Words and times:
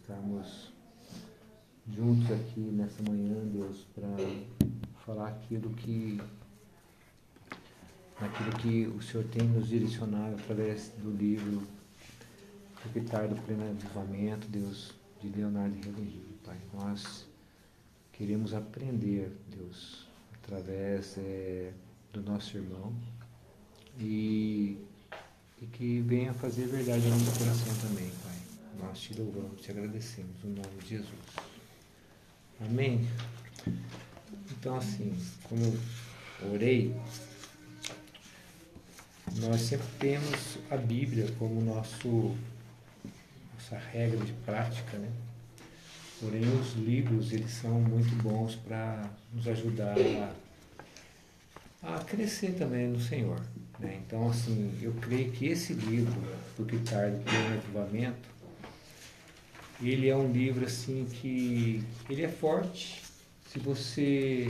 estarmos 0.00 0.72
juntos 1.88 2.30
aqui 2.30 2.60
nessa 2.60 3.02
manhã, 3.02 3.34
Deus, 3.52 3.86
para 3.94 4.08
falar 5.04 5.28
aquilo 5.28 5.70
que 5.70 6.20
naquilo 8.20 8.50
que 8.52 8.86
o 8.86 9.02
Senhor 9.02 9.24
tem 9.28 9.46
nos 9.46 9.68
direcionado 9.68 10.34
através 10.36 10.90
do 10.98 11.10
livro 11.10 11.66
O 12.84 12.88
Pitar 12.88 13.28
do 13.28 13.36
Pleno 13.42 13.68
Avivamento, 13.70 14.48
Deus, 14.48 14.94
de 15.20 15.28
Leonardo 15.28 15.74
Reverrido, 15.76 16.34
Pai. 16.44 16.56
Nós 16.72 17.26
queremos 18.12 18.54
aprender, 18.54 19.30
Deus, 19.54 20.06
através 20.42 21.16
é, 21.18 21.72
do 22.12 22.22
nosso 22.22 22.56
irmão 22.56 22.94
e, 23.98 24.78
e 25.60 25.66
que 25.66 26.00
venha 26.00 26.32
fazer 26.32 26.66
verdade 26.66 27.02
no 27.08 27.10
nosso 27.10 27.38
coração 27.38 27.88
também, 27.88 28.10
Pai. 28.22 28.45
Nós 28.80 29.00
te 29.00 29.14
louvamos, 29.14 29.60
te 29.60 29.70
agradecemos, 29.70 30.36
no 30.44 30.50
nome 30.50 30.82
de 30.82 30.88
Jesus. 30.88 31.10
Amém? 32.60 33.06
Então, 34.50 34.76
assim, 34.76 35.16
como 35.44 35.62
eu 36.42 36.52
orei, 36.52 36.94
nós 39.36 39.60
sempre 39.60 39.86
temos 39.98 40.58
a 40.70 40.76
Bíblia 40.76 41.30
como 41.38 41.60
nosso, 41.60 42.36
nossa 43.54 43.78
regra 43.92 44.24
de 44.24 44.32
prática, 44.32 44.98
né? 44.98 45.10
Porém, 46.20 46.42
os 46.58 46.72
livros, 46.74 47.32
eles 47.32 47.50
são 47.50 47.78
muito 47.78 48.14
bons 48.22 48.54
para 48.54 49.10
nos 49.34 49.46
ajudar 49.46 49.94
a, 51.82 51.94
a, 51.94 52.04
crescer 52.04 52.52
também 52.52 52.88
no 52.88 52.98
Senhor. 52.98 53.38
Né? 53.78 54.00
Então, 54.06 54.30
assim, 54.30 54.72
eu 54.80 54.94
creio 54.94 55.30
que 55.32 55.46
esse 55.46 55.74
livro, 55.74 56.18
do 56.56 56.64
Ricardo, 56.64 57.22
que 57.22 57.36
é 57.36 57.38
o 57.38 57.58
Avivamento, 57.58 58.35
ele 59.80 60.08
é 60.08 60.16
um 60.16 60.30
livro, 60.32 60.64
assim, 60.64 61.06
que 61.10 61.82
ele 62.08 62.22
é 62.22 62.28
forte 62.28 63.02
se 63.52 63.58
você 63.58 64.46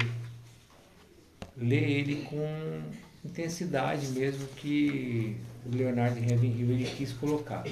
lê 1.57 1.77
ele 1.77 2.23
com 2.25 2.83
intensidade 3.25 4.09
mesmo 4.09 4.47
que 4.49 5.37
o 5.65 5.75
Leonardo 5.75 6.21
Ravenhill 6.21 6.71
ele 6.71 6.85
quis 6.97 7.13
colocar. 7.13 7.65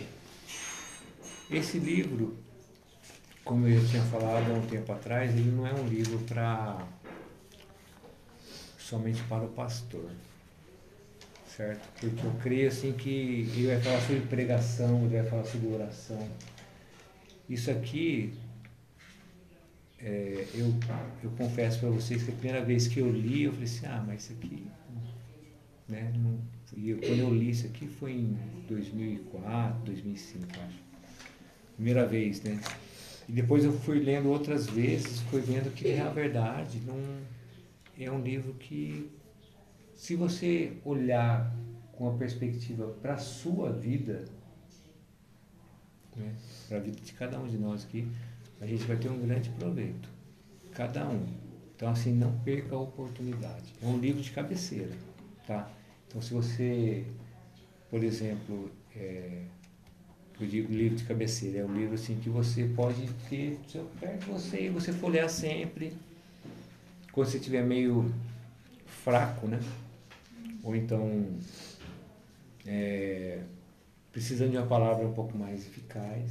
Esse 1.50 1.78
livro, 1.78 2.36
como 3.44 3.68
eu 3.68 3.86
tinha 3.86 4.02
falado 4.02 4.50
há 4.50 4.54
um 4.54 4.66
tempo 4.66 4.92
atrás, 4.92 5.30
ele 5.32 5.50
não 5.50 5.66
é 5.66 5.72
um 5.72 5.86
livro 5.86 6.18
para 6.20 6.86
somente 8.78 9.22
para 9.24 9.44
o 9.44 9.48
pastor, 9.48 10.10
certo? 11.46 11.80
Porque 12.00 12.26
eu 12.26 12.32
creio 12.42 12.68
assim 12.68 12.92
que 12.92 13.48
ele 13.54 13.66
vai 13.68 13.80
falar 13.80 14.00
sobre 14.00 14.20
pregação, 14.22 15.04
ele 15.04 15.16
vai 15.20 15.28
falar 15.28 15.44
sobre 15.44 15.68
oração. 15.68 16.28
Isso 17.48 17.70
aqui, 17.70 18.32
é, 19.98 20.46
eu, 20.54 20.74
eu 21.22 21.30
confesso 21.30 21.80
para 21.80 21.90
vocês 21.90 22.22
que 22.22 22.30
a 22.30 22.34
primeira 22.34 22.64
vez 22.64 22.88
que 22.88 23.00
eu 23.00 23.10
li, 23.10 23.44
eu 23.44 23.52
falei 23.52 23.66
assim, 23.66 23.86
ah, 23.86 24.04
mas 24.06 24.24
isso 24.24 24.32
aqui 24.32 24.66
né? 25.88 26.12
Não, 26.16 26.38
e 26.76 26.90
eu, 26.90 26.98
quando 26.98 27.18
eu 27.18 27.34
li 27.34 27.50
isso 27.50 27.66
aqui 27.66 27.86
foi 27.86 28.12
em 28.12 28.36
2004, 28.68 29.84
2005, 29.84 30.44
acho. 30.66 30.82
Primeira 31.76 32.06
vez, 32.06 32.42
né? 32.42 32.60
E 33.28 33.32
depois 33.32 33.64
eu 33.64 33.72
fui 33.72 34.00
lendo 34.00 34.28
outras 34.28 34.66
vezes, 34.66 35.20
fui 35.22 35.40
vendo 35.40 35.72
que 35.74 35.88
é 35.88 36.00
a 36.00 36.08
verdade. 36.08 36.80
Não, 36.86 36.98
é 37.98 38.10
um 38.10 38.20
livro 38.20 38.54
que, 38.54 39.10
se 39.94 40.14
você 40.14 40.72
olhar 40.84 41.54
com 41.92 42.08
a 42.08 42.14
perspectiva 42.14 42.88
para 43.00 43.14
a 43.14 43.18
sua 43.18 43.72
vida, 43.72 44.24
né? 46.16 46.34
para 46.68 46.78
a 46.78 46.80
vida 46.80 47.00
de 47.00 47.12
cada 47.12 47.38
um 47.38 47.46
de 47.46 47.58
nós 47.58 47.84
aqui, 47.84 48.06
a 48.60 48.66
gente 48.66 48.84
vai 48.84 48.96
ter 48.96 49.08
um 49.08 49.20
grande 49.20 49.50
proveito. 49.50 50.08
Cada 50.72 51.08
um. 51.08 51.26
Então, 51.76 51.90
assim, 51.90 52.12
não 52.12 52.32
perca 52.40 52.74
a 52.74 52.78
oportunidade. 52.78 53.74
É 53.82 53.86
um 53.86 53.98
livro 53.98 54.22
de 54.22 54.30
cabeceira. 54.30 54.92
Tá? 55.46 55.70
Então, 56.08 56.22
se 56.22 56.32
você, 56.32 57.04
por 57.90 58.02
exemplo, 58.02 58.70
é, 58.96 59.42
eu 60.40 60.46
digo 60.46 60.72
livro 60.72 60.96
de 60.96 61.04
cabeceira, 61.04 61.58
é 61.58 61.64
um 61.64 61.74
livro 61.74 61.94
assim 61.94 62.18
que 62.20 62.28
você 62.28 62.64
pode 62.74 63.06
ter 63.28 63.58
perto 64.00 64.24
de 64.24 64.26
você 64.26 64.66
e 64.66 64.68
você 64.68 64.92
folhear 64.92 65.28
sempre. 65.28 65.92
Quando 67.12 67.28
você 67.28 67.38
estiver 67.38 67.64
meio 67.64 68.12
fraco, 68.86 69.46
né? 69.46 69.60
Ou 70.62 70.74
então 70.74 71.26
é, 72.66 73.40
precisando 74.14 74.52
de 74.52 74.56
uma 74.56 74.66
palavra 74.66 75.04
um 75.04 75.12
pouco 75.12 75.36
mais 75.36 75.66
eficaz, 75.66 76.30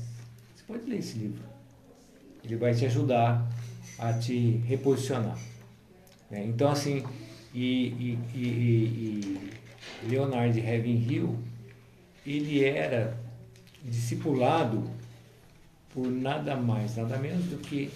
você 0.55 0.63
pode 0.65 0.89
ler 0.89 0.99
esse 0.99 1.17
livro. 1.17 1.43
Ele 2.41 2.55
vai 2.55 2.73
te 2.73 2.85
ajudar 2.85 3.45
a 3.99 4.13
te 4.13 4.57
reposicionar. 4.65 5.37
Né? 6.31 6.45
Então, 6.45 6.71
assim, 6.71 7.03
e, 7.53 7.87
e, 7.87 8.19
e, 8.33 9.51
e 10.03 10.09
Leonard 10.09 10.57
Ravenhill, 10.61 11.37
ele 12.25 12.63
era 12.63 13.17
discipulado 13.83 14.89
por 15.93 16.07
nada 16.07 16.55
mais, 16.55 16.95
nada 16.95 17.17
menos 17.17 17.45
do 17.47 17.57
que 17.57 17.91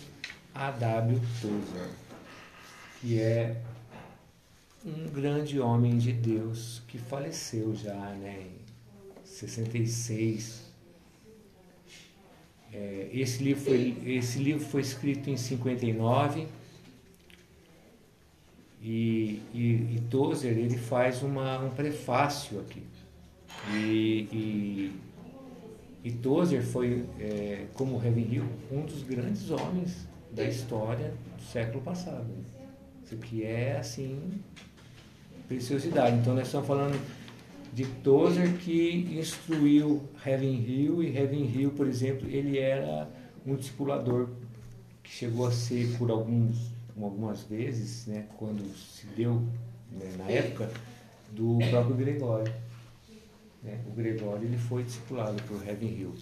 A.W. 0.54 1.18
Tozer, 1.42 1.90
que 3.00 3.22
é 3.22 3.62
um 4.86 5.10
grande 5.10 5.62
homem 5.62 5.98
de 5.98 6.12
Deus 6.12 6.82
que 6.90 6.98
faleceu 6.98 7.74
já 7.74 7.94
né, 7.94 8.48
66. 9.38 10.66
É, 12.74 13.10
esse, 13.14 13.44
livro 13.44 13.64
foi, 13.64 13.98
esse 14.06 14.40
livro 14.40 14.66
foi 14.66 14.82
escrito 14.82 15.30
em 15.30 15.38
59 15.38 16.48
e, 18.82 19.42
e, 19.54 19.96
e 19.96 20.04
Tozer 20.10 20.58
ele 20.58 20.78
faz 20.78 21.22
uma, 21.22 21.60
um 21.60 21.70
prefácio 21.70 22.60
aqui. 22.60 22.84
E, 23.72 24.28
e, 24.32 24.96
e 26.04 26.12
Tozer 26.12 26.64
foi, 26.64 27.06
é, 27.20 27.66
como 27.74 27.98
Ravenhill, 27.98 28.46
um 28.72 28.82
dos 28.82 29.04
grandes 29.04 29.50
homens 29.52 30.08
da 30.32 30.44
história 30.44 31.14
do 31.38 31.44
século 31.44 31.82
passado. 31.82 32.28
Isso 33.04 33.16
aqui 33.16 33.44
é, 33.44 33.78
assim, 33.78 34.20
preciosidade. 35.48 36.18
Então, 36.18 36.34
nós 36.34 36.48
estamos 36.48 36.68
falando 36.68 37.00
de 37.78 37.86
Tozer 37.86 38.58
que 38.58 39.08
instruiu 39.20 40.02
Ravenhill, 40.16 41.04
e 41.04 41.12
Ravenhill, 41.12 41.70
por 41.70 41.88
exemplo, 41.88 42.28
ele 42.28 42.58
era 42.58 43.08
um 43.46 43.56
discipulador 43.56 44.30
que 45.04 45.12
chegou 45.12 45.46
a 45.46 45.52
ser, 45.52 45.96
por 45.96 46.10
alguns 46.10 46.72
algumas 47.00 47.44
vezes, 47.44 48.08
né, 48.08 48.26
quando 48.36 48.64
se 48.76 49.06
deu, 49.16 49.44
né, 49.92 50.12
na 50.18 50.26
época, 50.26 50.72
do 51.32 51.60
próprio 51.70 51.96
Gregório. 51.96 52.52
Né? 53.62 53.80
O 53.88 53.92
Gregório 53.92 54.48
ele 54.48 54.58
foi 54.58 54.82
discipulado 54.82 55.40
por 55.44 55.62
Heaven 55.62 56.00
Hill. 56.00 56.16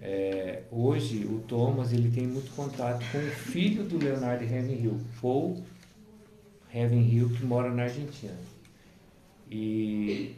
É, 0.00 0.62
hoje, 0.70 1.24
o 1.24 1.40
Thomas 1.48 1.92
ele 1.92 2.12
tem 2.12 2.28
muito 2.28 2.54
contato 2.54 3.04
com 3.10 3.18
o 3.18 3.30
filho 3.30 3.82
do 3.82 3.98
Leonardo 3.98 4.44
Heaven 4.44 4.84
Hill, 4.84 5.00
Paul 5.20 5.60
Heaven 6.72 7.02
Hill, 7.02 7.30
que 7.30 7.44
mora 7.44 7.72
na 7.72 7.82
Argentina. 7.82 8.59
E, 9.50 10.36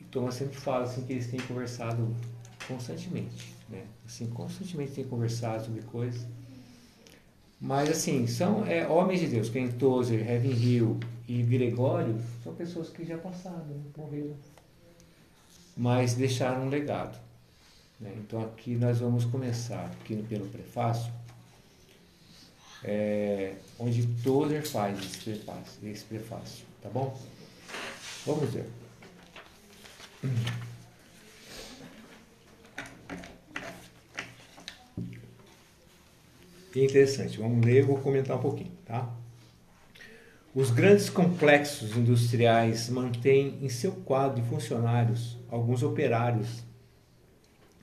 e 0.00 0.04
Thomas 0.10 0.34
sempre 0.34 0.56
fala 0.56 0.84
assim, 0.84 1.02
que 1.06 1.12
eles 1.14 1.28
têm 1.28 1.40
conversado 1.40 2.14
constantemente. 2.68 3.54
Né? 3.68 3.84
Assim, 4.04 4.26
constantemente 4.26 4.92
têm 4.92 5.04
conversado 5.04 5.64
sobre 5.64 5.82
coisas. 5.82 6.26
Mas 7.58 7.88
assim, 7.88 8.26
são 8.26 8.66
é, 8.66 8.86
homens 8.86 9.20
de 9.20 9.28
Deus, 9.28 9.48
quem 9.48 9.72
Tozer, 9.72 10.28
Heaven 10.28 10.52
Hill 10.52 11.00
e 11.26 11.42
Gregório, 11.42 12.20
são 12.44 12.54
pessoas 12.54 12.90
que 12.90 13.04
já 13.04 13.16
passaram, 13.16 13.64
né? 13.64 13.80
morreram. 13.96 14.36
Mas 15.74 16.14
deixaram 16.14 16.66
um 16.66 16.68
legado. 16.68 17.18
Né? 17.98 18.12
Então 18.18 18.42
aqui 18.42 18.74
nós 18.74 18.98
vamos 18.98 19.24
começar, 19.24 19.86
aqui 19.86 20.16
pelo 20.28 20.46
prefácio, 20.48 21.10
é, 22.84 23.54
onde 23.78 24.06
Tozer 24.22 24.66
faz 24.66 24.98
esse 24.98 25.18
prefácio, 25.18 25.88
esse 25.88 26.04
prefácio, 26.04 26.64
tá 26.82 26.90
bom? 26.90 27.18
Vamos 28.26 28.52
ver. 28.52 28.66
que 36.72 36.84
interessante. 36.84 37.38
Vamos 37.38 37.64
ler, 37.64 37.80
eu 37.80 37.86
vou 37.86 37.98
comentar 37.98 38.36
um 38.36 38.40
pouquinho, 38.40 38.72
tá? 38.84 39.10
Os 40.54 40.70
grandes 40.70 41.08
complexos 41.08 41.96
industriais 41.96 42.90
mantêm 42.90 43.58
em 43.62 43.68
seu 43.68 43.92
quadro 43.92 44.42
de 44.42 44.48
funcionários 44.48 45.38
alguns 45.48 45.82
operários 45.82 46.64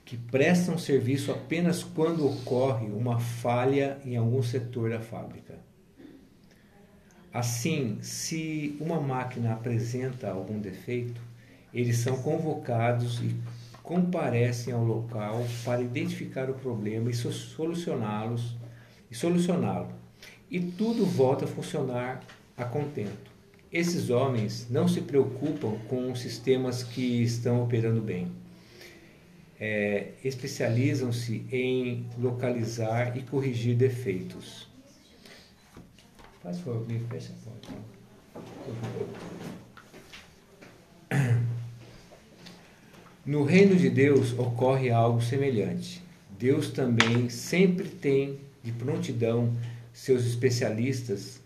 que 0.05 0.17
prestam 0.17 0.77
serviço 0.77 1.31
apenas 1.31 1.83
quando 1.83 2.27
ocorre 2.27 2.87
uma 2.87 3.19
falha 3.19 3.97
em 4.05 4.15
algum 4.17 4.43
setor 4.43 4.91
da 4.91 4.99
fábrica. 4.99 5.62
Assim, 7.33 7.97
se 7.99 8.77
uma 8.79 9.01
máquina 9.01 9.53
apresenta 9.53 10.29
algum 10.29 10.59
defeito, 10.59 11.19
eles 11.73 11.97
são 11.97 12.21
convocados 12.21 13.19
e 13.21 13.35
comparecem 13.81 14.71
ao 14.71 14.83
local 14.83 15.43
para 15.65 15.81
identificar 15.81 16.47
o 16.51 16.53
problema 16.53 17.09
e 17.09 17.13
solucioná-los 17.13 18.55
e 19.09 19.15
solucioná-lo. 19.15 19.91
E 20.49 20.59
tudo 20.59 21.07
volta 21.07 21.45
a 21.45 21.47
funcionar 21.47 22.23
a 22.55 22.65
contento. 22.65 23.31
Esses 23.71 24.11
homens 24.11 24.67
não 24.69 24.87
se 24.87 25.01
preocupam 25.01 25.75
com 25.89 26.13
sistemas 26.13 26.83
que 26.83 27.23
estão 27.23 27.63
operando 27.63 27.99
bem. 27.99 28.31
É, 29.59 30.11
especializam-se 30.23 31.47
em 31.51 32.05
localizar 32.19 33.17
e 33.17 33.23
corrigir 33.23 33.75
defeitos. 33.75 34.71
Faz 36.43 36.61
me 36.89 36.99
fecha 36.99 37.31
a 37.31 37.35
porta. 37.45 37.71
No 43.25 43.45
reino 43.45 43.77
de 43.77 43.89
Deus 43.89 44.37
ocorre 44.37 44.91
algo 44.91 45.21
semelhante. 45.21 46.03
Deus 46.37 46.69
também 46.69 47.29
sempre 47.29 47.87
tem 47.87 48.41
de 48.61 48.73
prontidão 48.73 49.53
seus 49.93 50.25
especialistas, 50.25 51.39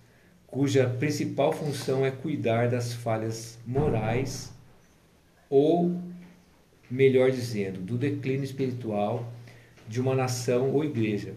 cuja 0.47 0.89
principal 0.89 1.53
função 1.53 2.03
é 2.03 2.09
cuidar 2.09 2.67
das 2.67 2.91
falhas 2.91 3.59
morais 3.67 4.51
ou, 5.47 6.01
melhor 6.89 7.29
dizendo, 7.29 7.79
do 7.81 7.99
declínio 7.99 8.45
espiritual 8.45 9.31
de 9.87 10.01
uma 10.01 10.15
nação 10.15 10.71
ou 10.71 10.83
igreja. 10.83 11.35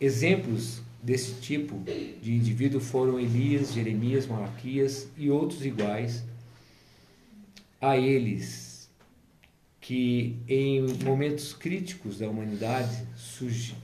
Exemplos 0.00 0.82
desse 1.02 1.34
tipo 1.40 1.80
de 2.20 2.34
indivíduo 2.34 2.80
foram 2.80 3.18
Elias, 3.18 3.72
Jeremias, 3.72 4.26
Malaquias 4.26 5.08
e 5.16 5.30
outros 5.30 5.64
iguais 5.64 6.24
a 7.80 7.96
eles 7.96 8.90
que 9.80 10.36
em 10.48 10.86
momentos 11.04 11.54
críticos 11.54 12.18
da 12.18 12.28
humanidade 12.28 13.06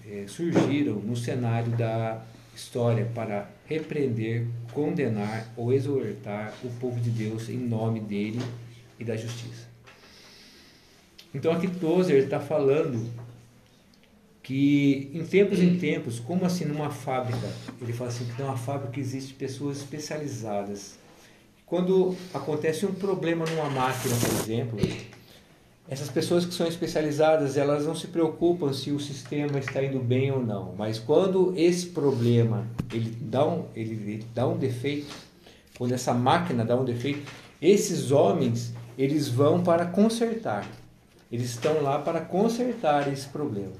eh, 0.04 0.26
surgiram 0.26 0.96
no 0.96 1.16
cenário 1.16 1.72
da 1.76 2.22
história 2.54 3.06
para 3.14 3.50
repreender, 3.66 4.46
condenar 4.72 5.48
ou 5.56 5.72
exortar 5.72 6.52
o 6.62 6.68
povo 6.78 7.00
de 7.00 7.10
Deus 7.10 7.48
em 7.48 7.56
nome 7.56 8.00
dele 8.00 8.40
e 8.98 9.04
da 9.04 9.16
justiça. 9.16 9.66
Então 11.32 11.52
aqui 11.52 11.68
Tozer 11.68 12.22
está 12.24 12.38
falando 12.38 13.10
que 14.44 15.10
em 15.14 15.24
tempos 15.24 15.58
em 15.58 15.78
tempos, 15.78 16.20
como 16.20 16.44
assim 16.44 16.66
numa 16.66 16.90
fábrica, 16.90 17.48
ele 17.80 17.94
fala 17.94 18.10
assim 18.10 18.26
que 18.26 18.40
numa 18.40 18.58
fábrica 18.58 19.00
existe 19.00 19.32
pessoas 19.32 19.78
especializadas. 19.78 20.98
Quando 21.64 22.14
acontece 22.32 22.84
um 22.84 22.92
problema 22.92 23.46
numa 23.46 23.70
máquina, 23.70 24.14
por 24.14 24.28
exemplo, 24.42 24.78
essas 25.88 26.10
pessoas 26.10 26.44
que 26.44 26.52
são 26.52 26.66
especializadas, 26.66 27.56
elas 27.56 27.86
não 27.86 27.94
se 27.94 28.08
preocupam 28.08 28.70
se 28.74 28.90
o 28.90 29.00
sistema 29.00 29.58
está 29.58 29.82
indo 29.82 29.98
bem 29.98 30.30
ou 30.30 30.44
não, 30.44 30.74
mas 30.76 30.98
quando 30.98 31.54
esse 31.56 31.86
problema 31.86 32.66
ele 32.92 33.16
dá 33.22 33.46
um, 33.46 33.64
ele, 33.74 33.94
ele 33.94 34.26
dá 34.34 34.46
um 34.46 34.58
defeito, 34.58 35.14
quando 35.78 35.92
essa 35.92 36.12
máquina 36.12 36.66
dá 36.66 36.76
um 36.76 36.84
defeito, 36.84 37.26
esses 37.62 38.10
homens 38.10 38.74
eles 38.98 39.26
vão 39.26 39.62
para 39.62 39.86
consertar. 39.86 40.68
Eles 41.32 41.48
estão 41.48 41.82
lá 41.82 41.98
para 41.98 42.20
consertar 42.20 43.10
esse 43.10 43.26
problema. 43.28 43.72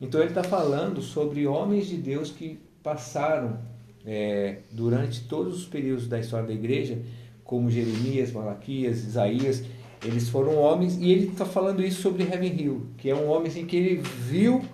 Então 0.00 0.20
ele 0.20 0.30
está 0.30 0.44
falando 0.44 1.00
sobre 1.00 1.46
homens 1.46 1.86
de 1.86 1.96
Deus 1.96 2.30
que 2.30 2.58
passaram 2.82 3.58
é, 4.06 4.58
durante 4.70 5.24
todos 5.24 5.56
os 5.56 5.64
períodos 5.64 6.06
da 6.06 6.20
história 6.20 6.46
da 6.46 6.52
igreja, 6.52 6.98
como 7.42 7.70
Jeremias, 7.70 8.32
Malaquias, 8.32 8.98
Isaías, 9.04 9.64
eles 10.04 10.28
foram 10.28 10.56
homens 10.56 10.96
e 10.98 11.10
ele 11.10 11.28
está 11.28 11.44
falando 11.44 11.82
isso 11.82 12.02
sobre 12.02 12.24
Heaven 12.24 12.60
Hill, 12.60 12.86
que 12.98 13.08
é 13.08 13.14
um 13.14 13.28
homem 13.28 13.48
assim, 13.48 13.66
que 13.66 13.76
ele 13.76 13.96
viu 13.96 14.64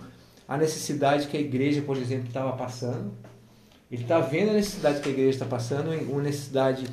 a 0.46 0.56
necessidade 0.56 1.28
que 1.28 1.36
a 1.36 1.40
igreja, 1.40 1.80
por 1.82 1.96
exemplo, 1.96 2.26
estava 2.26 2.52
passando. 2.52 3.12
Ele 3.90 4.02
está 4.02 4.20
vendo 4.20 4.50
a 4.50 4.54
necessidade 4.54 5.00
que 5.00 5.08
a 5.08 5.12
igreja 5.12 5.30
está 5.30 5.46
passando, 5.46 5.92
uma 6.10 6.22
necessidade, 6.22 6.86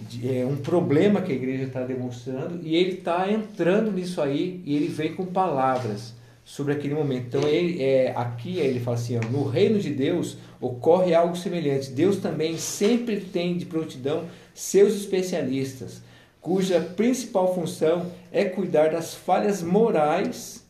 de, 0.00 0.36
é, 0.36 0.46
um 0.46 0.56
problema 0.56 1.20
que 1.20 1.32
a 1.32 1.34
igreja 1.34 1.64
está 1.64 1.84
demonstrando, 1.84 2.60
e 2.62 2.74
ele 2.74 2.94
está 2.94 3.30
entrando 3.30 3.92
nisso 3.92 4.20
aí 4.22 4.62
e 4.64 4.74
ele 4.74 4.88
vem 4.88 5.14
com 5.14 5.26
palavras 5.26 6.14
sobre 6.44 6.74
aquele 6.74 6.94
momento. 6.94 7.26
Então 7.26 7.48
ele 7.48 7.82
é 7.82 8.12
aqui 8.14 8.58
ele 8.58 8.78
fala 8.80 8.96
assim, 8.96 9.16
ó, 9.16 9.20
no 9.30 9.48
reino 9.48 9.78
de 9.78 9.90
Deus 9.90 10.36
ocorre 10.60 11.14
algo 11.14 11.36
semelhante. 11.36 11.90
Deus 11.90 12.18
também 12.18 12.58
sempre 12.58 13.20
tem 13.20 13.56
de 13.56 13.64
prontidão 13.64 14.24
seus 14.52 14.94
especialistas, 14.94 16.02
cuja 16.40 16.80
principal 16.80 17.54
função 17.54 18.12
é 18.30 18.44
cuidar 18.44 18.90
das 18.90 19.14
falhas 19.14 19.62
morais, 19.62 20.64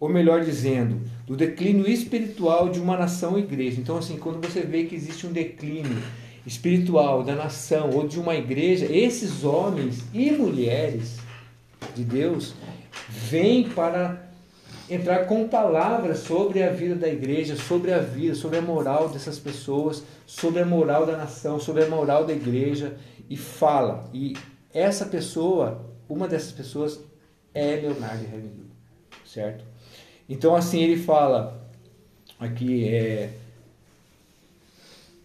ou 0.00 0.08
melhor 0.08 0.44
dizendo, 0.44 1.00
do 1.26 1.36
declínio 1.36 1.88
espiritual 1.88 2.68
de 2.68 2.80
uma 2.80 2.96
nação 2.96 3.32
ou 3.32 3.38
igreja. 3.38 3.80
Então 3.80 3.98
assim, 3.98 4.16
quando 4.16 4.44
você 4.44 4.62
vê 4.62 4.84
que 4.84 4.94
existe 4.94 5.26
um 5.26 5.32
declínio 5.32 6.02
espiritual 6.46 7.22
da 7.22 7.34
nação 7.34 7.90
ou 7.90 8.06
de 8.06 8.18
uma 8.18 8.34
igreja, 8.34 8.86
esses 8.90 9.44
homens 9.44 10.02
e 10.12 10.30
mulheres 10.30 11.18
de 11.94 12.04
Deus 12.04 12.54
vêm 13.08 13.68
para 13.68 14.23
entrar 14.88 15.26
com 15.26 15.48
palavras 15.48 16.18
sobre 16.18 16.62
a 16.62 16.70
vida 16.70 16.94
da 16.94 17.08
igreja, 17.08 17.56
sobre 17.56 17.92
a 17.92 17.98
vida, 17.98 18.34
sobre 18.34 18.58
a 18.58 18.62
moral 18.62 19.08
dessas 19.08 19.38
pessoas, 19.38 20.02
sobre 20.26 20.60
a 20.60 20.66
moral 20.66 21.06
da 21.06 21.16
nação, 21.16 21.58
sobre 21.58 21.84
a 21.84 21.88
moral 21.88 22.24
da 22.24 22.32
igreja 22.32 22.96
e 23.28 23.36
fala. 23.36 24.08
E 24.12 24.36
essa 24.72 25.06
pessoa, 25.06 25.90
uma 26.08 26.28
dessas 26.28 26.52
pessoas 26.52 27.00
é 27.54 27.76
Leonardo 27.76 28.24
Ravenhill, 28.24 28.70
certo? 29.24 29.64
Então 30.28 30.54
assim 30.54 30.82
ele 30.82 31.00
fala 31.02 31.68
aqui 32.38 32.88
é 32.88 33.30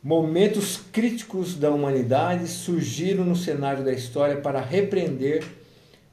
momentos 0.02 0.80
críticos 0.94 1.56
da 1.56 1.70
humanidade 1.72 2.48
surgiram 2.48 3.26
no 3.26 3.36
cenário 3.36 3.84
da 3.84 3.92
história 3.92 4.38
para 4.38 4.62
repreender 4.62 5.44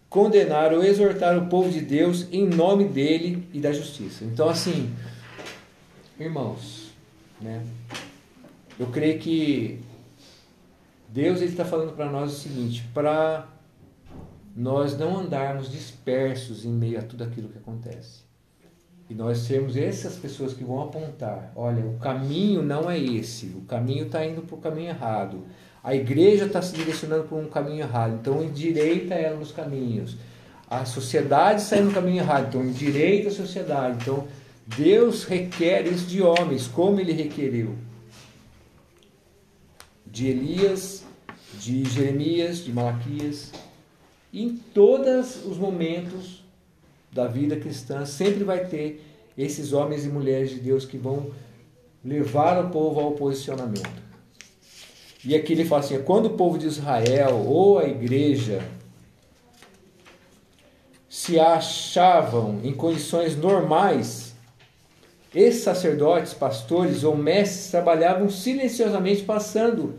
condenar 0.09 0.73
ou 0.73 0.83
exortar 0.83 1.37
o 1.37 1.47
povo 1.47 1.71
de 1.71 1.81
Deus 1.81 2.27
em 2.33 2.47
nome 2.47 2.85
dele 2.85 3.49
e 3.53 3.61
da 3.61 3.73
justiça. 3.73 4.25
Então, 4.25 4.49
assim, 4.49 4.95
irmãos, 6.19 6.93
né? 7.41 7.65
Eu 8.79 8.87
creio 8.89 9.19
que 9.19 9.81
Deus 11.09 11.41
está 11.41 11.65
falando 11.65 11.95
para 11.95 12.11
nós 12.11 12.33
o 12.33 12.37
seguinte: 12.37 12.87
para 12.93 13.49
nós 14.55 14.99
não 14.99 15.19
andarmos 15.19 15.71
dispersos 15.71 16.65
em 16.65 16.73
meio 16.73 16.99
a 16.99 17.03
tudo 17.03 17.25
aquilo 17.25 17.49
que 17.49 17.59
acontece. 17.59 18.27
E 19.09 19.15
nós 19.15 19.39
sermos 19.39 19.77
essas 19.77 20.17
pessoas 20.17 20.53
que 20.53 20.65
vão 20.65 20.83
apontar: 20.83 21.53
olha, 21.55 21.85
o 21.85 21.99
caminho 21.99 22.63
não 22.63 22.91
é 22.91 22.99
esse, 22.99 23.47
o 23.47 23.63
caminho 23.63 24.07
está 24.07 24.25
indo 24.27 24.43
para 24.43 24.57
o 24.57 24.61
caminho 24.61 24.89
errado. 24.89 25.45
A 25.87 25.95
igreja 25.95 26.47
está 26.47 26.61
se 26.61 26.75
direcionando 26.75 27.29
por 27.29 27.39
um 27.39 27.49
caminho 27.49 27.83
errado, 27.85 28.19
então 28.21 28.43
endireita 28.43 29.15
ela 29.15 29.39
nos 29.39 29.53
caminhos. 29.53 30.17
A 30.69 30.85
sociedade 30.85 31.63
indo 31.77 31.85
no 31.85 31.93
caminho 31.93 32.19
errado, 32.19 32.49
então 32.49 32.65
endireita 32.65 33.29
a 33.29 33.33
sociedade. 33.33 33.99
Então 34.03 34.27
Deus 34.67 35.23
requer 35.23 35.87
isso 35.87 36.07
de 36.07 36.21
homens, 36.21 36.67
como 36.67 36.99
ele 36.99 37.13
requeriu. 37.13 37.77
De 40.05 40.27
Elias, 40.27 41.05
de 41.55 41.85
Jeremias, 41.85 42.65
de 42.65 42.73
Malaquias. 42.73 43.53
Em 44.35 44.57
todos 44.57 45.47
os 45.47 45.57
momentos 45.57 46.45
da 47.13 47.29
vida 47.29 47.55
cristã, 47.55 48.05
sempre 48.05 48.43
vai 48.43 48.65
ter 48.65 49.05
esses 49.39 49.73
homens 49.73 50.05
e 50.05 50.09
mulheres 50.09 50.51
de 50.51 50.59
Deus 50.59 50.85
que 50.85 50.99
vão 50.99 51.31
levar 52.05 52.65
o 52.65 52.71
povo 52.71 52.99
ao 52.99 53.13
posicionamento. 53.13 54.06
E 55.27 55.35
aqui 55.35 55.53
ele 55.53 55.65
fala 55.65 55.83
assim: 55.83 56.01
quando 56.03 56.27
o 56.27 56.31
povo 56.31 56.57
de 56.57 56.67
Israel 56.67 57.45
ou 57.45 57.81
a 57.81 57.85
igreja 57.85 58.63
se 61.09 61.41
achavam 61.41 62.61
em 62.63 62.73
condições 62.73 63.37
normais, 63.37 64.35
esses 65.35 65.63
sacerdotes, 65.63 66.33
pastores 66.33 67.03
ou 67.03 67.17
mestres 67.17 67.71
trabalhavam 67.73 68.31
silenciosamente, 68.31 69.23
passando 69.25 69.99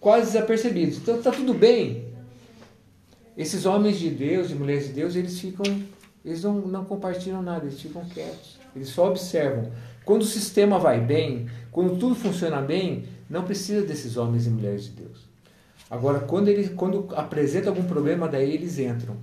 quase 0.00 0.32
desapercebidos. 0.32 0.96
Então 0.96 1.18
está 1.18 1.30
tudo 1.30 1.52
bem. 1.52 2.08
Esses 3.36 3.66
homens 3.66 3.98
de 3.98 4.08
Deus 4.08 4.50
e 4.50 4.54
mulheres 4.54 4.86
de 4.86 4.94
Deus, 4.94 5.14
eles 5.14 5.38
ficam, 5.38 5.64
eles 6.24 6.42
não, 6.42 6.54
não 6.54 6.84
compartilham 6.86 7.42
nada, 7.42 7.66
eles 7.66 7.80
ficam 7.80 8.02
quietos. 8.06 8.58
Eles 8.74 8.88
só 8.88 9.08
observam. 9.08 9.70
Quando 10.04 10.22
o 10.22 10.26
sistema 10.26 10.78
vai 10.78 11.00
bem, 11.00 11.48
quando 11.70 11.98
tudo 11.98 12.14
funciona 12.14 12.60
bem, 12.60 13.04
não 13.28 13.44
precisa 13.44 13.82
desses 13.82 14.16
homens 14.16 14.46
e 14.46 14.50
mulheres 14.50 14.84
de 14.84 14.90
Deus. 14.90 15.28
Agora, 15.90 16.20
quando 16.20 16.48
ele 16.48 16.68
quando 16.70 17.08
apresenta 17.14 17.68
algum 17.68 17.84
problema, 17.84 18.28
daí 18.28 18.52
eles 18.52 18.78
entram. 18.78 19.16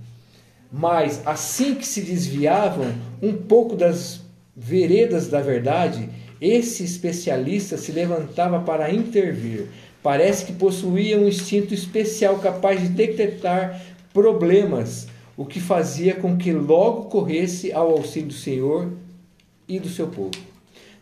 Mas 0.72 1.22
assim 1.24 1.74
que 1.74 1.86
se 1.86 2.00
desviavam 2.00 2.92
um 3.22 3.32
pouco 3.32 3.76
das 3.76 4.20
veredas 4.56 5.28
da 5.28 5.40
verdade, 5.40 6.08
esse 6.40 6.84
especialista 6.84 7.76
se 7.76 7.92
levantava 7.92 8.60
para 8.60 8.92
intervir. 8.92 9.68
Parece 10.02 10.44
que 10.44 10.52
possuía 10.52 11.18
um 11.18 11.28
instinto 11.28 11.72
especial 11.72 12.38
capaz 12.38 12.80
de 12.80 12.88
detectar 12.88 13.80
problemas 14.12 15.08
o 15.36 15.44
que 15.44 15.60
fazia 15.60 16.14
com 16.14 16.36
que 16.36 16.52
logo 16.52 17.04
corresse 17.04 17.72
ao 17.72 17.90
auxílio 17.90 18.28
do 18.28 18.34
Senhor 18.34 18.92
e 19.68 19.78
do 19.78 19.88
seu 19.88 20.08
povo. 20.08 20.55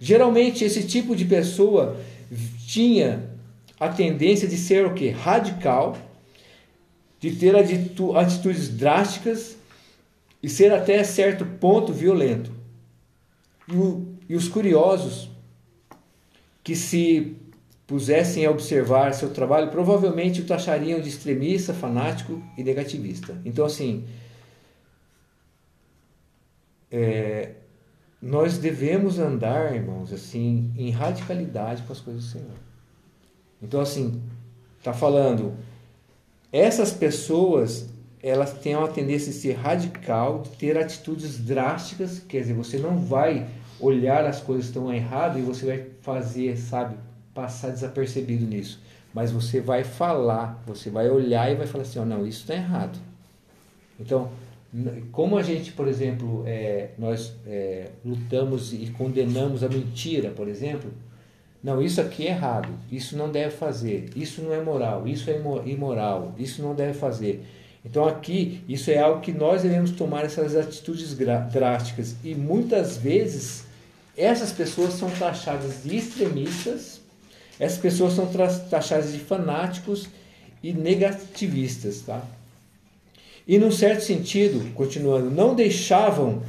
Geralmente 0.04 0.62
esse 0.62 0.86
tipo 0.86 1.16
de 1.16 1.24
pessoa 1.24 1.98
tinha 2.66 3.26
a 3.80 3.88
tendência 3.88 4.46
de 4.46 4.58
ser 4.58 4.84
o 4.84 4.92
que? 4.92 5.08
Radical, 5.08 5.96
de 7.18 7.34
ter 7.36 7.56
atitudes 7.56 8.68
drásticas 8.68 9.56
e 10.42 10.48
ser 10.50 10.74
até 10.74 11.02
certo 11.04 11.46
ponto 11.46 11.90
violento. 11.90 12.52
E, 13.66 13.74
o, 13.74 14.06
e 14.28 14.36
os 14.36 14.46
curiosos 14.46 15.30
que 16.62 16.76
se 16.76 17.34
pusessem 17.86 18.44
a 18.44 18.50
observar 18.50 19.14
seu 19.14 19.30
trabalho, 19.30 19.70
provavelmente 19.70 20.42
o 20.42 20.44
taxariam 20.44 21.00
de 21.00 21.08
extremista, 21.08 21.72
fanático 21.72 22.42
e 22.58 22.62
negativista. 22.62 23.40
Então, 23.42 23.64
assim, 23.64 24.04
é, 26.92 27.52
nós 28.24 28.56
devemos 28.56 29.18
andar, 29.18 29.74
irmãos, 29.74 30.10
assim, 30.10 30.72
em 30.78 30.90
radicalidade 30.90 31.82
com 31.82 31.92
as 31.92 32.00
coisas 32.00 32.24
do 32.24 32.30
Senhor. 32.30 32.56
Então, 33.62 33.82
assim, 33.82 34.22
está 34.78 34.94
falando, 34.94 35.52
essas 36.50 36.90
pessoas, 36.90 37.86
elas 38.22 38.54
têm 38.54 38.76
uma 38.76 38.88
tendência 38.88 39.30
de 39.30 39.38
ser 39.38 39.52
radical, 39.52 40.40
de 40.40 40.48
ter 40.56 40.78
atitudes 40.78 41.38
drásticas, 41.38 42.18
quer 42.18 42.40
dizer, 42.40 42.54
você 42.54 42.78
não 42.78 42.96
vai 42.96 43.46
olhar 43.78 44.24
as 44.24 44.40
coisas 44.40 44.66
estão 44.66 44.90
erradas 44.90 45.36
e 45.36 45.42
você 45.42 45.66
vai 45.66 45.86
fazer, 46.00 46.56
sabe, 46.56 46.96
passar 47.34 47.72
desapercebido 47.72 48.46
nisso. 48.46 48.80
Mas 49.12 49.32
você 49.32 49.60
vai 49.60 49.84
falar, 49.84 50.62
você 50.66 50.88
vai 50.88 51.10
olhar 51.10 51.52
e 51.52 51.56
vai 51.56 51.66
falar 51.66 51.82
assim, 51.82 51.98
oh, 51.98 52.06
não, 52.06 52.26
isso 52.26 52.40
está 52.40 52.54
errado. 52.54 52.98
Então, 54.00 54.30
como 55.12 55.38
a 55.38 55.42
gente, 55.42 55.72
por 55.72 55.86
exemplo, 55.86 56.42
é, 56.46 56.90
nós 56.98 57.32
é, 57.46 57.90
lutamos 58.04 58.72
e 58.72 58.92
condenamos 58.98 59.62
a 59.62 59.68
mentira, 59.68 60.30
por 60.30 60.48
exemplo, 60.48 60.90
não, 61.62 61.80
isso 61.80 62.00
aqui 62.00 62.26
é 62.26 62.30
errado, 62.30 62.68
isso 62.90 63.16
não 63.16 63.30
deve 63.30 63.54
fazer, 63.56 64.10
isso 64.16 64.42
não 64.42 64.52
é 64.52 64.60
moral, 64.60 65.06
isso 65.06 65.30
é 65.30 65.40
imoral, 65.64 66.34
isso 66.38 66.60
não 66.60 66.74
deve 66.74 66.92
fazer. 66.92 67.44
Então 67.84 68.06
aqui, 68.06 68.62
isso 68.68 68.90
é 68.90 68.98
algo 68.98 69.20
que 69.20 69.32
nós 69.32 69.62
devemos 69.62 69.92
tomar 69.92 70.24
essas 70.24 70.56
atitudes 70.56 71.14
drásticas 71.14 72.16
e 72.24 72.34
muitas 72.34 72.96
vezes 72.96 73.64
essas 74.16 74.52
pessoas 74.52 74.94
são 74.94 75.08
taxadas 75.10 75.84
de 75.84 75.96
extremistas, 75.96 77.00
essas 77.60 77.78
pessoas 77.78 78.14
são 78.14 78.26
taxadas 78.70 79.12
de 79.12 79.18
fanáticos 79.18 80.08
e 80.62 80.72
negativistas, 80.72 82.00
tá? 82.00 82.22
E 83.46 83.58
num 83.58 83.70
certo 83.70 84.02
sentido, 84.02 84.72
continuando, 84.74 85.30
não 85.30 85.54
deixavam 85.54 86.42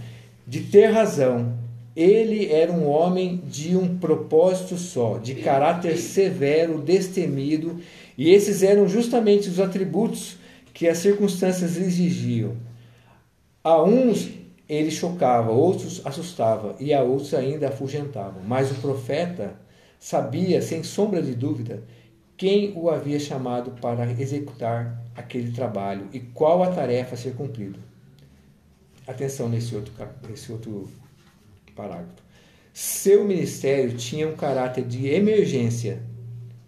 de 0.47 0.61
ter 0.61 0.87
razão. 0.87 1.53
Ele 1.95 2.51
era 2.51 2.71
um 2.71 2.87
homem 2.87 3.41
de 3.47 3.75
um 3.75 3.97
propósito 3.97 4.77
só, 4.77 5.17
de 5.17 5.35
caráter 5.35 5.97
severo, 5.97 6.79
destemido, 6.79 7.79
e 8.17 8.29
esses 8.29 8.63
eram 8.63 8.87
justamente 8.87 9.49
os 9.49 9.59
atributos 9.59 10.37
que 10.73 10.87
as 10.87 10.97
circunstâncias 10.97 11.77
exigiam. 11.77 12.53
A 13.63 13.81
uns 13.81 14.29
ele 14.67 14.91
chocava, 14.91 15.51
outros 15.51 16.01
assustava 16.03 16.75
e 16.79 16.93
a 16.93 17.01
outros 17.03 17.33
ainda 17.33 17.69
afugentava. 17.69 18.41
Mas 18.45 18.71
o 18.71 18.75
profeta 18.75 19.55
sabia, 19.99 20.61
sem 20.61 20.83
sombra 20.83 21.21
de 21.21 21.33
dúvida, 21.33 21.83
quem 22.37 22.73
o 22.75 22.89
havia 22.89 23.19
chamado 23.19 23.71
para 23.79 24.11
executar 24.11 25.01
aquele 25.15 25.51
trabalho 25.51 26.07
e 26.11 26.19
qual 26.19 26.63
a 26.63 26.71
tarefa 26.71 27.15
a 27.15 27.17
ser 27.17 27.33
cumprida. 27.33 27.79
Atenção 29.07 29.47
nesse 29.47 29.75
outro, 29.75 29.93
nesse 30.27 30.51
outro 30.51 30.89
parágrafo. 31.75 32.23
Seu 32.73 33.23
ministério 33.23 33.95
tinha 33.95 34.27
um 34.27 34.35
caráter 34.35 34.83
de 34.83 35.07
emergência 35.07 36.01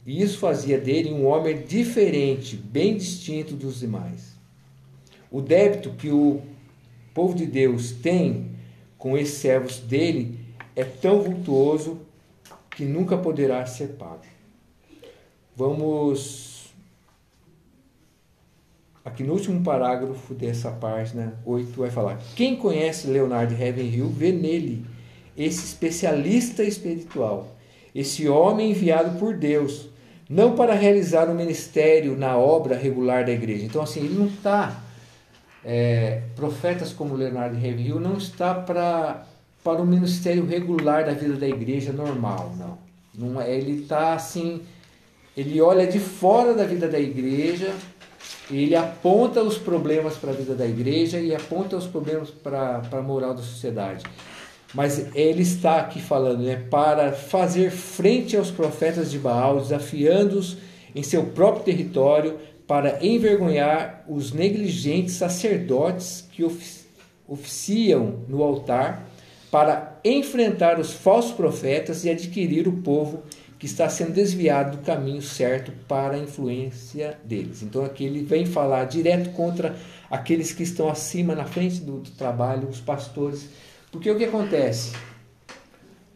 e 0.06 0.22
isso 0.22 0.38
fazia 0.38 0.80
dele 0.80 1.12
um 1.12 1.26
homem 1.26 1.64
diferente, 1.64 2.56
bem 2.56 2.96
distinto 2.96 3.56
dos 3.56 3.80
demais. 3.82 4.38
O 5.30 5.42
débito 5.42 5.92
que 5.92 6.10
o 6.10 6.42
povo 7.14 7.36
de 7.36 7.46
Deus 7.46 7.92
tem 7.92 8.52
com 8.98 9.18
esses 9.18 9.40
servos 9.40 9.80
dele 9.80 10.40
é 10.78 10.86
tão 10.86 11.22
vultuoso 11.22 12.00
que 12.70 12.86
nunca 12.86 13.18
poderá 13.18 13.66
ser 13.66 13.90
pago. 13.90 14.37
Vamos 15.58 16.68
aqui 19.04 19.24
no 19.24 19.34
último 19.34 19.64
parágrafo 19.64 20.36
dessa 20.36 20.70
página 20.70 21.34
8 21.44 21.80
vai 21.80 21.90
falar: 21.90 22.20
quem 22.36 22.56
conhece 22.56 23.08
Leonardo 23.08 23.56
Ravenhill 23.56 24.08
vê 24.08 24.32
nele 24.32 24.86
esse 25.36 25.66
especialista 25.66 26.64
espiritual, 26.64 27.56
esse 27.96 28.30
homem 28.30 28.70
enviado 28.70 29.18
por 29.18 29.36
Deus, 29.36 29.90
não 30.30 30.56
para 30.56 30.76
realizar 30.76 31.28
o 31.28 31.32
um 31.32 31.36
ministério 31.36 32.16
na 32.16 32.38
obra 32.38 32.78
regular 32.78 33.26
da 33.26 33.32
igreja. 33.32 33.66
Então 33.66 33.82
assim 33.82 34.02
ele 34.02 34.14
não 34.14 34.28
está 34.28 34.84
é, 35.66 36.22
profetas 36.36 36.94
como 36.94 37.16
Leonardo 37.16 37.56
Ravenhill 37.56 38.00
não 38.00 38.18
está 38.18 38.54
para 38.54 39.26
para 39.64 39.82
o 39.82 39.88
ministério 39.88 40.46
regular 40.46 41.04
da 41.04 41.14
vida 41.14 41.36
da 41.36 41.48
igreja 41.48 41.92
normal, 41.92 42.54
não. 42.56 42.78
não 43.16 43.42
é, 43.42 43.52
ele 43.52 43.82
está 43.82 44.14
assim 44.14 44.62
ele 45.38 45.62
olha 45.62 45.86
de 45.86 46.00
fora 46.00 46.56
da 46.56 46.66
vida 46.66 46.88
da 46.88 47.00
igreja, 47.00 47.72
ele 48.50 48.76
aponta 48.76 49.44
os 49.44 49.56
problemas 49.56 50.16
para 50.16 50.32
a 50.32 50.34
vida 50.34 50.56
da 50.56 50.66
igreja 50.66 51.20
e 51.20 51.36
aponta 51.36 51.78
os 51.78 51.86
problemas 51.86 52.32
para 52.32 52.82
a 52.92 53.02
moral 53.04 53.36
da 53.36 53.44
sociedade. 53.44 54.04
Mas 54.74 55.16
ele 55.16 55.44
está 55.44 55.78
aqui 55.78 56.02
falando 56.02 56.42
né, 56.44 56.56
para 56.72 57.12
fazer 57.14 57.70
frente 57.70 58.36
aos 58.36 58.50
profetas 58.50 59.12
de 59.12 59.20
Baal, 59.20 59.60
desafiando-os 59.60 60.58
em 60.96 61.04
seu 61.04 61.24
próprio 61.26 61.64
território, 61.64 62.40
para 62.66 63.06
envergonhar 63.06 64.04
os 64.10 64.34
negligentes 64.34 65.14
sacerdotes 65.14 66.28
que 66.32 66.44
oficiam 67.28 68.22
no 68.28 68.44
altar, 68.44 69.08
para 69.50 70.00
enfrentar 70.04 70.80
os 70.80 70.92
falsos 70.92 71.32
profetas 71.32 72.04
e 72.04 72.10
adquirir 72.10 72.68
o 72.68 72.74
povo 72.74 73.24
que 73.60 73.66
está 73.66 73.90
sendo 73.90 74.14
desviado 74.14 74.78
do 74.78 74.84
caminho 74.84 75.22
certo 75.22 75.72
para 75.88 76.16
a 76.16 76.20
influência 76.20 77.18
deles. 77.24 77.64
Então 77.64 77.84
aqui 77.84 78.06
ele 78.06 78.24
vem 78.24 78.46
falar 78.46 78.86
direto 78.86 79.32
contra 79.32 79.76
aqueles 80.10 80.52
que 80.52 80.64
estão 80.64 80.90
acima, 80.90 81.34
na 81.34 81.46
frente 81.46 81.80
do, 81.82 82.00
do 82.00 82.12
trabalho, 82.12 82.68
os 82.68 82.80
pastores. 82.80 83.50
Porque 83.92 84.12
o 84.12 84.18
que 84.18 84.26
acontece? 84.26 84.94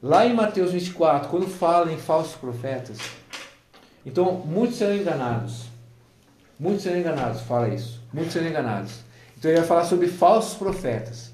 Lá 0.02 0.26
em 0.26 0.34
Mateus 0.34 0.72
24, 0.72 1.30
quando 1.30 1.48
fala 1.48 1.92
em 1.92 1.98
falsos 1.98 2.36
profetas, 2.36 2.98
então 4.06 4.34
muitos 4.46 4.78
serão 4.78 4.96
enganados. 4.96 5.66
Muitos 6.60 6.84
serão 6.84 7.00
enganados, 7.00 7.42
fala 7.42 7.70
isso. 7.70 8.02
Muitos 8.14 8.34
serão 8.34 8.48
enganados. 8.48 9.00
Então 9.38 9.50
ele 9.50 9.60
vai 9.60 9.68
falar 9.68 9.86
sobre 9.86 10.08
falsos 10.08 10.56
profetas. 10.56 11.32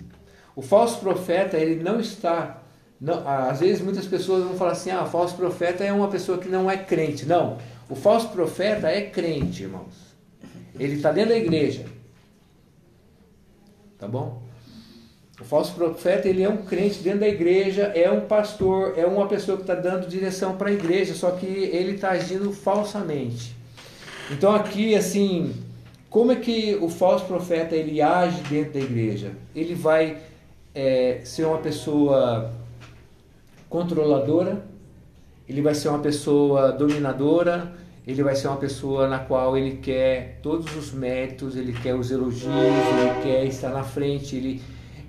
O 0.55 0.61
falso 0.61 0.99
profeta, 0.99 1.57
ele 1.57 1.83
não 1.83 1.99
está 1.99 2.63
não, 2.99 3.27
às 3.27 3.59
vezes 3.59 3.81
muitas 3.81 4.05
pessoas 4.05 4.43
vão 4.43 4.55
falar 4.55 4.71
assim: 4.71 4.89
ah, 4.89 5.05
falso 5.05 5.35
profeta 5.35 5.83
é 5.83 5.93
uma 5.93 6.07
pessoa 6.07 6.37
que 6.37 6.49
não 6.49 6.69
é 6.69 6.77
crente. 6.77 7.25
Não, 7.25 7.57
o 7.89 7.95
falso 7.95 8.29
profeta 8.29 8.89
é 8.89 9.01
crente, 9.01 9.63
irmãos. 9.63 10.15
Ele 10.79 10.95
está 10.95 11.11
dentro 11.11 11.29
da 11.29 11.37
igreja. 11.37 11.85
Tá 13.97 14.07
bom? 14.07 14.41
O 15.39 15.43
falso 15.43 15.75
profeta 15.75 16.27
ele 16.27 16.41
é 16.41 16.49
um 16.49 16.57
crente 16.57 16.99
dentro 16.99 17.19
da 17.19 17.27
igreja, 17.27 17.83
é 17.95 18.09
um 18.09 18.21
pastor, 18.21 18.97
é 18.97 19.05
uma 19.05 19.27
pessoa 19.27 19.55
que 19.55 19.63
está 19.63 19.75
dando 19.75 20.07
direção 20.07 20.57
para 20.57 20.69
a 20.69 20.73
igreja, 20.73 21.13
só 21.13 21.29
que 21.31 21.45
ele 21.45 21.93
está 21.93 22.09
agindo 22.09 22.51
falsamente. 22.51 23.55
Então 24.31 24.53
aqui 24.55 24.95
assim, 24.95 25.53
como 26.09 26.31
é 26.31 26.35
que 26.35 26.75
o 26.81 26.89
falso 26.89 27.25
profeta 27.25 27.75
ele 27.75 28.01
age 28.01 28.41
dentro 28.49 28.73
da 28.73 28.79
igreja? 28.79 29.33
Ele 29.55 29.75
vai 29.75 30.17
é, 30.73 31.21
ser 31.23 31.45
uma 31.45 31.59
pessoa 31.59 32.51
controladora, 33.69 34.63
ele 35.47 35.61
vai 35.61 35.73
ser 35.73 35.89
uma 35.89 35.99
pessoa 35.99 36.71
dominadora, 36.71 37.71
ele 38.05 38.23
vai 38.23 38.35
ser 38.35 38.47
uma 38.47 38.57
pessoa 38.57 39.07
na 39.07 39.19
qual 39.19 39.57
ele 39.57 39.77
quer 39.77 40.39
todos 40.41 40.75
os 40.75 40.91
méritos, 40.91 41.55
ele 41.55 41.73
quer 41.73 41.93
os 41.93 42.11
elogios, 42.11 42.47
ele 42.47 43.21
quer 43.23 43.45
estar 43.45 43.69
na 43.69 43.83
frente, 43.83 44.35
ele, 44.35 44.61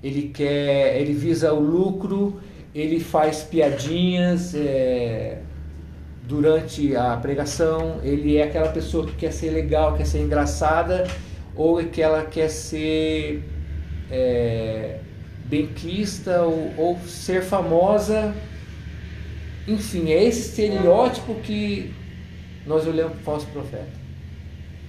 ele 0.02 0.30
quer, 0.34 1.00
ele 1.00 1.12
visa 1.12 1.52
o 1.52 1.60
lucro, 1.60 2.40
ele 2.74 3.00
faz 3.00 3.42
piadinhas 3.42 4.54
é, 4.54 5.38
durante 6.26 6.94
a 6.94 7.16
pregação, 7.16 8.00
ele 8.02 8.36
é 8.36 8.44
aquela 8.44 8.68
pessoa 8.68 9.06
que 9.06 9.14
quer 9.14 9.32
ser 9.32 9.50
legal, 9.50 9.96
quer 9.96 10.06
ser 10.06 10.20
engraçada, 10.20 11.06
ou 11.54 11.82
que 11.84 12.00
ela 12.00 12.24
quer 12.24 12.48
ser 12.48 13.42
é, 14.10 14.98
benquista 15.44 16.42
ou, 16.42 16.72
ou 16.76 16.98
ser 17.06 17.42
famosa 17.42 18.34
enfim, 19.68 20.10
é 20.10 20.24
esse 20.24 20.50
estereótipo 20.50 21.34
que 21.36 21.94
nós 22.66 22.86
olhamos 22.86 23.12
para 23.12 23.20
o 23.20 23.24
falso 23.24 23.46
profeta. 23.48 23.98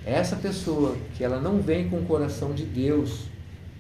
É 0.06 0.14
essa 0.14 0.36
pessoa 0.36 0.96
que 1.16 1.24
ela 1.24 1.40
não 1.40 1.62
vem 1.62 1.90
com 1.90 1.98
o 1.98 2.06
coração 2.06 2.54
de 2.54 2.64
Deus, 2.64 3.26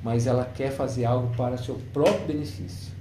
mas 0.03 0.27
ela 0.27 0.45
quer 0.45 0.71
fazer 0.71 1.05
algo 1.05 1.35
para 1.35 1.57
seu 1.57 1.79
próprio 1.93 2.27
benefício. 2.27 2.91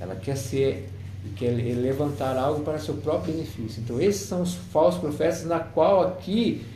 Ela 0.00 0.16
quer 0.16 0.36
ser 0.36 0.88
quer 1.36 1.50
levantar 1.50 2.36
algo 2.36 2.64
para 2.64 2.78
seu 2.78 2.94
próprio 2.94 3.32
benefício. 3.32 3.80
Então 3.80 4.00
esses 4.00 4.22
são 4.22 4.42
os 4.42 4.54
falsos 4.54 5.00
profetas 5.00 5.44
na 5.44 5.60
qual 5.60 6.02
aqui 6.02 6.66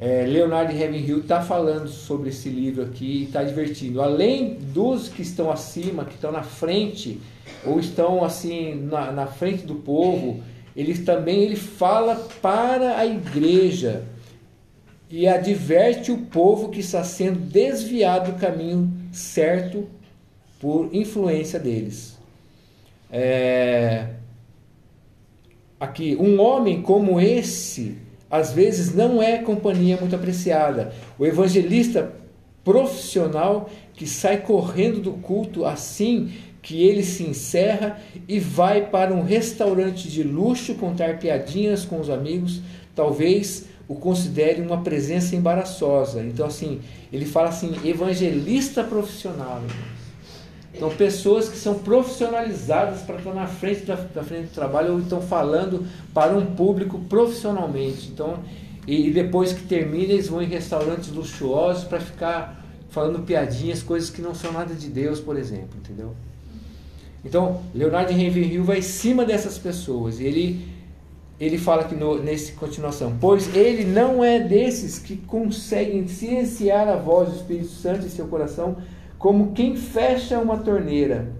é, 0.00 0.24
Leonardo 0.26 0.72
Ravenhill 0.72 1.20
está 1.20 1.42
falando 1.42 1.88
sobre 1.88 2.28
esse 2.28 2.48
livro 2.48 2.84
aqui 2.84 3.04
e 3.04 3.24
está 3.24 3.42
divertindo. 3.42 4.00
Além 4.00 4.54
dos 4.54 5.08
que 5.08 5.22
estão 5.22 5.50
acima, 5.50 6.04
que 6.04 6.14
estão 6.14 6.30
na 6.30 6.42
frente 6.42 7.20
ou 7.64 7.80
estão 7.80 8.24
assim 8.24 8.74
na, 8.74 9.10
na 9.10 9.26
frente 9.26 9.66
do 9.66 9.74
povo, 9.74 10.40
ele 10.76 10.96
também 10.98 11.42
ele 11.42 11.56
fala 11.56 12.14
para 12.40 12.98
a 12.98 13.04
igreja 13.04 14.04
e 15.10 15.26
adverte 15.26 16.12
o 16.12 16.18
povo 16.18 16.68
que 16.68 16.80
está 16.80 17.02
sendo 17.02 17.40
desviado 17.40 18.32
do 18.32 18.38
caminho 18.38 18.92
certo 19.10 19.88
por 20.60 20.90
influência 20.92 21.58
deles. 21.58 22.16
É... 23.10 24.10
Aqui, 25.80 26.16
um 26.16 26.40
homem 26.40 26.82
como 26.82 27.20
esse, 27.20 27.98
às 28.30 28.52
vezes 28.52 28.94
não 28.94 29.22
é 29.22 29.38
companhia 29.38 29.96
muito 29.96 30.14
apreciada. 30.14 30.92
O 31.18 31.24
evangelista 31.24 32.12
profissional 32.64 33.70
que 33.94 34.06
sai 34.06 34.38
correndo 34.38 35.00
do 35.00 35.12
culto 35.12 35.64
assim 35.64 36.30
que 36.60 36.82
ele 36.86 37.02
se 37.02 37.22
encerra 37.22 37.98
e 38.28 38.38
vai 38.38 38.86
para 38.86 39.14
um 39.14 39.22
restaurante 39.22 40.08
de 40.08 40.22
luxo 40.22 40.74
contar 40.74 41.18
piadinhas 41.18 41.84
com 41.84 41.98
os 41.98 42.10
amigos, 42.10 42.60
talvez 42.94 43.64
o 43.88 43.94
considere 43.94 44.60
uma 44.60 44.82
presença 44.82 45.34
embaraçosa. 45.34 46.22
Então, 46.22 46.46
assim, 46.46 46.80
ele 47.10 47.24
fala 47.24 47.48
assim, 47.48 47.74
evangelista 47.88 48.84
profissional. 48.84 49.62
Então, 50.74 50.90
pessoas 50.90 51.48
que 51.48 51.56
são 51.56 51.78
profissionalizadas 51.78 53.00
para 53.02 53.16
estar 53.16 53.34
na 53.34 53.46
frente 53.46 53.86
da, 53.86 53.94
da, 53.94 54.22
frente 54.22 54.48
do 54.48 54.54
trabalho 54.54 54.92
ou 54.92 55.00
estão 55.00 55.20
falando 55.20 55.86
para 56.12 56.36
um 56.36 56.54
público 56.54 56.98
profissionalmente. 57.08 58.08
Então, 58.08 58.38
e, 58.86 59.08
e 59.08 59.10
depois 59.12 59.52
que 59.52 59.62
termina, 59.62 60.12
eles 60.12 60.28
vão 60.28 60.42
em 60.42 60.46
restaurantes 60.46 61.10
luxuosos 61.10 61.84
para 61.84 62.00
ficar 62.00 62.64
falando 62.90 63.20
piadinhas, 63.20 63.82
coisas 63.82 64.10
que 64.10 64.20
não 64.20 64.34
são 64.34 64.52
nada 64.52 64.74
de 64.74 64.88
Deus, 64.88 65.20
por 65.20 65.36
exemplo, 65.36 65.70
entendeu? 65.76 66.14
Então, 67.24 67.62
Leonardo 67.74 68.12
Ravenhill 68.12 68.64
vai 68.64 68.78
em 68.78 68.82
cima 68.82 69.24
dessas 69.24 69.58
pessoas. 69.58 70.20
Ele 70.20 70.78
ele 71.40 71.56
fala 71.56 71.86
no, 71.88 72.20
nesse 72.20 72.52
continuação, 72.52 73.16
pois 73.20 73.54
ele 73.54 73.84
não 73.84 74.24
é 74.24 74.40
desses 74.40 74.98
que 74.98 75.16
conseguem 75.16 76.06
silenciar 76.08 76.88
a 76.88 76.96
voz 76.96 77.28
do 77.28 77.36
Espírito 77.36 77.68
Santo 77.68 78.06
em 78.06 78.08
seu 78.08 78.26
coração, 78.26 78.76
como 79.18 79.52
quem 79.52 79.76
fecha 79.76 80.38
uma 80.38 80.58
torneira. 80.58 81.32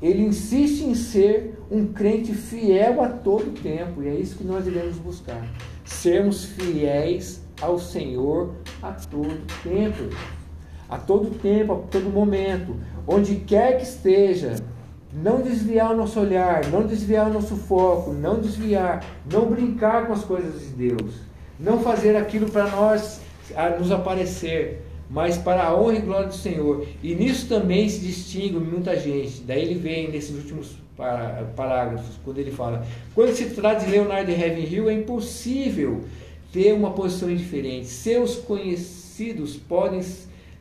Ele 0.00 0.22
insiste 0.22 0.82
em 0.82 0.94
ser 0.94 1.58
um 1.70 1.86
crente 1.86 2.32
fiel 2.32 3.02
a 3.02 3.08
todo 3.08 3.60
tempo, 3.60 4.02
e 4.02 4.08
é 4.08 4.14
isso 4.14 4.36
que 4.36 4.44
nós 4.44 4.64
devemos 4.64 4.96
buscar. 4.98 5.44
Sermos 5.84 6.44
fiéis 6.44 7.42
ao 7.60 7.78
Senhor 7.78 8.54
a 8.82 8.92
todo 8.92 9.40
tempo. 9.62 10.14
A 10.88 10.96
todo 10.96 11.38
tempo, 11.38 11.72
a 11.72 11.76
todo 11.90 12.08
momento, 12.08 12.76
onde 13.06 13.36
quer 13.36 13.76
que 13.76 13.82
esteja, 13.82 14.56
não 15.12 15.42
desviar 15.42 15.92
o 15.92 15.96
nosso 15.96 16.18
olhar, 16.18 16.64
não 16.66 16.86
desviar 16.86 17.28
o 17.28 17.32
nosso 17.32 17.56
foco, 17.56 18.12
não 18.12 18.40
desviar, 18.40 19.04
não 19.30 19.50
brincar 19.50 20.06
com 20.06 20.14
as 20.14 20.24
coisas 20.24 20.60
de 20.60 20.88
Deus, 20.88 21.14
não 21.58 21.80
fazer 21.80 22.16
aquilo 22.16 22.48
para 22.50 22.70
nós 22.70 23.20
nos 23.78 23.90
aparecer, 23.90 24.82
mas 25.10 25.38
para 25.38 25.64
a 25.64 25.74
honra 25.74 25.96
e 25.96 26.00
glória 26.00 26.28
do 26.28 26.34
Senhor. 26.34 26.86
E 27.02 27.14
nisso 27.14 27.48
também 27.48 27.88
se 27.88 28.00
distingue 28.00 28.58
muita 28.58 28.98
gente. 28.98 29.40
Daí 29.42 29.62
ele 29.62 29.74
vem 29.74 30.10
nesses 30.10 30.34
últimos 30.36 30.76
parágrafos, 31.56 32.16
quando 32.24 32.38
ele 32.38 32.50
fala: 32.50 32.86
quando 33.14 33.34
se 33.34 33.46
trata 33.50 33.84
de 33.84 33.90
Leonardo 33.90 34.30
Ravenhill, 34.32 34.90
é 34.90 34.94
impossível 34.94 36.04
ter 36.52 36.72
uma 36.72 36.90
posição 36.90 37.34
diferente. 37.34 37.86
Seus 37.86 38.36
conhecidos 38.36 39.56
podem 39.56 40.02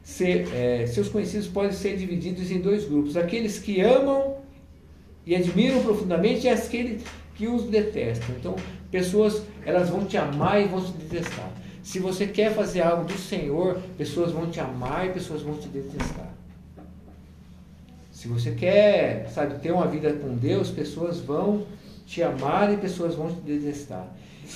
ser, 0.04 0.48
é, 0.54 0.86
seus 0.88 1.10
conhecidos 1.10 1.48
podem 1.48 1.72
ser 1.72 1.98
divididos 1.98 2.52
em 2.52 2.60
dois 2.60 2.86
grupos: 2.86 3.18
aqueles 3.18 3.60
que 3.60 3.82
amam 3.82 4.38
e 5.26 5.36
admiram 5.36 5.82
profundamente 5.82 6.46
e 6.46 6.50
aqueles 6.50 7.04
que 7.36 7.48
os 7.48 7.64
detestam. 7.64 8.36
Então, 8.40 8.56
pessoas 8.90 9.44
elas 9.66 9.90
vão 9.90 10.06
te 10.06 10.18
amar 10.18 10.62
e 10.62 10.66
vão 10.66 10.82
te 10.82 10.92
detestar. 10.94 11.52
Se 11.88 12.00
você 12.00 12.28
quer 12.28 12.54
fazer 12.54 12.82
algo 12.82 13.06
do 13.06 13.17
Senhor, 13.17 13.80
pessoas 13.97 14.34
vão 14.34 14.52
te 14.52 14.60
amar 14.60 15.08
e 15.08 15.13
pessoas 15.13 15.41
vão 15.41 15.54
te 15.54 15.69
detestar. 15.69 16.34
Se 18.12 18.28
você 18.28 18.52
quer, 18.52 19.30
sabe, 19.30 19.60
ter 19.60 19.71
uma 19.71 19.88
vida 19.88 20.12
com 20.12 20.36
Deus, 20.36 20.69
pessoas 20.69 21.21
vão 21.21 21.65
te 22.06 22.21
amar 22.21 22.73
e 22.73 22.76
pessoas 22.76 23.15
vão 23.15 23.34
te 23.34 23.39
detestar. 23.39 24.06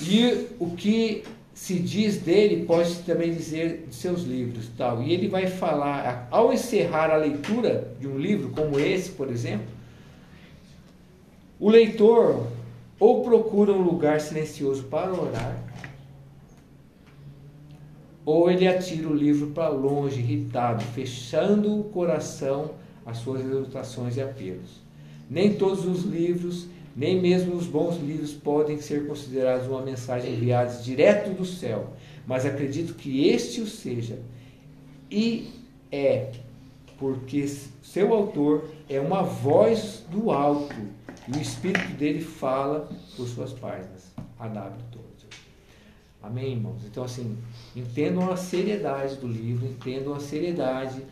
E 0.02 0.48
o 0.60 0.72
que 0.76 1.24
se 1.54 1.78
diz 1.78 2.18
dele, 2.18 2.66
pode 2.66 2.96
também 2.96 3.32
dizer 3.32 3.86
de 3.88 3.94
seus 3.94 4.24
livros. 4.24 4.68
tal. 4.76 5.02
E 5.02 5.10
ele 5.10 5.26
vai 5.26 5.46
falar, 5.46 6.28
ao 6.30 6.52
encerrar 6.52 7.10
a 7.10 7.16
leitura 7.16 7.94
de 7.98 8.06
um 8.06 8.18
livro 8.18 8.50
como 8.50 8.78
esse, 8.78 9.08
por 9.08 9.30
exemplo, 9.30 9.68
o 11.58 11.70
leitor 11.70 12.46
ou 13.00 13.22
procura 13.22 13.72
um 13.72 13.80
lugar 13.80 14.20
silencioso 14.20 14.82
para 14.82 15.10
orar, 15.10 15.71
ou 18.24 18.50
ele 18.50 18.68
atira 18.68 19.08
o 19.08 19.14
livro 19.14 19.48
para 19.48 19.68
longe, 19.68 20.20
irritado, 20.20 20.82
fechando 20.82 21.80
o 21.80 21.84
coração 21.84 22.72
às 23.04 23.18
suas 23.18 23.44
exortações 23.44 24.16
e 24.16 24.22
apelos. 24.22 24.80
Nem 25.28 25.54
todos 25.54 25.84
os 25.84 26.04
livros 26.04 26.68
nem 26.94 27.20
mesmo 27.20 27.54
os 27.56 27.66
bons 27.66 27.98
livros 27.98 28.32
podem 28.32 28.78
ser 28.78 29.06
considerados 29.06 29.66
uma 29.66 29.80
mensagem 29.80 30.34
enviada 30.34 30.82
direto 30.82 31.30
do 31.30 31.44
céu, 31.44 31.94
mas 32.26 32.44
acredito 32.44 32.94
que 32.94 33.28
este 33.28 33.60
o 33.60 33.66
seja. 33.66 34.18
E 35.10 35.50
é, 35.90 36.32
porque 36.98 37.46
seu 37.82 38.12
autor 38.12 38.68
é 38.88 39.00
uma 39.00 39.22
voz 39.22 40.04
do 40.10 40.30
alto, 40.30 40.76
e 41.28 41.38
o 41.38 41.40
espírito 41.40 41.92
dele 41.92 42.20
fala 42.20 42.88
por 43.16 43.26
suas 43.26 43.52
páginas. 43.52 44.12
A.W. 44.38 44.91
Amém, 46.22 46.52
irmãos? 46.52 46.82
Então, 46.84 47.04
assim, 47.04 47.36
entendam 47.74 48.30
a 48.30 48.36
seriedade 48.36 49.16
do 49.16 49.26
livro, 49.26 49.66
entendam 49.66 50.14
a 50.14 50.20
seriedade 50.20 51.02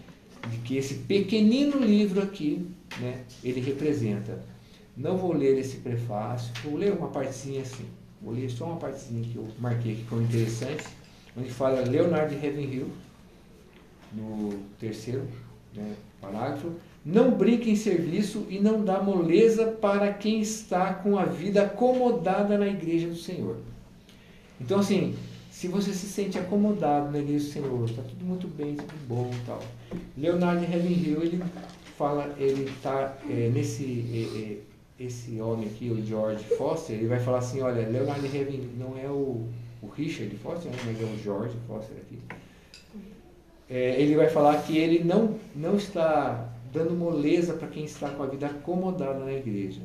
de 0.49 0.59
que 0.59 0.77
esse 0.77 0.95
pequenino 0.95 1.79
livro 1.79 2.23
aqui, 2.23 2.67
né, 3.01 3.25
ele 3.43 3.61
representa 3.61 4.41
não 5.01 5.17
vou 5.17 5.33
ler 5.33 5.59
esse 5.59 5.79
prefácio, 5.79 6.53
vou 6.63 6.77
ler 6.77 6.93
uma 6.93 7.09
partezinha 7.09 7.63
assim. 7.63 7.87
Vou 8.21 8.35
ler 8.35 8.51
só 8.51 8.67
uma 8.67 8.77
partezinha 8.77 9.23
que 9.23 9.37
eu 9.37 9.49
marquei 9.59 9.93
aqui 9.93 10.05
como 10.05 10.21
interessante, 10.21 10.85
onde 11.35 11.51
fala 11.51 11.81
Leonardo 11.81 12.35
de 12.35 12.47
Ravenhill, 12.47 12.91
no 14.13 14.59
terceiro 14.79 15.27
né, 15.75 15.95
parágrafo. 16.21 16.73
Não 17.03 17.31
brinque 17.31 17.71
em 17.71 17.77
serviço 17.77 18.47
e 18.51 18.61
não 18.61 18.85
dá 18.85 19.03
moleza 19.03 19.69
para 19.69 20.13
quem 20.13 20.43
está 20.43 20.93
com 20.93 21.19
a 21.19 21.25
vida 21.25 21.63
acomodada 21.63 22.59
na 22.59 22.67
igreja 22.67 23.09
do 23.09 23.17
Senhor. 23.17 23.57
Então, 24.61 24.81
assim, 24.81 25.15
se 25.51 25.69
você 25.69 25.93
se 25.93 26.07
sente 26.07 26.39
acomodado 26.39 27.11
na 27.11 27.19
igreja 27.19 27.45
do 27.45 27.51
Senhor, 27.51 27.85
está 27.89 28.03
tudo 28.03 28.25
muito 28.25 28.47
bem, 28.47 28.77
tudo 28.77 28.95
bom 29.09 29.31
tal. 29.47 29.63
Leonardo 30.17 30.65
Ravenhill, 30.65 31.23
ele 31.23 31.43
fala, 31.97 32.35
ele 32.39 32.71
está 32.71 33.17
é, 33.29 33.51
nesse 33.53 33.85
é, 34.13 34.39
é, 34.39 35.05
esse 35.05 35.41
homem 35.41 35.67
aqui, 35.69 35.91
o 35.91 36.05
George 36.05 36.45
Foster, 36.57 36.97
ele 36.97 37.09
vai 37.09 37.19
falar 37.19 37.39
assim, 37.39 37.61
olha, 37.63 37.89
Leonardo 37.89 38.27
Raven 38.27 38.69
não 38.79 38.97
é 38.99 39.09
o, 39.09 39.49
o 39.83 39.89
Richard 39.89 40.35
Foster, 40.37 40.71
né, 40.71 40.79
mas 40.85 41.01
é 41.01 41.05
o 41.05 41.19
George 41.23 41.57
Foster 41.67 41.97
aqui. 41.97 42.19
É, 43.69 44.01
ele 44.01 44.17
vai 44.17 44.29
falar 44.29 44.63
que 44.63 44.77
ele 44.77 45.03
não, 45.05 45.37
não 45.55 45.77
está 45.77 46.53
dando 46.73 46.93
moleza 46.93 47.55
para 47.55 47.69
quem 47.69 47.85
está 47.85 48.11
com 48.11 48.23
a 48.23 48.27
vida 48.27 48.47
acomodada 48.47 49.25
na 49.25 49.33
igreja. 49.33 49.81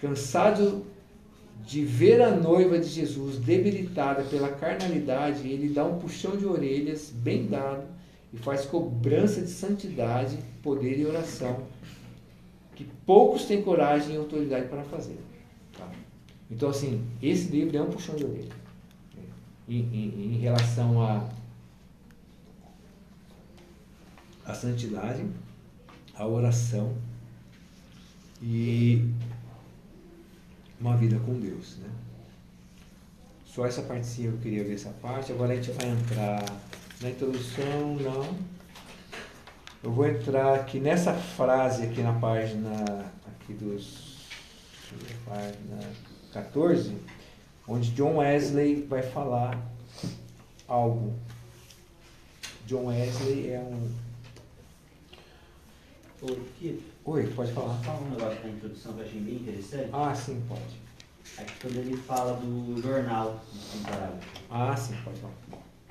Cansado 0.00 0.84
de 1.64 1.84
ver 1.84 2.22
a 2.22 2.30
noiva 2.30 2.78
de 2.78 2.88
Jesus 2.88 3.38
debilitada 3.38 4.22
pela 4.24 4.48
carnalidade, 4.48 5.48
ele 5.48 5.68
dá 5.68 5.84
um 5.84 5.98
puxão 5.98 6.36
de 6.36 6.46
orelhas 6.46 7.10
bem 7.10 7.46
dado 7.46 7.84
e 8.32 8.36
faz 8.36 8.64
cobrança 8.64 9.40
de 9.40 9.50
santidade, 9.50 10.38
poder 10.62 10.98
e 10.98 11.06
oração 11.06 11.64
que 12.76 12.84
poucos 13.06 13.46
têm 13.46 13.62
coragem 13.62 14.14
e 14.14 14.18
autoridade 14.18 14.68
para 14.68 14.84
fazer. 14.84 15.18
Tá? 15.76 15.90
Então, 16.50 16.68
assim, 16.68 17.02
esse 17.22 17.48
livro 17.48 17.76
é 17.76 17.82
um 17.82 17.90
puxão 17.90 18.14
de 18.14 18.24
orelha 18.24 18.52
né? 19.16 19.24
em, 19.66 19.80
em, 19.80 20.34
em 20.34 20.38
relação 20.38 21.02
a, 21.02 21.26
a 24.44 24.54
santidade, 24.54 25.24
a 26.14 26.26
oração 26.26 26.94
e 28.42 29.10
uma 30.80 30.96
vida 30.96 31.18
com 31.20 31.38
Deus. 31.38 31.76
Né? 31.78 31.88
Só 33.44 33.66
essa 33.66 33.82
partezinha 33.82 34.30
eu 34.30 34.38
queria 34.38 34.64
ver 34.64 34.74
essa 34.74 34.90
parte. 35.02 35.32
Agora 35.32 35.52
a 35.52 35.56
gente 35.56 35.70
vai 35.72 35.88
entrar 35.88 36.44
na 37.00 37.10
introdução, 37.10 37.96
não. 37.96 38.56
Eu 39.82 39.92
vou 39.92 40.06
entrar 40.06 40.54
aqui 40.54 40.80
nessa 40.80 41.14
frase 41.14 41.84
aqui 41.84 42.02
na 42.02 42.12
página 42.12 43.12
aqui 43.26 43.54
dos 43.54 44.16
página 45.24 45.90
14, 46.32 46.96
onde 47.66 47.90
John 47.92 48.16
Wesley 48.16 48.82
vai 48.82 49.02
falar 49.02 49.60
algo. 50.68 51.14
John 52.66 52.86
Wesley 52.86 53.50
é 53.50 53.60
um. 53.60 53.90
Oi, 56.22 56.82
Oi, 57.08 57.24
pode 57.36 57.52
falar. 57.52 57.72
Fala 57.84 58.00
um 58.00 58.10
negócio 58.10 58.42
da 58.42 58.48
introdução 58.48 58.94
que 58.94 58.98
eu 58.98 59.06
achei 59.06 59.20
bem 59.20 59.34
interessante. 59.36 59.90
Ah, 59.92 60.12
sim, 60.12 60.42
pode. 60.48 60.60
Aqui 61.38 61.52
quando 61.62 61.76
ele 61.76 61.96
fala 61.96 62.32
do 62.32 62.82
jornal 62.82 63.40
temporário. 63.72 64.18
Ah, 64.50 64.76
sim, 64.76 64.96
pode 65.04 65.20
falar. 65.20 65.34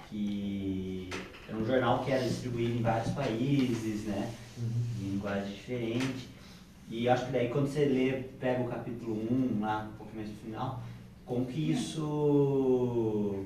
Que 0.09 1.09
é 1.47 1.55
um 1.55 1.65
jornal 1.65 2.03
que 2.03 2.11
era 2.11 2.21
distribuído 2.21 2.79
em 2.79 2.81
vários 2.81 3.13
países, 3.13 4.03
né? 4.03 4.29
Uhum. 4.57 4.71
Em 4.99 5.11
linguagem 5.11 5.53
diferente. 5.53 6.27
E 6.89 7.07
acho 7.07 7.27
que 7.27 7.31
daí 7.31 7.47
quando 7.47 7.69
você 7.69 7.85
lê, 7.85 8.23
pega 8.37 8.63
o 8.63 8.67
capítulo 8.67 9.15
1 9.15 9.61
lá, 9.61 9.89
um 9.89 9.97
pouco 9.97 10.13
mais 10.13 10.27
no 10.27 10.35
final, 10.35 10.83
como 11.25 11.45
que 11.45 11.71
isso 11.71 13.45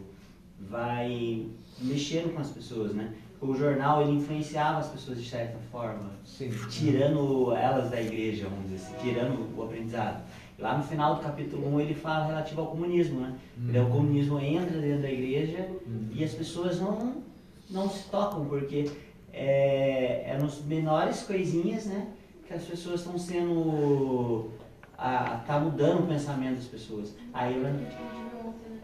vai 0.68 1.46
mexendo 1.78 2.34
com 2.34 2.42
as 2.42 2.50
pessoas, 2.50 2.96
né? 2.96 3.14
O 3.42 3.54
jornal 3.56 4.02
ele 4.02 4.18
influenciava 4.18 4.80
as 4.80 4.88
pessoas 4.88 5.22
de 5.24 5.30
certa 5.30 5.58
forma, 5.72 6.12
Sim. 6.26 6.50
tirando 6.70 7.54
elas 7.56 7.90
da 7.90 8.02
igreja, 8.02 8.48
vamos 8.50 8.70
dizer 8.70 8.76
assim, 8.76 8.96
tirando 9.10 9.58
o 9.58 9.64
aprendizado. 9.64 10.24
Lá 10.58 10.78
no 10.78 10.84
final 10.84 11.16
do 11.16 11.22
capítulo 11.22 11.74
1 11.76 11.80
ele 11.80 11.94
fala 11.94 12.26
relativo 12.26 12.60
ao 12.62 12.68
comunismo, 12.68 13.22
né? 13.22 13.36
Daí 13.56 13.82
o 13.82 13.86
comunismo 13.90 14.38
entra 14.40 14.78
dentro 14.78 15.04
da 15.04 15.12
igreja 15.12 15.70
Uhum. 15.88 16.10
e 16.14 16.22
as 16.22 16.34
pessoas 16.34 16.82
não, 16.82 17.24
não 17.70 17.90
se 17.90 18.10
tocam, 18.10 18.44
porque 18.44 18.90
é, 19.32 20.32
é 20.32 20.38
nos 20.38 20.62
menores 20.66 21.24
coisinhas, 21.24 21.86
né? 21.86 22.08
Que 22.46 22.54
as 22.54 22.64
pessoas 22.64 23.00
estão 23.02 23.18
sendo. 23.18 24.50
A, 24.98 25.38
tá 25.48 25.58
mudando 25.62 26.02
o 26.04 26.08
pensamento 26.08 26.56
das 26.58 26.66
pessoas. 26.66 27.16
Aí 27.34 27.58
vai, 27.58 27.72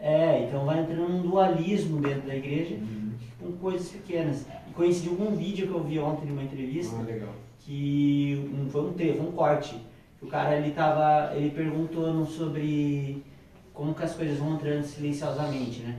é, 0.00 0.44
então 0.48 0.64
vai 0.64 0.80
entrando 0.80 1.10
um 1.12 1.20
dualismo 1.20 2.00
dentro 2.00 2.22
da 2.26 2.34
igreja 2.34 2.76
Uhum. 2.76 2.95
Com 3.46 3.52
coisas 3.58 3.88
pequenas. 3.88 4.46
E 4.68 4.72
coincidiu 4.72 5.16
com 5.16 5.24
um 5.24 5.36
vídeo 5.36 5.66
que 5.68 5.72
eu 5.74 5.82
vi 5.84 5.98
ontem 5.98 6.26
numa 6.26 6.42
entrevista 6.42 6.96
Ah, 6.98 7.02
legal. 7.02 7.32
que 7.60 8.50
um, 8.54 8.68
foi 8.70 8.82
um 8.82 8.92
trecho, 8.92 9.22
um 9.22 9.32
corte. 9.32 9.76
O 10.20 10.26
cara 10.26 10.56
ele 10.56 10.72
tava, 10.72 11.34
ele 11.36 11.50
perguntou 11.50 12.24
sobre 12.26 13.22
como 13.72 13.94
que 13.94 14.02
as 14.02 14.14
coisas 14.14 14.38
vão 14.38 14.54
entrando 14.54 14.82
silenciosamente, 14.84 15.80
né, 15.82 15.98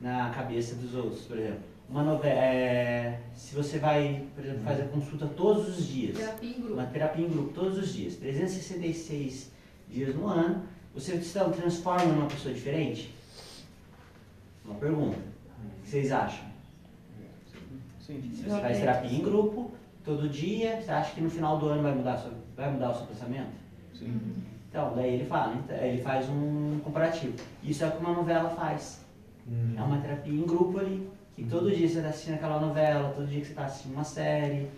na 0.00 0.30
cabeça 0.30 0.74
dos 0.76 0.94
outros, 0.94 1.22
por 1.22 1.38
exemplo. 1.38 1.60
Uma 1.88 2.02
novela, 2.02 2.34
é, 2.40 3.20
se 3.34 3.54
você 3.54 3.78
vai, 3.78 4.24
por 4.34 4.44
exemplo, 4.44 4.64
fazer 4.64 4.88
consulta 4.88 5.26
todos 5.26 5.68
os 5.78 5.86
dias, 5.86 6.16
Terapia 6.18 6.50
em 6.50 6.60
grupo. 6.60 6.74
uma 6.74 6.84
terapia 6.86 7.24
em 7.24 7.28
grupo 7.28 7.52
todos 7.54 7.78
os 7.78 7.94
dias, 7.94 8.16
366 8.16 9.50
dias 9.88 10.14
no 10.14 10.26
ano, 10.26 10.62
você 10.94 11.20
se 11.22 11.32
transforma 11.38 12.04
numa 12.12 12.26
pessoa 12.26 12.52
diferente? 12.52 13.14
Uma 14.64 14.74
pergunta. 14.74 15.16
O 15.16 15.82
que 15.84 15.88
vocês 15.90 16.10
acham? 16.10 16.44
Sim. 18.06 18.22
Se 18.32 18.42
você 18.42 18.60
faz 18.60 18.78
terapia 18.78 19.18
em 19.18 19.22
grupo, 19.22 19.72
todo 20.04 20.28
dia, 20.28 20.80
você 20.80 20.90
acha 20.92 21.14
que 21.14 21.20
no 21.20 21.28
final 21.28 21.58
do 21.58 21.66
ano 21.66 21.82
vai 21.82 21.92
mudar, 21.92 22.24
vai 22.56 22.70
mudar 22.70 22.90
o 22.90 22.94
seu 22.94 23.06
pensamento? 23.06 23.50
Sim. 23.92 24.20
Então, 24.70 24.94
daí 24.94 25.14
ele 25.14 25.24
fala, 25.24 25.56
então, 25.56 25.76
ele 25.76 26.00
faz 26.02 26.28
um 26.28 26.78
comparativo. 26.84 27.34
Isso 27.64 27.82
é 27.82 27.88
o 27.88 27.92
que 27.92 27.98
uma 27.98 28.12
novela 28.12 28.48
faz. 28.50 29.04
Uhum. 29.46 29.74
É 29.76 29.82
uma 29.82 29.98
terapia 29.98 30.32
em 30.32 30.46
grupo 30.46 30.78
ali, 30.78 31.08
que 31.34 31.44
todo 31.44 31.70
dia 31.70 31.88
você 31.88 31.96
está 31.98 32.10
assistindo 32.10 32.34
aquela 32.34 32.60
novela, 32.60 33.10
todo 33.10 33.26
dia 33.26 33.40
que 33.40 33.46
você 33.46 33.52
está 33.52 33.64
assistindo 33.64 33.94
uma 33.94 34.04
série, 34.04 34.68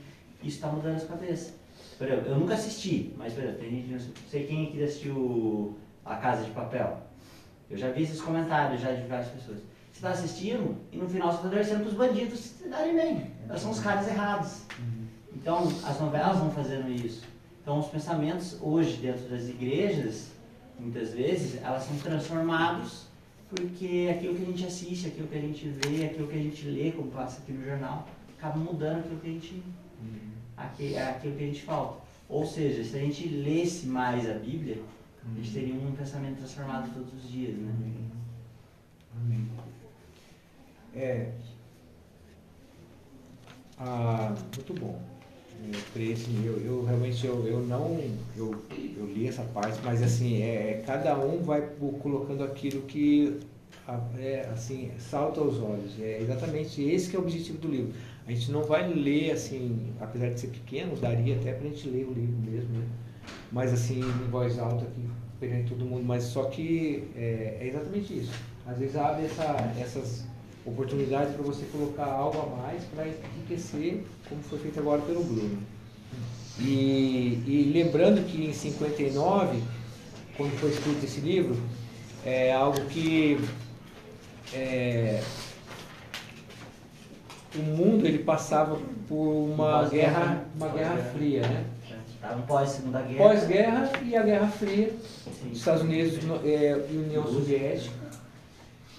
isso 0.43 0.57
está 0.57 0.69
mudando 0.69 0.97
a 0.97 0.99
sua 0.99 1.09
cabeça. 1.09 1.55
Por 1.99 2.07
exemplo, 2.07 2.29
eu 2.29 2.39
nunca 2.39 2.55
assisti, 2.55 3.13
mas 3.19 3.33
por 3.35 3.43
exemplo, 3.43 3.61
tem 3.61 3.71
gente, 3.71 3.91
não 3.91 4.29
sei 4.29 4.47
quem 4.47 4.69
aqui 4.69 4.83
assistiu 4.83 5.77
A 6.05 6.17
Casa 6.17 6.45
de 6.45 6.51
Papel. 6.53 7.03
Eu 7.69 7.77
já 7.77 7.91
vi 7.91 8.05
esses 8.05 8.21
comentários 8.21 8.81
já 8.81 8.93
de 8.93 9.07
várias 9.07 9.29
pessoas. 9.29 9.59
Você 9.99 10.07
está 10.07 10.11
assistindo 10.11 10.77
e 10.93 10.97
no 10.97 11.09
final 11.09 11.29
você 11.33 11.39
está 11.39 11.49
torcendo 11.49 11.81
para 11.81 11.89
os 11.89 11.95
bandidos 11.95 12.39
se 12.39 12.69
darem 12.69 12.95
bem. 12.95 13.31
Elas 13.49 13.61
são 13.61 13.73
os 13.73 13.81
caras 13.81 14.07
errados. 14.07 14.61
Então, 15.35 15.67
as 15.85 15.99
novelas 16.01 16.39
vão 16.39 16.53
fazendo 16.53 16.89
isso. 16.89 17.25
Então, 17.61 17.81
os 17.81 17.87
pensamentos 17.89 18.59
hoje 18.63 18.97
dentro 18.99 19.29
das 19.29 19.49
igrejas, 19.49 20.29
muitas 20.79 21.13
vezes, 21.13 21.61
elas 21.65 21.83
são 21.83 21.97
transformados 21.99 23.07
porque 23.51 24.09
aquilo 24.17 24.37
que 24.37 24.43
a 24.43 24.47
gente 24.47 24.67
assiste, 24.67 25.09
aquilo 25.09 25.27
que 25.27 25.37
a 25.37 25.41
gente 25.41 25.69
vê, 25.69 26.05
aquilo 26.05 26.29
que 26.29 26.37
a 26.37 26.43
gente 26.43 26.65
lê, 26.69 26.93
como 26.93 27.11
passa 27.11 27.41
aqui 27.43 27.51
no 27.51 27.65
jornal, 27.65 28.07
acaba 28.39 28.57
mudando 28.57 29.01
aquilo 29.01 29.19
que 29.19 29.27
a 29.29 29.33
gente, 29.33 29.63
aqui- 30.57 30.97
aquilo 30.97 31.35
que 31.37 31.43
a 31.43 31.47
gente 31.47 31.63
falta. 31.63 32.03
Ou 32.29 32.47
seja, 32.47 32.85
se 32.85 32.95
a 32.97 33.01
gente 33.01 33.27
lesse 33.27 33.87
mais 33.89 34.31
a 34.31 34.35
Bíblia, 34.35 34.81
a 35.25 35.35
gente 35.41 35.51
teria 35.53 35.75
um 35.75 35.91
pensamento 35.91 36.37
transformado 36.37 36.89
todos 36.95 37.13
os 37.25 37.29
dias, 37.29 37.57
né? 37.57 37.73
Amém. 39.21 39.49
É. 40.99 41.29
Ah, 43.79 44.35
muito 44.57 44.75
bom. 44.75 45.01
Assim, 46.13 46.45
eu, 46.45 46.59
eu 46.61 46.85
realmente 46.85 47.25
eu, 47.25 47.47
eu 47.47 47.61
não 47.61 48.01
eu, 48.37 48.65
eu 48.97 49.07
li 49.07 49.29
essa 49.29 49.43
parte, 49.43 49.79
mas 49.85 50.03
assim 50.03 50.43
é 50.43 50.83
cada 50.87 51.17
um 51.19 51.43
vai 51.43 51.63
colocando 52.01 52.45
aquilo 52.45 52.83
que 52.83 53.41
é, 54.19 54.49
assim 54.53 54.91
salta 54.99 55.41
aos 55.41 55.59
olhos. 55.61 56.01
É 56.01 56.21
exatamente 56.21 56.83
esse 56.83 57.11
que 57.11 57.17
é 57.17 57.19
o 57.19 57.23
objetivo 57.23 57.59
do 57.59 57.69
livro. 57.69 57.93
A 58.27 58.33
gente 58.33 58.51
não 58.51 58.63
vai 58.65 58.93
ler 58.93 59.33
assim, 59.33 59.93
apesar 60.01 60.31
de 60.31 60.41
ser 60.41 60.49
pequeno, 60.49 60.97
daria 60.97 61.37
até 61.37 61.53
para 61.53 61.67
a 61.67 61.71
gente 61.71 61.89
ler 61.89 62.07
o 62.07 62.13
livro 62.13 62.37
mesmo, 62.39 62.71
né? 62.77 62.87
Mas 63.53 63.73
assim 63.73 64.01
em 64.01 64.31
voz 64.31 64.59
alta 64.59 64.85
aqui 64.85 65.09
perante 65.39 65.71
todo 65.71 65.85
mundo. 65.85 66.05
Mas 66.05 66.25
só 66.25 66.45
que 66.45 67.05
é, 67.17 67.59
é 67.61 67.67
exatamente 67.69 68.19
isso. 68.19 68.33
Às 68.67 68.79
vezes 68.79 68.97
abre 68.97 69.27
essa, 69.27 69.57
essas 69.81 70.27
oportunidades 70.69 71.35
para 71.35 71.43
você 71.43 71.65
colocar 71.67 72.07
algo 72.07 72.39
a 72.41 72.63
mais 72.63 72.83
para 72.95 73.07
enriquecer, 73.07 74.05
como 74.29 74.43
foi 74.43 74.59
feito 74.59 74.79
agora 74.81 75.01
pelo 75.03 75.23
Bruno. 75.25 75.59
E, 76.61 77.43
e 77.47 77.71
lembrando 77.73 78.25
que 78.27 78.47
em 78.47 78.53
59, 78.53 79.63
quando 80.37 80.51
foi 80.59 80.71
escrito 80.71 81.05
esse 81.05 81.21
livro, 81.21 81.57
é 82.25 82.53
algo 82.53 82.81
que 82.87 83.39
é, 84.53 85.23
o 87.55 87.63
mundo 87.63 88.07
ele 88.07 88.19
passava 88.19 88.79
por 89.09 89.15
uma 89.55 89.81
Pós-guerra, 89.81 90.11
guerra, 90.19 90.35
né? 90.35 90.45
uma 90.57 90.69
guerra 90.69 90.97
fria, 91.15 91.41
né? 91.43 91.65
Estava 92.15 92.43
pós 92.43 92.71
Segunda 92.71 93.01
Guerra. 93.01 93.17
Pós-guerra 93.29 93.93
e 94.05 94.17
a 94.17 94.23
Guerra 94.23 94.49
Fria, 94.49 94.93
Sim. 95.41 95.53
Estados 95.53 95.83
Unidos 95.83 96.25
no- 96.25 96.41
é, 96.45 96.85
e 96.91 96.97
União 96.97 97.25
Soviética. 97.25 97.95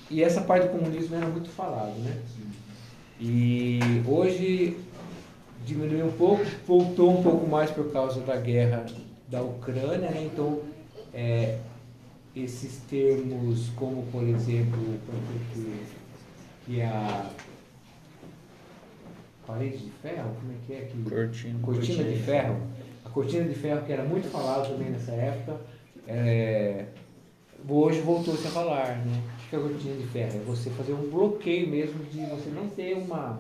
E 0.10 0.24
essa 0.24 0.42
parte 0.42 0.68
do 0.68 0.72
comunismo 0.78 1.16
era 1.16 1.28
muito 1.28 1.50
falado, 1.50 1.94
né? 2.00 2.18
E 3.20 3.80
hoje 4.08 4.78
diminuiu 5.66 6.08
um 6.08 6.12
pouco, 6.12 6.44
voltou 6.66 7.20
um 7.20 7.22
pouco 7.22 7.48
mais 7.48 7.70
por 7.70 7.92
causa 7.92 8.22
da 8.22 8.38
guerra 8.38 8.86
da 9.28 9.42
Ucrânia, 9.42 10.10
né? 10.10 10.30
Então, 10.34 10.62
é, 11.14 11.60
esses 12.36 12.78
termos 12.90 13.70
como, 13.76 14.04
por 14.12 14.24
exemplo, 14.24 14.80
que, 16.66 16.80
é 16.80 16.86
a 16.86 17.30
parede 19.46 19.78
de 19.78 19.92
ferro, 19.92 20.36
como 20.40 20.52
é 20.52 20.56
que 20.66 20.74
é? 20.74 20.86
Que, 20.86 21.10
Cortina. 21.10 21.60
cortina 21.62 22.04
de 22.04 22.20
ferro. 22.20 22.58
A 23.06 23.10
cortina 23.10 23.44
de 23.44 23.56
ferro 23.56 23.86
que 23.86 23.92
era 23.92 24.04
muito 24.04 24.30
falada 24.30 24.68
também 24.68 24.90
nessa 24.90 25.12
época, 25.12 25.60
é, 26.08 26.86
hoje 27.68 28.02
voltou-se 28.02 28.48
a 28.48 28.52
falar, 28.52 28.98
né? 29.06 29.22
Que 29.50 29.56
é 29.56 29.60
a 29.60 29.62
cortina 29.62 29.96
de 29.96 30.08
ferro? 30.08 30.36
É 30.36 30.44
você 30.46 30.70
fazer 30.72 30.94
um 30.94 31.10
bloqueio 31.10 31.68
mesmo 31.68 32.04
de 32.06 32.20
você 32.28 32.50
não 32.50 32.68
ter 32.68 32.94
uma, 32.96 33.40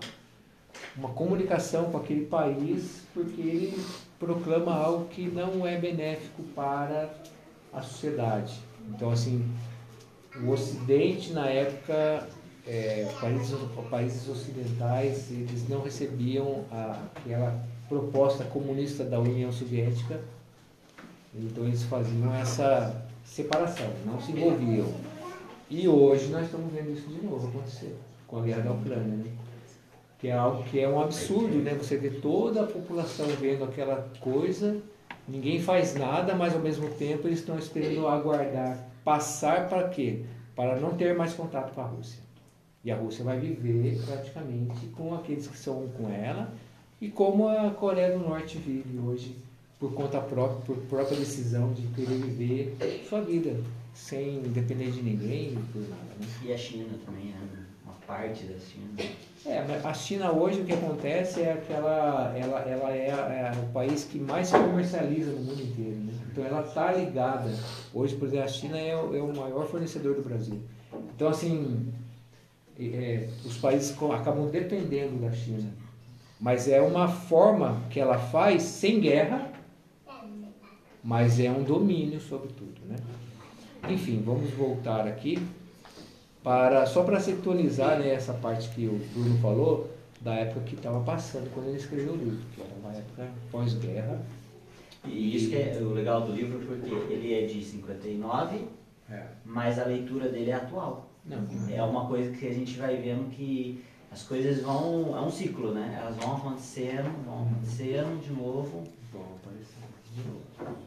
uma 0.98 1.10
comunicação 1.10 1.92
com 1.92 1.98
aquele 1.98 2.26
país 2.26 3.04
porque 3.14 3.42
ele 3.42 3.86
proclama 4.18 4.74
algo 4.74 5.06
que 5.06 5.28
não 5.28 5.68
é 5.68 5.78
benéfico 5.78 6.42
para 6.56 7.10
a 7.72 7.82
sociedade. 7.82 8.60
Então, 8.90 9.12
assim, 9.12 9.48
o 10.42 10.50
Ocidente, 10.50 11.32
na 11.32 11.48
época, 11.48 12.28
é, 12.68 13.12
países, 13.20 13.56
países 13.90 14.30
ocidentais, 14.30 15.32
eles 15.32 15.68
não 15.70 15.82
recebiam 15.82 16.66
a, 16.72 17.04
aquela 17.16 17.64
proposta 17.88 18.44
comunista 18.44 19.04
da 19.04 19.20
União 19.20 19.52
Soviética, 19.52 20.20
então 21.34 21.66
eles 21.66 21.84
faziam 21.84 22.34
essa 22.34 23.06
separação, 23.24 23.88
não 24.06 24.20
se 24.20 24.32
envolviam. 24.32 24.88
E 25.70 25.88
hoje 25.88 26.30
nós 26.30 26.46
estamos 26.46 26.74
vendo 26.74 26.92
isso 26.92 27.08
de 27.08 27.24
novo 27.24 27.48
acontecer, 27.48 27.96
com 28.28 28.38
a 28.40 28.42
guerra 28.42 28.62
da 28.62 28.72
Ucrânia, 28.72 29.18
né? 29.18 29.32
que 30.20 30.28
é 30.28 30.34
algo 30.34 30.64
que 30.64 30.80
é 30.80 30.90
um 30.90 31.00
absurdo, 31.00 31.58
né? 31.60 31.74
Você 31.76 31.96
vê 31.96 32.10
toda 32.10 32.64
a 32.64 32.68
população 32.68 33.26
vendo 33.40 33.64
aquela 33.64 34.10
coisa, 34.20 34.82
ninguém 35.28 35.62
faz 35.62 35.96
nada, 35.96 36.36
mas 36.36 36.54
ao 36.54 36.60
mesmo 36.60 36.90
tempo 36.90 37.28
eles 37.28 37.40
estão 37.40 37.58
esperando 37.58 38.08
aguardar 38.08 38.90
passar 39.04 39.70
para 39.70 39.90
quê? 39.90 40.24
Para 40.56 40.80
não 40.80 40.96
ter 40.96 41.16
mais 41.16 41.34
contato 41.34 41.74
com 41.74 41.82
a 41.82 41.86
Rússia. 41.86 42.22
E 42.84 42.92
a 42.92 42.96
Rússia 42.96 43.24
vai 43.24 43.40
viver 43.40 44.00
praticamente 44.06 44.88
com 44.88 45.16
aqueles 45.16 45.48
que 45.48 45.58
são 45.58 45.88
com 45.90 46.10
ela 46.10 46.54
e 47.02 47.10
como 47.10 47.48
a 47.48 47.72
Coreia 47.72 48.18
do 48.18 48.20
Norte 48.20 48.58
vive 48.58 49.00
hoje 49.00 49.36
por 49.80 49.94
conta 49.94 50.20
própria, 50.20 50.62
por 50.66 50.78
própria 50.88 51.18
decisão 51.18 51.72
de 51.74 51.84
querer 51.88 52.18
viver 52.18 52.78
sua 53.08 53.22
vida 53.22 53.56
sem 54.00 54.42
depender 54.42 54.92
de 54.92 55.04
ninguém 55.04 55.56
por 55.72 55.82
nada. 55.82 56.16
Né? 56.20 56.28
E 56.44 56.54
a 56.54 56.58
China 56.58 56.90
também, 57.06 57.26
né? 57.26 57.66
Uma 57.86 57.94
parte 58.08 58.46
da 58.46 58.58
China. 58.58 59.12
É, 59.46 59.66
mas 59.68 59.86
a 59.86 59.94
China 59.94 60.32
hoje 60.32 60.62
o 60.62 60.66
que 60.66 60.74
acontece 60.74 61.42
é 61.42 61.62
que 61.66 61.72
ela, 61.72 62.34
ela, 62.36 62.60
ela 62.62 62.92
é, 62.92 63.10
é 63.10 63.52
o 63.62 63.72
país 63.72 64.06
que 64.06 64.18
mais 64.18 64.52
comercializa 64.52 65.32
no 65.32 65.42
mundo 65.42 65.62
inteiro. 65.62 65.98
Né? 65.98 66.14
Então 66.32 66.44
ela 66.44 66.66
está 66.66 66.92
ligada. 66.92 67.54
Hoje, 67.94 68.16
por 68.16 68.28
exemplo, 68.28 68.46
a 68.46 68.50
China 68.50 68.78
é 68.78 68.96
o, 68.96 69.16
é 69.16 69.22
o 69.22 69.36
maior 69.36 69.68
fornecedor 69.68 70.16
do 70.16 70.22
Brasil. 70.22 70.62
Então, 71.16 71.28
assim, 71.28 71.94
é, 72.80 73.30
os 73.46 73.58
países 73.58 73.92
acabam 73.92 74.50
dependendo 74.50 75.18
da 75.18 75.32
China. 75.32 75.70
Mas 76.40 76.68
é 76.68 76.82
uma 76.82 77.08
forma 77.08 77.82
que 77.90 78.00
ela 78.00 78.18
faz 78.18 78.64
sem 78.64 79.02
guerra, 79.02 79.52
mas 81.04 81.40
é 81.40 81.52
um 81.52 81.64
domínio 81.64 82.20
sobre 82.20 82.50
tudo. 82.50 82.80
Né? 82.88 82.96
Enfim, 83.88 84.22
vamos 84.26 84.50
voltar 84.52 85.08
aqui 85.08 85.40
para 86.44 86.86
só 86.86 87.04
para 87.04 87.20
sintonizar 87.20 88.00
né, 88.00 88.10
essa 88.14 88.34
parte 88.34 88.70
que 88.70 88.86
o 88.88 89.00
Bruno 89.14 89.38
falou 89.40 89.90
da 90.22 90.36
época 90.36 90.62
que 90.62 90.76
estava 90.76 91.00
passando 91.02 91.50
quando 91.54 91.68
ele 91.68 91.78
escreveu 91.78 92.14
o 92.14 92.18
livro, 92.18 92.40
que 92.54 92.62
era 92.62 92.72
uma 92.82 92.92
época 92.92 93.28
pós-guerra. 93.52 94.22
E 95.06 95.36
isso 95.36 95.50
que 95.50 95.56
é 95.56 95.80
o 95.82 95.94
legal 95.94 96.22
do 96.22 96.34
livro 96.34 96.60
porque 96.60 97.14
ele 97.14 97.34
é 97.34 97.46
de 97.46 97.64
59, 97.64 98.68
é. 99.10 99.24
mas 99.46 99.80
a 99.80 99.86
leitura 99.86 100.28
dele 100.28 100.52
é 100.52 100.56
atual. 100.56 101.10
Não, 101.26 101.48
é 101.70 101.84
uma 101.84 102.08
coisa 102.08 102.36
que 102.36 102.48
a 102.48 102.54
gente 102.54 102.78
vai 102.78 102.98
vendo 102.98 103.30
que 103.30 103.84
as 104.12 104.24
coisas 104.24 104.62
vão. 104.62 105.16
É 105.16 105.22
um 105.22 105.30
ciclo, 105.30 105.74
né? 105.74 105.98
Elas 106.02 106.16
vão 106.18 106.38
acontecendo, 106.38 107.24
vão 107.26 107.44
acontecendo 107.44 108.22
de 108.22 108.32
novo. 108.32 108.84
Vão 109.12 109.22
aparecendo 109.22 109.94
de 110.04 110.09
novo. 110.09 110.09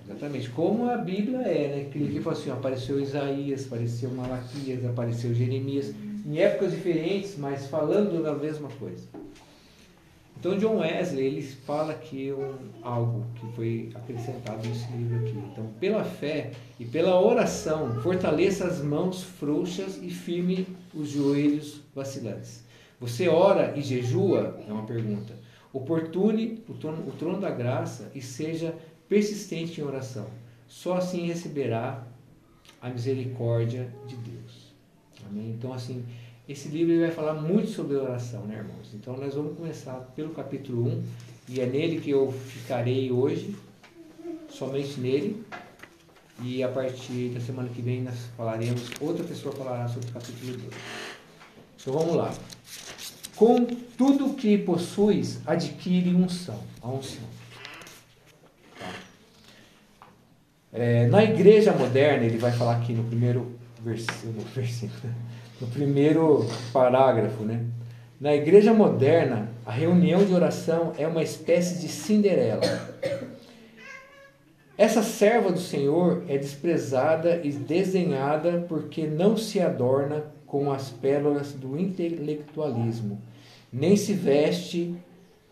Exatamente. 0.05 0.51
Como 0.51 0.91
a 0.91 0.97
Bíblia 0.97 1.39
é, 1.39 1.69
né? 1.69 1.89
Que 1.91 1.99
ele 1.99 2.21
falou 2.21 2.39
assim: 2.39 2.51
apareceu 2.51 3.01
Isaías, 3.01 3.67
apareceu 3.67 4.11
Malaquias, 4.11 4.85
apareceu 4.85 5.35
Jeremias, 5.35 5.95
em 6.27 6.39
épocas 6.39 6.73
diferentes, 6.73 7.37
mas 7.39 7.67
falando 7.67 8.23
da 8.23 8.35
mesma 8.35 8.69
coisa. 8.79 9.07
Então, 10.43 10.59
John 10.59 10.79
Wesley 10.79 11.25
ele 11.25 11.43
fala 11.43 11.95
que 11.95 12.33
um, 12.33 12.55
algo 12.83 13.25
que 13.37 13.47
foi 13.55 13.91
acrescentado 13.95 14.67
nesse 14.67 14.91
livro 14.91 15.21
aqui. 15.21 15.39
Então, 15.53 15.69
pela 15.79 16.03
fé 16.03 16.51
e 16.81 16.85
pela 16.85 17.21
oração, 17.21 18.01
fortaleça 18.03 18.65
as 18.65 18.83
mãos 18.83 19.23
frouxas 19.23 20.01
e 20.03 20.11
firme 20.11 20.67
os 20.93 21.11
joelhos 21.11 21.81
vacilantes. 21.95 22.65
Você 22.99 23.29
ora 23.29 23.73
e 23.77 23.83
jejua? 23.83 24.59
É 24.69 24.73
uma 24.73 24.85
pergunta. 24.85 25.33
Oportune 25.73 26.63
o 26.69 26.75
trono, 26.75 27.09
o 27.09 27.13
trono 27.13 27.41
da 27.41 27.51
graça 27.51 28.11
e 28.13 28.21
seja 28.21 28.75
persistente 29.13 29.79
em 29.79 29.85
oração. 29.85 30.27
Só 30.67 30.95
assim 30.95 31.27
receberá 31.27 32.03
a 32.81 32.89
misericórdia 32.89 33.93
de 34.07 34.17
Deus. 34.17 34.73
Amém? 35.29 35.51
Então, 35.51 35.71
assim, 35.71 36.03
esse 36.49 36.69
livro 36.69 36.99
vai 36.99 37.11
falar 37.11 37.35
muito 37.35 37.69
sobre 37.69 37.95
oração, 37.97 38.47
né, 38.47 38.57
irmãos? 38.57 38.89
Então, 38.95 39.15
nós 39.19 39.35
vamos 39.35 39.55
começar 39.55 39.97
pelo 40.17 40.31
capítulo 40.31 40.89
1, 40.89 41.05
e 41.51 41.61
é 41.61 41.67
nele 41.67 42.01
que 42.01 42.09
eu 42.09 42.33
ficarei 42.33 43.13
hoje, 43.13 43.55
somente 44.49 44.99
nele. 44.99 45.45
E 46.43 46.63
a 46.63 46.69
partir 46.71 47.29
da 47.35 47.41
semana 47.41 47.69
que 47.69 47.83
vem 47.83 48.01
nós 48.01 48.17
falaremos, 48.35 48.91
outra 48.99 49.25
pessoa 49.25 49.55
falará 49.55 49.87
sobre 49.89 50.09
o 50.09 50.13
capítulo 50.13 50.57
2. 50.57 50.75
Então 51.83 51.93
vamos 51.93 52.17
lá. 52.17 52.35
Com 53.37 53.67
tudo 53.67 54.33
que 54.33 54.57
possuis, 54.57 55.39
adquire 55.47 56.15
unção, 56.15 56.59
a 56.81 56.89
unção. 56.89 57.42
É, 60.73 61.07
na 61.09 61.23
igreja 61.23 61.71
moderna, 61.71 62.25
ele 62.25 62.39
vai 62.39 62.51
falar 62.51 62.77
aqui 62.77 62.95
no 62.95 63.05
primeiro 63.05 63.53
versículo, 63.85 64.41
versículo, 64.55 65.13
no 65.61 65.67
primeiro 65.67 66.47
parágrafo, 66.73 67.43
né? 67.43 67.63
Na 68.19 68.35
igreja 68.35 68.73
moderna, 68.73 69.51
a 69.67 69.71
reunião 69.71 70.25
de 70.25 70.33
oração 70.33 70.95
é 70.97 71.07
uma 71.07 71.23
espécie 71.23 71.79
de 71.79 71.89
Cinderela. 71.89 72.63
Essa 74.79 75.03
serva 75.03 75.53
do 75.53 75.61
Senhor 75.61 76.25
é 76.27 76.39
desprezada 76.39 77.41
e 77.45 77.53
desdenhada 77.53 78.65
porque 78.67 79.07
não 79.07 79.37
se 79.37 79.61
adorna 79.61 80.25
com 80.47 80.73
as 80.73 80.89
pérolas 80.89 81.53
do 81.53 81.79
intelectualismo, 81.79 83.21
nem 83.71 83.95
se 83.95 84.15
veste 84.15 84.95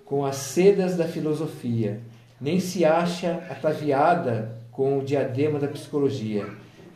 com 0.07 0.25
as 0.25 0.37
sedas 0.37 0.97
da 0.97 1.07
filosofia, 1.07 2.01
nem 2.41 2.59
se 2.59 2.87
acha 2.87 3.43
ataviada 3.51 4.60
com 4.81 4.97
o 4.97 5.05
diadema 5.05 5.59
da 5.59 5.69
psicologia, 5.69 6.49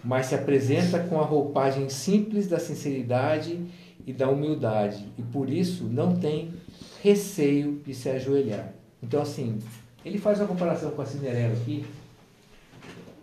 mas 0.03 0.25
se 0.25 0.35
apresenta 0.35 1.01
com 1.01 1.21
a 1.21 1.23
roupagem 1.23 1.91
simples 1.91 2.49
da 2.49 2.59
sinceridade 2.59 3.61
e 4.07 4.11
da 4.11 4.27
humildade, 4.27 5.07
e 5.19 5.23
por 5.23 5.51
isso 5.51 5.85
não 5.85 6.17
tem 6.17 6.55
receio 7.03 7.83
de 7.85 7.93
se 7.93 8.09
ajoelhar. 8.09 8.73
Então, 9.03 9.21
assim, 9.21 9.59
ele 10.03 10.17
faz 10.17 10.41
uma 10.41 10.49
comparação 10.49 10.93
com 10.93 11.03
a 11.03 11.05
Cinderela 11.05 11.53
aqui, 11.53 11.85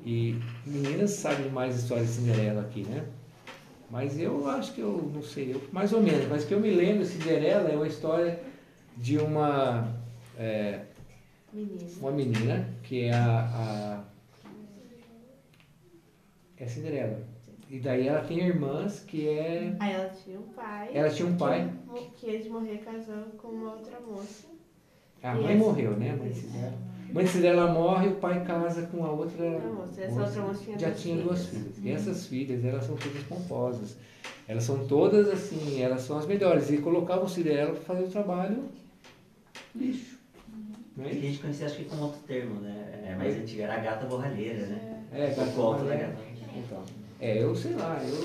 e 0.06 0.36
meninas 0.64 1.10
sabem 1.10 1.50
mais 1.50 1.82
história 1.82 2.04
de 2.04 2.12
Cinderela 2.12 2.62
aqui, 2.62 2.84
né? 2.84 3.04
Mas 3.90 4.20
eu 4.20 4.48
acho 4.48 4.76
que 4.76 4.82
eu 4.82 5.12
não 5.12 5.24
sei, 5.24 5.56
eu, 5.56 5.62
mais 5.72 5.92
ou 5.92 6.04
menos, 6.04 6.28
mas 6.28 6.46
que 6.46 6.54
eu 6.54 6.60
me 6.60 6.70
lembro, 6.70 7.04
Cinderela 7.04 7.68
é 7.68 7.76
uma 7.76 7.88
história 7.88 8.40
de 8.96 9.18
uma 9.18 9.88
é, 10.38 10.82
menina. 11.52 11.90
uma 12.00 12.12
menina 12.12 12.70
que 12.84 13.06
é 13.06 13.12
a, 13.12 14.04
a 14.06 14.11
é 16.62 16.68
Cinderela. 16.68 17.20
E 17.70 17.80
daí 17.80 18.08
ela 18.08 18.22
tem 18.22 18.40
irmãs 18.40 19.00
que 19.00 19.28
é. 19.28 19.76
Aí 19.80 19.94
ela 19.94 20.10
tinha 20.10 20.40
um 20.40 20.44
pai. 20.50 20.90
Ela 20.94 21.10
tinha 21.10 21.28
um 21.28 21.38
pai. 21.38 21.72
Que, 22.16 22.28
ia 22.32 22.40
de 22.42 22.50
morrer 22.50 22.78
casando 22.80 23.32
com 23.38 23.48
uma 23.48 23.74
outra 23.74 24.00
moça. 24.00 24.48
A 25.24 25.34
mãe 25.36 25.58
morreu, 25.58 25.92
né? 25.98 26.12
A 26.12 26.16
mãe 26.18 26.30
de 26.30 26.40
Cinderela. 26.40 26.74
A 27.10 27.14
mãe 27.14 27.24
de 27.24 27.32
Cinderela 27.32 27.72
morre 27.72 28.08
e 28.08 28.10
o 28.10 28.16
pai 28.16 28.44
casa 28.46 28.88
com 28.88 29.06
a 29.06 29.12
outra. 29.12 29.60
moça. 29.60 30.02
Essa 30.02 30.22
outra 30.22 30.42
moça 30.42 30.64
tinha 30.64 30.80
já 30.80 30.88
duas 30.88 31.02
tinha 31.02 31.16
filhas. 31.16 31.28
duas 31.28 31.46
filhas. 31.46 31.78
E 31.84 31.92
essas 31.92 32.26
filhas, 32.28 32.66
elas 32.66 32.84
são 32.84 32.96
todas 32.96 33.24
pomposas. 33.24 33.98
Elas 34.48 34.64
são 34.64 34.86
todas 34.86 35.30
assim, 35.30 35.82
elas 35.82 36.02
são 36.02 36.18
as 36.18 36.26
melhores. 36.26 36.70
E 36.70 36.78
colocavam 36.78 37.28
Cinderela 37.28 37.72
para 37.72 37.82
fazer 37.82 38.04
o 38.04 38.10
trabalho 38.10 38.66
lixo. 39.74 40.20
Não 40.98 41.06
é 41.06 41.10
a 41.10 41.14
gente 41.14 41.40
conhecia 41.40 41.68
acho 41.68 41.78
que 41.78 41.86
com 41.86 41.96
outro 41.98 42.20
termo, 42.28 42.60
né? 42.60 43.06
É 43.08 43.16
mais 43.16 43.36
antiga, 43.38 43.64
era 43.64 43.76
a 43.76 43.80
gata 43.80 44.06
borralheira, 44.06 44.68
né? 44.68 45.04
É, 45.14 45.30
da 45.30 45.46
gata. 45.96 46.31
Então, 46.56 46.80
é, 47.20 47.42
eu 47.44 47.56
sei 47.56 47.74
lá, 47.74 48.02
eu, 48.04 48.24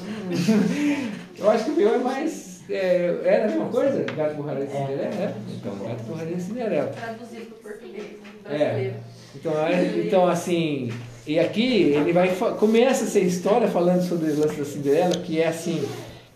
eu 1.44 1.50
acho 1.50 1.64
que 1.64 1.70
o 1.70 1.76
meu 1.76 1.94
é 1.94 1.98
mais. 1.98 2.56
É, 2.68 3.20
era 3.24 3.44
a 3.44 3.48
mesma 3.48 3.66
coisa? 3.66 4.02
Gato 4.04 4.34
borralheiro 4.34 4.66
de 4.68 4.76
Cinderela? 4.76 5.14
É. 5.14 5.34
Então, 5.54 5.76
gato 5.86 6.02
borralheiro 6.04 6.36
de 6.36 6.42
Cinderela. 6.42 6.88
Traduzido 6.88 7.44
para 7.46 7.56
o 7.56 7.72
português. 7.72 8.06
É. 8.46 8.58
brasileiro. 8.58 8.94
Então, 9.34 9.66
é- 9.66 9.98
então, 10.06 10.26
assim, 10.26 10.90
e 11.26 11.38
aqui 11.38 11.82
ele 11.92 12.12
vai 12.12 12.34
começa 12.58 13.04
essa 13.04 13.18
história 13.20 13.68
falando 13.68 14.02
sobre 14.02 14.30
o 14.30 14.38
lance 14.40 14.56
da 14.56 14.64
Cinderela, 14.64 15.16
que 15.18 15.40
é 15.40 15.46
assim, 15.48 15.86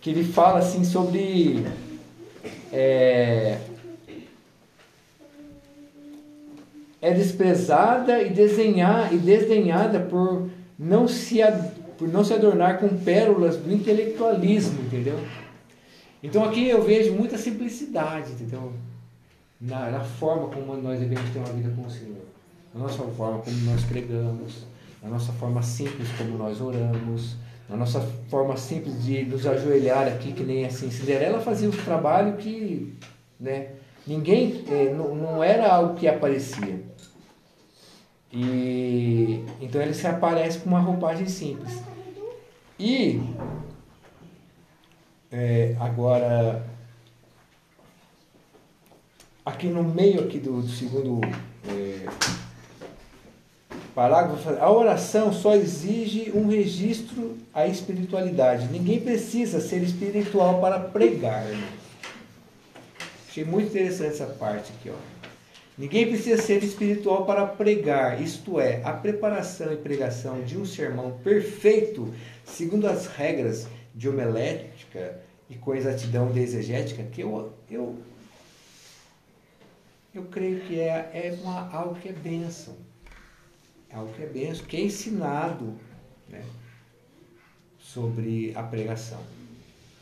que 0.00 0.10
ele 0.10 0.22
fala 0.24 0.58
assim 0.58 0.84
sobre 0.84 1.64
é, 2.72 3.56
é 7.00 7.12
desprezada 7.12 8.22
e 8.22 8.30
desenhar 8.30 9.12
e 9.12 9.16
desdenhada 9.16 10.00
por 10.00 10.48
não 10.78 11.08
se 11.08 11.40
ad- 11.42 11.79
por 12.00 12.08
não 12.08 12.24
se 12.24 12.32
adornar 12.32 12.78
com 12.78 12.88
pérolas 12.88 13.58
do 13.58 13.70
intelectualismo, 13.70 14.80
entendeu? 14.80 15.20
Então 16.22 16.42
aqui 16.42 16.66
eu 16.66 16.82
vejo 16.82 17.12
muita 17.12 17.36
simplicidade, 17.36 18.32
entendeu? 18.32 18.72
Na, 19.60 19.90
na 19.90 20.00
forma 20.00 20.48
como 20.48 20.74
nós 20.78 20.98
devemos 20.98 21.28
ter 21.28 21.38
uma 21.40 21.52
vida 21.52 21.70
com 21.76 21.86
o 21.86 21.90
Senhor, 21.90 22.24
na 22.74 22.80
nossa 22.80 23.02
forma 23.02 23.40
como 23.40 23.54
nós 23.66 23.84
pregamos, 23.84 24.64
na 25.02 25.10
nossa 25.10 25.30
forma 25.34 25.62
simples 25.62 26.08
como 26.16 26.38
nós 26.38 26.58
oramos, 26.62 27.36
na 27.68 27.76
nossa 27.76 28.00
forma 28.30 28.56
simples 28.56 29.04
de 29.04 29.26
nos 29.26 29.46
ajoelhar 29.46 30.08
aqui, 30.08 30.32
que 30.32 30.42
nem 30.42 30.64
assim. 30.64 30.90
Cinderela 30.90 31.38
fazia 31.38 31.68
o 31.68 31.72
trabalho 31.72 32.38
que 32.38 32.94
né, 33.38 33.72
ninguém, 34.06 34.64
eh, 34.70 34.94
não, 34.96 35.14
não 35.14 35.44
era 35.44 35.70
algo 35.70 35.96
que 35.96 36.08
aparecia. 36.08 36.80
E 38.32 39.44
então 39.60 39.82
ele 39.82 39.94
se 39.94 40.06
aparece 40.06 40.58
com 40.58 40.68
uma 40.70 40.80
roupagem 40.80 41.28
simples. 41.28 41.82
E 42.78 43.20
é, 45.32 45.76
agora 45.80 46.64
aqui 49.44 49.66
no 49.66 49.82
meio 49.82 50.20
aqui 50.20 50.38
do, 50.38 50.62
do 50.62 50.68
segundo 50.68 51.20
é, 51.68 52.06
parágrafo, 53.94 54.48
a 54.48 54.70
oração 54.70 55.32
só 55.32 55.54
exige 55.54 56.32
um 56.34 56.48
registro 56.48 57.36
à 57.52 57.66
espiritualidade. 57.66 58.68
Ninguém 58.68 59.00
precisa 59.00 59.60
ser 59.60 59.82
espiritual 59.82 60.60
para 60.60 60.78
pregar. 60.78 61.46
Achei 63.28 63.44
muito 63.44 63.68
interessante 63.68 64.14
essa 64.14 64.26
parte 64.26 64.72
aqui, 64.72 64.90
ó. 64.90 65.29
Ninguém 65.80 66.06
precisa 66.06 66.42
ser 66.42 66.62
espiritual 66.62 67.24
para 67.24 67.46
pregar, 67.46 68.20
isto 68.20 68.60
é, 68.60 68.82
a 68.84 68.92
preparação 68.92 69.72
e 69.72 69.78
pregação 69.78 70.42
de 70.44 70.58
um 70.58 70.66
sermão 70.66 71.18
perfeito, 71.24 72.12
segundo 72.44 72.86
as 72.86 73.06
regras 73.06 73.66
de 73.94 74.06
homilética 74.06 75.18
e 75.48 75.54
com 75.54 75.74
exatidão 75.74 76.30
de 76.30 76.38
exegética, 76.38 77.02
que 77.04 77.22
eu, 77.22 77.54
eu, 77.70 77.98
eu 80.14 80.24
creio 80.24 80.60
que 80.60 80.78
é, 80.78 81.10
é 81.14 81.38
uma, 81.40 81.74
algo 81.74 81.94
que 81.94 82.10
é 82.10 82.12
bênção. 82.12 82.76
É 83.88 83.96
algo 83.96 84.12
que 84.12 84.22
é 84.22 84.26
bênção, 84.26 84.66
que 84.66 84.76
é 84.76 84.82
ensinado 84.82 85.78
né, 86.28 86.44
sobre 87.78 88.52
a 88.54 88.62
pregação. 88.62 89.24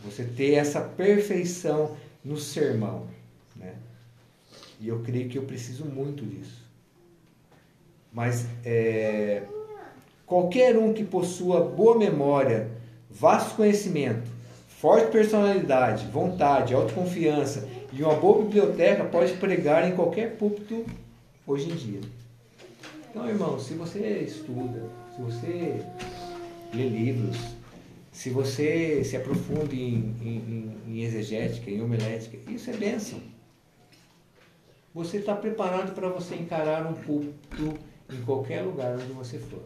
Você 0.04 0.24
ter 0.24 0.54
essa 0.54 0.80
perfeição 0.80 1.96
no 2.24 2.36
sermão. 2.36 3.06
Né? 3.54 3.76
E 4.80 4.88
eu 4.88 5.00
creio 5.00 5.28
que 5.28 5.38
eu 5.38 5.42
preciso 5.42 5.84
muito 5.84 6.24
disso. 6.24 6.64
Mas 8.12 8.46
é, 8.64 9.42
qualquer 10.24 10.76
um 10.76 10.92
que 10.92 11.04
possua 11.04 11.60
boa 11.60 11.98
memória, 11.98 12.70
vasto 13.10 13.56
conhecimento, 13.56 14.30
forte 14.66 15.10
personalidade, 15.10 16.06
vontade, 16.06 16.74
autoconfiança 16.74 17.68
e 17.92 18.02
uma 18.02 18.14
boa 18.14 18.44
biblioteca 18.44 19.04
pode 19.04 19.32
pregar 19.34 19.88
em 19.88 19.94
qualquer 19.94 20.36
púlpito 20.36 20.84
hoje 21.46 21.70
em 21.70 21.74
dia. 21.74 22.00
Então, 23.10 23.28
irmão, 23.28 23.58
se 23.58 23.74
você 23.74 24.20
estuda, 24.20 24.82
se 25.16 25.22
você 25.22 25.82
lê 26.72 26.88
livros, 26.88 27.36
se 28.12 28.30
você 28.30 29.02
se 29.04 29.16
aprofunda 29.16 29.74
em, 29.74 30.14
em, 30.22 30.76
em 30.86 31.02
exegética, 31.02 31.70
em 31.70 31.80
homilética, 31.80 32.38
isso 32.50 32.70
é 32.70 32.74
bênção. 32.74 33.18
Você 34.98 35.18
está 35.18 35.32
preparado 35.32 35.94
para 35.94 36.08
você 36.08 36.34
encarar 36.34 36.84
um 36.84 36.92
púlpito 36.92 37.78
em 38.12 38.20
qualquer 38.22 38.62
lugar 38.62 38.94
onde 38.94 39.12
você 39.12 39.38
for. 39.38 39.62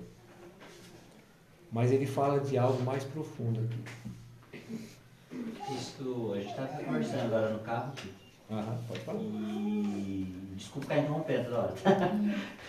Mas 1.73 1.91
ele 1.91 2.05
fala 2.05 2.39
de 2.39 2.59
algo 2.59 2.83
mais 2.83 3.03
profundo 3.03 3.61
aqui. 3.65 5.41
Isso, 5.75 6.33
a 6.35 6.37
gente 6.37 6.51
estava 6.51 6.85
conversando 6.85 7.23
agora 7.23 7.49
no 7.49 7.61
carro 7.61 7.95
aqui. 7.97 8.13
Aham, 8.51 8.79
pode 8.87 9.01
falar. 9.01 9.21
E. 9.23 10.35
Desculpa 10.55 10.89
ficar 10.89 10.99
interrompendo 10.99 11.45
toda 11.45 11.59
hora. 11.61 11.75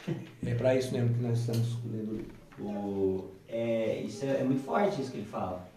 É 0.47 0.55
para 0.55 0.75
isso 0.77 0.93
mesmo 0.93 1.13
que 1.15 1.21
nós 1.21 1.39
estamos 1.39 1.77
lendo. 1.83 2.25
O, 2.57 3.29
é, 3.49 4.03
isso 4.03 4.23
é, 4.23 4.39
é 4.39 4.43
muito 4.45 4.63
forte 4.63 5.01
isso 5.01 5.11
que 5.11 5.17
ele 5.17 5.27
fala. 5.27 5.67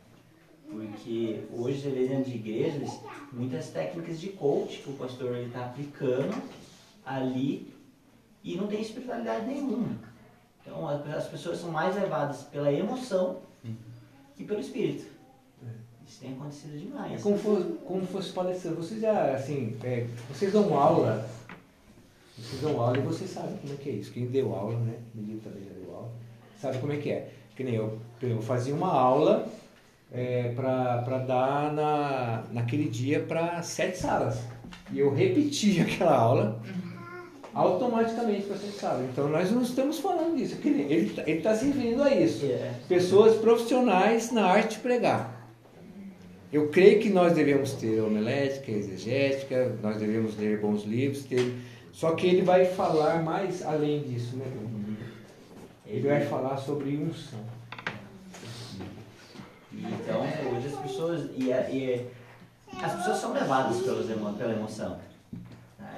Porque 0.70 1.42
hoje 1.52 1.80
você 1.80 1.90
vê 1.90 2.06
dentro 2.06 2.30
de 2.30 2.36
igrejas 2.36 3.00
muitas 3.32 3.70
técnicas 3.70 4.20
de 4.20 4.28
coach 4.28 4.82
que 4.82 4.90
o 4.90 4.92
pastor 4.92 5.36
está 5.38 5.64
aplicando 5.64 6.40
ali 7.06 7.72
e 8.42 8.56
não 8.56 8.66
tem 8.66 8.82
espiritualidade 8.82 9.46
nenhuma. 9.46 9.96
Então 10.60 10.88
as 10.88 11.28
pessoas 11.28 11.58
são 11.58 11.70
mais 11.70 11.94
levadas 11.94 12.42
pela 12.42 12.72
emoção 12.72 13.38
que 14.36 14.44
pelo 14.44 14.60
espírito. 14.60 15.06
Isso 16.06 16.20
tem 16.20 16.32
acontecido 16.34 16.74
É 16.74 16.78
demais. 16.78 17.22
como 17.22 17.36
fosse, 17.36 17.64
como 17.84 18.06
fosse 18.06 18.32
palestrando. 18.32 18.76
Vocês 18.76 19.00
já, 19.00 19.34
assim, 19.34 19.76
é, 19.82 20.06
vocês 20.28 20.52
dão 20.52 20.78
aula, 20.78 21.28
vocês 22.38 22.60
dão 22.62 22.80
aula 22.80 22.98
e 22.98 23.00
vocês 23.00 23.30
sabem 23.30 23.56
como 23.56 23.72
é 23.72 23.76
que 23.76 23.88
é 23.88 23.92
isso. 23.92 24.12
Quem 24.12 24.26
deu 24.26 24.54
aula, 24.54 24.78
né? 24.78 24.98
Menino 25.14 25.40
também 25.40 25.64
já 25.64 25.72
deu 25.72 25.92
aula, 25.94 26.12
sabe 26.60 26.78
como 26.78 26.92
é 26.92 26.98
que 26.98 27.10
é. 27.10 27.32
Que 27.56 27.64
nem 27.64 27.74
eu, 27.74 27.98
eu 28.22 28.40
fazia 28.40 28.74
uma 28.74 28.92
aula 28.92 29.48
é, 30.12 30.52
para 30.54 31.18
dar 31.26 31.72
na, 31.72 32.44
naquele 32.52 32.88
dia 32.88 33.20
para 33.20 33.60
sete 33.62 33.98
salas. 33.98 34.44
E 34.92 35.00
eu 35.00 35.12
repetia 35.12 35.82
aquela 35.90 36.16
aula 36.16 36.62
automaticamente 37.56 38.42
para 38.46 38.56
sete 38.58 38.78
salas. 38.78 39.08
Então 39.10 39.28
nós 39.28 39.50
não 39.50 39.62
estamos 39.62 39.98
falando 39.98 40.36
disso. 40.36 40.56
nem- 40.62 40.92
Ele 40.92 41.22
está 41.38 41.54
se 41.54 41.64
referindo 41.66 42.02
a 42.02 42.14
isso 42.14 42.44
É, 42.44 42.74
pessoas 42.86 43.36
profissionais 43.36 44.30
na 44.30 44.44
arte 44.46 44.74
de 44.76 44.80
pregar. 44.80 45.34
Eu 46.52 46.68
creio 46.68 47.00
que 47.00 47.08
nós 47.08 47.32
devemos 47.32 47.72
ter 47.72 48.00
homilética, 48.00 48.70
exegética, 48.70 49.74
nós 49.82 49.96
devemos 49.96 50.36
ler 50.38 50.60
bons 50.60 50.84
livros, 50.84 51.24
ter... 51.24 51.54
só 51.92 52.12
que 52.12 52.26
ele 52.26 52.42
vai 52.42 52.66
falar 52.66 53.22
mais 53.22 53.64
além 53.64 54.02
disso, 54.02 54.36
né? 54.36 54.44
Ele 55.86 56.06
vai 56.08 56.20
falar 56.26 56.56
sobre 56.58 56.96
unção. 56.96 57.40
Então, 59.72 60.22
hoje 60.56 60.66
as 60.68 60.76
pessoas. 60.80 61.30
E, 61.36 61.50
é- 61.52 61.68
e 61.72 61.90
é- 61.90 62.06
as 62.82 62.94
pessoas 62.96 63.18
são 63.18 63.32
levadas 63.32 63.78
pelas 63.82 64.08
emo- 64.10 64.32
pela 64.34 64.52
emoção. 64.52 64.98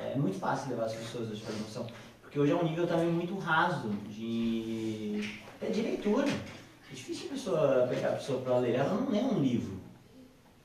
É 0.01 0.15
muito 0.17 0.39
fácil 0.39 0.71
levar 0.71 0.85
as 0.87 0.95
pessoas 0.95 1.31
hoje 1.31 1.43
pela 1.43 1.59
emoção. 1.59 1.87
Porque 2.23 2.39
hoje 2.39 2.53
é 2.53 2.57
um 2.57 2.65
nível 2.65 2.87
também 2.87 3.09
muito 3.11 3.37
raso 3.39 3.89
de, 4.11 5.39
até 5.57 5.71
de 5.71 5.83
leitura. 5.83 6.27
É 6.29 6.95
difícil 6.95 7.27
a 7.27 7.33
pessoa 7.33 7.87
pegar 7.89 8.09
a 8.11 8.13
pessoa 8.13 8.41
para 8.43 8.59
ler. 8.59 8.75
Ela 8.77 8.95
não 8.95 9.11
lê 9.11 9.19
um 9.21 9.41
livro. 9.41 9.79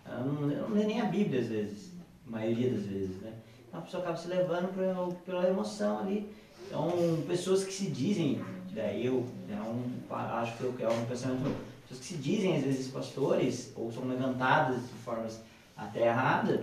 Ela 0.05 0.19
não, 0.19 0.51
ela 0.51 0.67
não 0.67 0.75
lê 0.75 0.85
nem 0.85 1.01
a 1.01 1.05
Bíblia 1.05 1.41
às 1.41 1.47
vezes. 1.47 1.91
A 2.27 2.31
maioria 2.31 2.71
das 2.71 2.83
vezes, 2.85 3.21
né? 3.21 3.33
Então 3.67 3.79
a 3.79 3.83
pessoa 3.83 4.03
acaba 4.03 4.17
se 4.17 4.27
levando 4.27 4.73
pela, 4.75 5.07
pela 5.25 5.47
emoção 5.49 5.99
ali. 5.99 6.29
Então, 6.67 6.91
pessoas 7.27 7.63
que 7.63 7.73
se 7.73 7.87
dizem, 7.87 8.41
daí 8.73 9.05
eu, 9.05 9.25
é 9.49 9.55
um, 9.61 9.83
acho 10.13 10.57
que 10.57 10.63
eu- 10.63 10.75
é 10.79 10.87
um 10.89 11.05
pensamento 11.05 11.41
meu, 11.41 11.55
pessoas 11.81 11.99
que 11.99 12.05
se 12.13 12.17
dizem 12.17 12.55
às 12.57 12.63
vezes 12.63 12.87
pastores, 12.87 13.73
ou 13.75 13.91
são 13.91 14.07
levantadas 14.07 14.77
de 14.81 14.93
formas 15.03 15.41
até 15.75 16.07
erradas, 16.07 16.61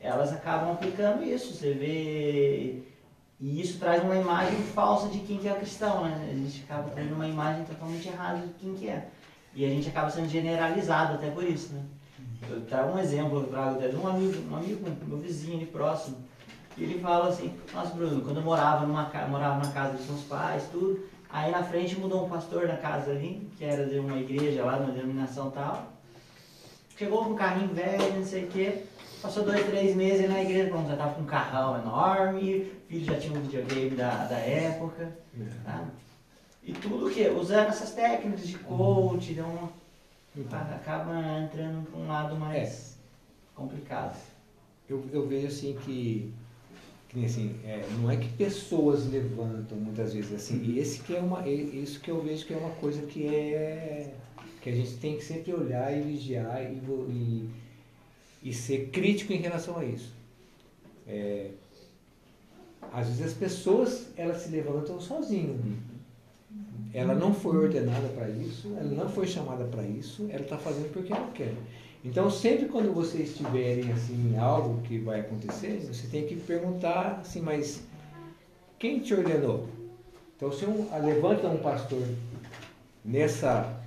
elas 0.00 0.32
acabam 0.32 0.72
aplicando 0.72 1.22
isso. 1.22 1.54
Você 1.54 1.72
vê. 1.74 2.82
E 3.38 3.60
isso 3.60 3.78
traz 3.78 4.02
uma 4.02 4.16
imagem 4.16 4.58
falsa 4.74 5.08
de 5.08 5.20
quem 5.20 5.38
que 5.38 5.48
é 5.48 5.54
cristão, 5.54 6.04
né? 6.04 6.28
A 6.30 6.34
gente 6.34 6.62
acaba 6.64 6.90
tendo 6.90 7.14
uma 7.14 7.26
imagem 7.26 7.64
totalmente 7.64 8.08
errada 8.08 8.46
de 8.46 8.52
quem 8.54 8.74
que 8.74 8.88
é. 8.88 9.08
E 9.54 9.64
a 9.64 9.68
gente 9.68 9.88
acaba 9.88 10.10
sendo 10.10 10.28
generalizado 10.28 11.14
até 11.14 11.30
por 11.30 11.44
isso, 11.44 11.72
né? 11.72 11.82
Eu 12.48 12.60
trago 12.62 12.92
um 12.92 12.98
exemplo, 12.98 13.40
eu 13.40 13.46
trago 13.46 13.76
até 13.76 13.88
de 13.88 13.96
um 13.96 14.06
amigo, 14.06 14.50
um 14.50 14.56
amigo, 14.56 14.84
meu 15.06 15.18
vizinho 15.18 15.56
ali 15.56 15.66
próximo, 15.66 16.16
e 16.76 16.84
ele 16.84 16.98
fala 17.00 17.28
assim, 17.28 17.54
nossa 17.74 17.94
Bruno, 17.94 18.22
quando 18.22 18.38
eu 18.38 18.42
morava 18.42 18.86
numa 18.86 19.10
morava 19.28 19.64
na 19.64 19.72
casa 19.72 19.96
dos 19.96 20.06
meus 20.06 20.22
pais, 20.22 20.64
tudo, 20.70 21.06
aí 21.28 21.50
na 21.50 21.62
frente 21.62 21.98
mudou 21.98 22.24
um 22.24 22.28
pastor 22.28 22.66
na 22.66 22.76
casa 22.76 23.10
ali, 23.10 23.48
que 23.56 23.64
era 23.64 23.86
de 23.86 23.98
uma 23.98 24.16
igreja 24.16 24.64
lá, 24.64 24.78
de 24.78 24.84
uma 24.84 24.92
denominação 24.92 25.50
tal. 25.50 25.92
Chegou 26.96 27.24
com 27.24 27.30
um 27.30 27.36
carrinho 27.36 27.74
velho, 27.74 28.16
não 28.16 28.24
sei 28.24 28.44
o 28.44 28.48
quê, 28.48 28.84
passou 29.20 29.44
dois, 29.44 29.64
três 29.66 29.94
meses 29.94 30.28
na 30.28 30.42
igreja, 30.42 30.68
pronto, 30.68 30.88
já 30.88 30.96
tava 30.96 31.14
com 31.14 31.22
um 31.22 31.26
carrão 31.26 31.78
enorme, 31.80 32.62
o 32.62 32.88
filho 32.88 33.04
já 33.04 33.18
tinha 33.18 33.38
um 33.38 33.42
videogame 33.42 33.90
da, 33.90 34.24
da 34.26 34.36
época, 34.36 35.12
tá? 35.64 35.86
E 36.62 36.72
tudo 36.72 37.06
o 37.06 37.10
quê? 37.10 37.28
Usando 37.28 37.68
essas 37.68 37.92
técnicas 37.92 38.46
de 38.46 38.58
coach, 38.58 39.36
acaba 40.74 41.40
entrando 41.40 41.86
para 41.90 42.00
um 42.00 42.08
lado 42.08 42.36
mais 42.36 42.98
complicado. 43.54 44.16
Eu, 44.88 45.04
eu 45.12 45.26
vejo 45.26 45.46
assim 45.46 45.76
que, 45.84 46.32
assim, 47.24 47.58
é, 47.64 47.84
não 47.98 48.10
é 48.10 48.16
que 48.16 48.28
pessoas 48.30 49.10
levantam 49.10 49.78
muitas 49.78 50.12
vezes 50.14 50.32
assim, 50.32 50.62
e 50.62 50.78
esse 50.78 51.00
que 51.00 51.14
é 51.14 51.20
uma, 51.20 51.46
é 51.46 51.52
isso 51.52 52.00
que 52.00 52.10
eu 52.10 52.20
vejo 52.22 52.44
que 52.46 52.54
é 52.54 52.56
uma 52.56 52.70
coisa 52.70 53.02
que 53.02 53.26
é 53.26 54.12
que 54.60 54.68
a 54.68 54.74
gente 54.74 54.94
tem 54.96 55.16
que 55.16 55.24
sempre 55.24 55.54
olhar 55.54 55.96
e 55.96 56.02
vigiar 56.02 56.62
e, 56.62 56.74
e, 56.76 57.50
e 58.42 58.52
ser 58.52 58.88
crítico 58.90 59.32
em 59.32 59.38
relação 59.38 59.78
a 59.78 59.84
isso. 59.84 60.12
É, 61.06 61.50
às 62.92 63.08
vezes 63.08 63.26
as 63.26 63.34
pessoas 63.34 64.06
elas 64.16 64.42
se 64.42 64.50
levantam 64.50 65.00
sozinhas. 65.00 65.60
Ela 66.92 67.14
não 67.14 67.32
foi 67.32 67.56
ordenada 67.56 68.08
para 68.08 68.28
isso, 68.28 68.74
ela 68.76 68.90
não 68.90 69.08
foi 69.08 69.26
chamada 69.26 69.64
para 69.64 69.84
isso, 69.84 70.26
ela 70.30 70.42
está 70.42 70.58
fazendo 70.58 70.92
porque 70.92 71.12
ela 71.12 71.30
quer. 71.32 71.54
Então, 72.04 72.30
sempre 72.30 72.66
quando 72.66 72.92
vocês 72.92 73.36
tiverem 73.36 73.92
assim 73.92 74.36
algo 74.38 74.80
que 74.82 74.98
vai 74.98 75.20
acontecer, 75.20 75.86
você 75.86 76.08
tem 76.08 76.26
que 76.26 76.34
perguntar 76.34 77.20
assim, 77.20 77.40
mas 77.40 77.82
quem 78.78 78.98
te 79.00 79.14
ordenou? 79.14 79.68
Então, 80.36 80.50
se 80.50 80.64
um, 80.64 80.88
levanta 81.04 81.46
um 81.46 81.58
pastor 81.58 82.02
nessa 83.04 83.78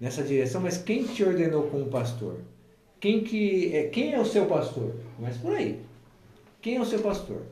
nessa 0.00 0.22
direção, 0.22 0.62
mas 0.62 0.78
quem 0.78 1.04
te 1.04 1.22
ordenou 1.22 1.64
como 1.64 1.86
pastor? 1.86 2.38
Quem 3.00 3.24
que 3.24 3.74
é, 3.74 3.84
quem 3.84 4.12
é 4.12 4.20
o 4.20 4.26
seu 4.26 4.46
pastor? 4.46 4.94
Mas 5.18 5.36
por 5.38 5.54
aí. 5.54 5.80
Quem 6.60 6.76
é 6.76 6.80
o 6.80 6.84
seu 6.84 7.00
pastor? 7.00 7.42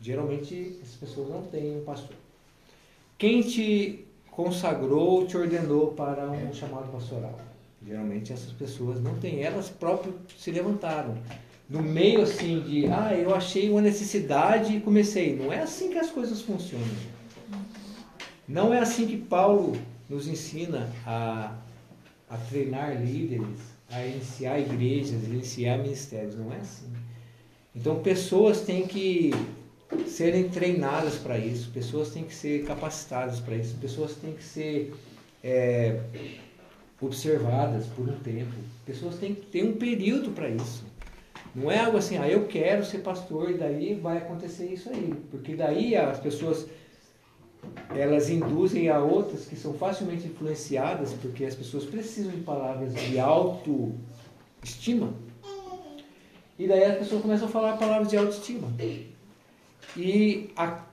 Geralmente 0.00 0.80
as 0.82 0.94
pessoas 0.94 1.28
não 1.28 1.42
têm 1.42 1.76
um 1.76 1.84
pastor. 1.84 2.16
Quem 3.18 3.42
te 3.42 4.06
consagrou, 4.30 5.26
te 5.26 5.36
ordenou 5.36 5.88
para 5.88 6.30
um 6.30 6.52
chamado 6.54 6.90
pastoral? 6.90 7.38
Geralmente 7.86 8.32
essas 8.32 8.52
pessoas 8.52 9.00
não 9.02 9.18
têm, 9.18 9.42
elas 9.42 9.68
próprias 9.68 10.14
se 10.38 10.50
levantaram. 10.50 11.18
No 11.68 11.82
meio 11.82 12.22
assim 12.22 12.60
de, 12.60 12.86
ah, 12.86 13.14
eu 13.14 13.34
achei 13.34 13.70
uma 13.70 13.82
necessidade 13.82 14.74
e 14.74 14.80
comecei. 14.80 15.36
Não 15.36 15.52
é 15.52 15.60
assim 15.60 15.90
que 15.90 15.98
as 15.98 16.10
coisas 16.10 16.40
funcionam. 16.40 16.86
Não 18.48 18.72
é 18.72 18.78
assim 18.78 19.06
que 19.06 19.16
Paulo 19.16 19.76
nos 20.08 20.26
ensina 20.26 20.90
a, 21.06 21.54
a 22.28 22.36
treinar 22.36 23.00
líderes, 23.00 23.58
a 23.90 24.06
iniciar 24.06 24.58
igrejas, 24.58 25.24
iniciar 25.24 25.78
ministérios. 25.78 26.36
Não 26.36 26.52
é 26.52 26.58
assim. 26.58 26.86
Então 27.74 28.00
pessoas 28.02 28.60
têm 28.62 28.86
que 28.86 29.32
serem 30.06 30.48
treinadas 30.48 31.16
para 31.16 31.38
isso, 31.38 31.70
pessoas 31.70 32.10
têm 32.10 32.24
que 32.24 32.34
ser 32.34 32.64
capacitadas 32.64 33.40
para 33.40 33.56
isso, 33.56 33.76
pessoas 33.80 34.14
têm 34.14 34.32
que 34.32 34.42
ser 34.42 34.94
é, 35.42 36.00
observadas 37.00 37.86
por 37.86 38.08
um 38.08 38.18
tempo, 38.18 38.52
pessoas 38.84 39.16
têm 39.16 39.34
que 39.34 39.46
ter 39.46 39.64
um 39.64 39.74
período 39.74 40.30
para 40.30 40.48
isso. 40.48 40.84
Não 41.54 41.70
é 41.70 41.80
algo 41.80 41.96
assim, 41.96 42.16
ah, 42.16 42.28
eu 42.28 42.46
quero 42.46 42.84
ser 42.84 42.98
pastor 42.98 43.50
e 43.50 43.54
daí 43.54 43.94
vai 43.94 44.18
acontecer 44.18 44.66
isso 44.66 44.88
aí, 44.88 45.12
porque 45.30 45.56
daí 45.56 45.96
as 45.96 46.20
pessoas 46.20 46.66
elas 47.94 48.30
induzem 48.30 48.88
a 48.88 48.98
outras 48.98 49.46
que 49.46 49.56
são 49.56 49.74
facilmente 49.74 50.26
influenciadas, 50.26 51.12
porque 51.14 51.44
as 51.44 51.54
pessoas 51.54 51.84
precisam 51.84 52.32
de 52.32 52.40
palavras 52.40 52.94
de 52.94 53.18
autoestima. 53.18 55.12
E 56.58 56.66
daí 56.68 56.84
as 56.84 56.98
pessoas 56.98 57.22
começam 57.22 57.48
a 57.48 57.50
falar 57.50 57.76
palavras 57.76 58.08
de 58.08 58.16
autoestima. 58.16 58.68
E 59.96 60.50
a, 60.56 60.84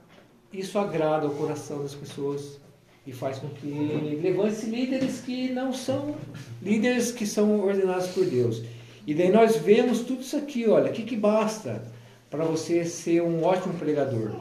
isso 0.52 0.78
agrada 0.78 1.26
o 1.26 1.34
coração 1.34 1.82
das 1.82 1.94
pessoas 1.94 2.58
e 3.06 3.12
faz 3.12 3.38
com 3.38 3.48
que 3.48 3.68
levante 4.22 4.66
líderes 4.66 5.20
que 5.20 5.50
não 5.50 5.72
são 5.72 6.14
líderes 6.62 7.10
que 7.10 7.26
são 7.26 7.60
ordenados 7.60 8.08
por 8.08 8.24
Deus. 8.24 8.62
E 9.06 9.14
daí 9.14 9.30
nós 9.30 9.56
vemos 9.56 10.00
tudo 10.00 10.20
isso 10.20 10.36
aqui, 10.36 10.68
olha, 10.68 10.90
o 10.90 10.92
que, 10.92 11.02
que 11.02 11.16
basta 11.16 11.82
para 12.28 12.44
você 12.44 12.84
ser 12.84 13.22
um 13.22 13.42
ótimo 13.42 13.74
pregador? 13.74 14.32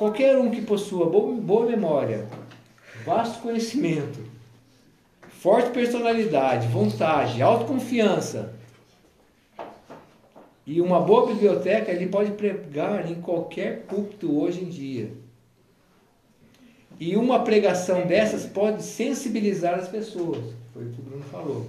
Qualquer 0.00 0.38
um 0.38 0.50
que 0.50 0.62
possua 0.62 1.10
boa 1.10 1.66
memória, 1.66 2.26
vasto 3.04 3.42
conhecimento, 3.42 4.18
forte 5.28 5.68
personalidade, 5.72 6.68
vontade, 6.68 7.42
autoconfiança 7.42 8.54
e 10.66 10.80
uma 10.80 11.00
boa 11.00 11.26
biblioteca, 11.26 11.92
ele 11.92 12.06
pode 12.06 12.30
pregar 12.30 13.10
em 13.10 13.20
qualquer 13.20 13.82
púlpito 13.82 14.40
hoje 14.40 14.62
em 14.62 14.70
dia. 14.70 15.12
E 16.98 17.14
uma 17.14 17.40
pregação 17.44 18.06
dessas 18.06 18.46
pode 18.46 18.82
sensibilizar 18.82 19.74
as 19.74 19.88
pessoas, 19.88 20.42
foi 20.72 20.86
o 20.86 20.92
que 20.92 20.98
o 20.98 21.04
Bruno 21.04 21.24
falou. 21.24 21.68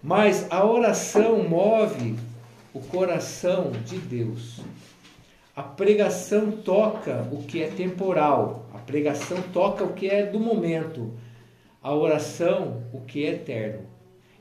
Mas 0.00 0.46
a 0.48 0.64
oração 0.64 1.42
move 1.42 2.14
o 2.72 2.78
coração 2.78 3.72
de 3.84 3.98
Deus. 3.98 4.60
A 5.58 5.62
pregação 5.64 6.52
toca 6.52 7.26
o 7.32 7.42
que 7.42 7.60
é 7.60 7.66
temporal, 7.66 8.68
a 8.72 8.78
pregação 8.78 9.42
toca 9.52 9.82
o 9.82 9.92
que 9.92 10.06
é 10.06 10.24
do 10.24 10.38
momento, 10.38 11.14
a 11.82 11.92
oração 11.92 12.84
o 12.92 13.00
que 13.00 13.26
é 13.26 13.30
eterno. 13.30 13.80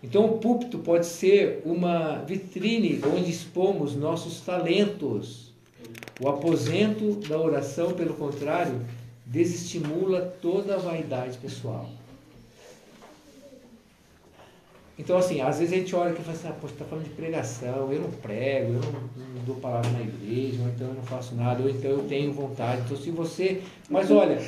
Então 0.04 0.26
o 0.26 0.38
púlpito 0.38 0.78
pode 0.78 1.08
ser 1.08 1.64
uma 1.66 2.20
vitrine 2.20 3.02
onde 3.04 3.32
expomos 3.32 3.96
nossos 3.96 4.42
talentos. 4.42 5.56
O 6.22 6.30
aposento 6.30 7.16
da 7.28 7.40
oração, 7.40 7.94
pelo 7.94 8.14
contrário, 8.14 8.86
desestimula 9.26 10.22
toda 10.40 10.76
a 10.76 10.78
vaidade 10.78 11.40
pessoal. 11.40 11.90
Então, 14.98 15.18
assim, 15.18 15.42
às 15.42 15.60
vezes 15.60 15.74
a 15.74 15.78
gente 15.78 15.96
olha 15.96 16.12
aqui 16.12 16.22
e 16.22 16.24
fala 16.24 16.38
assim, 16.38 16.48
ah, 16.48 16.56
poxa, 16.60 16.74
está 16.74 16.86
falando 16.86 17.04
de 17.04 17.12
pregação, 17.12 17.92
eu 17.94 18.02
não 18.02 18.10
prego, 18.10 18.74
eu 18.74 18.82
não, 18.82 18.92
não, 18.92 19.44
dou 19.46 19.56
palavra 19.58 19.92
na 19.92 20.02
igreja, 20.02 20.60
ou 20.62 20.70
então 20.70 20.88
eu 20.88 20.94
não 20.96 21.04
faço 21.04 21.36
nada, 21.36 21.62
ou 21.62 21.70
então 21.70 21.92
eu 21.92 22.04
tenho 22.08 22.34
vontade. 22.34 22.82
Então, 22.82 22.98
se 22.98 23.12
você. 23.12 23.62
Mas 23.90 24.10
olha, 24.10 24.42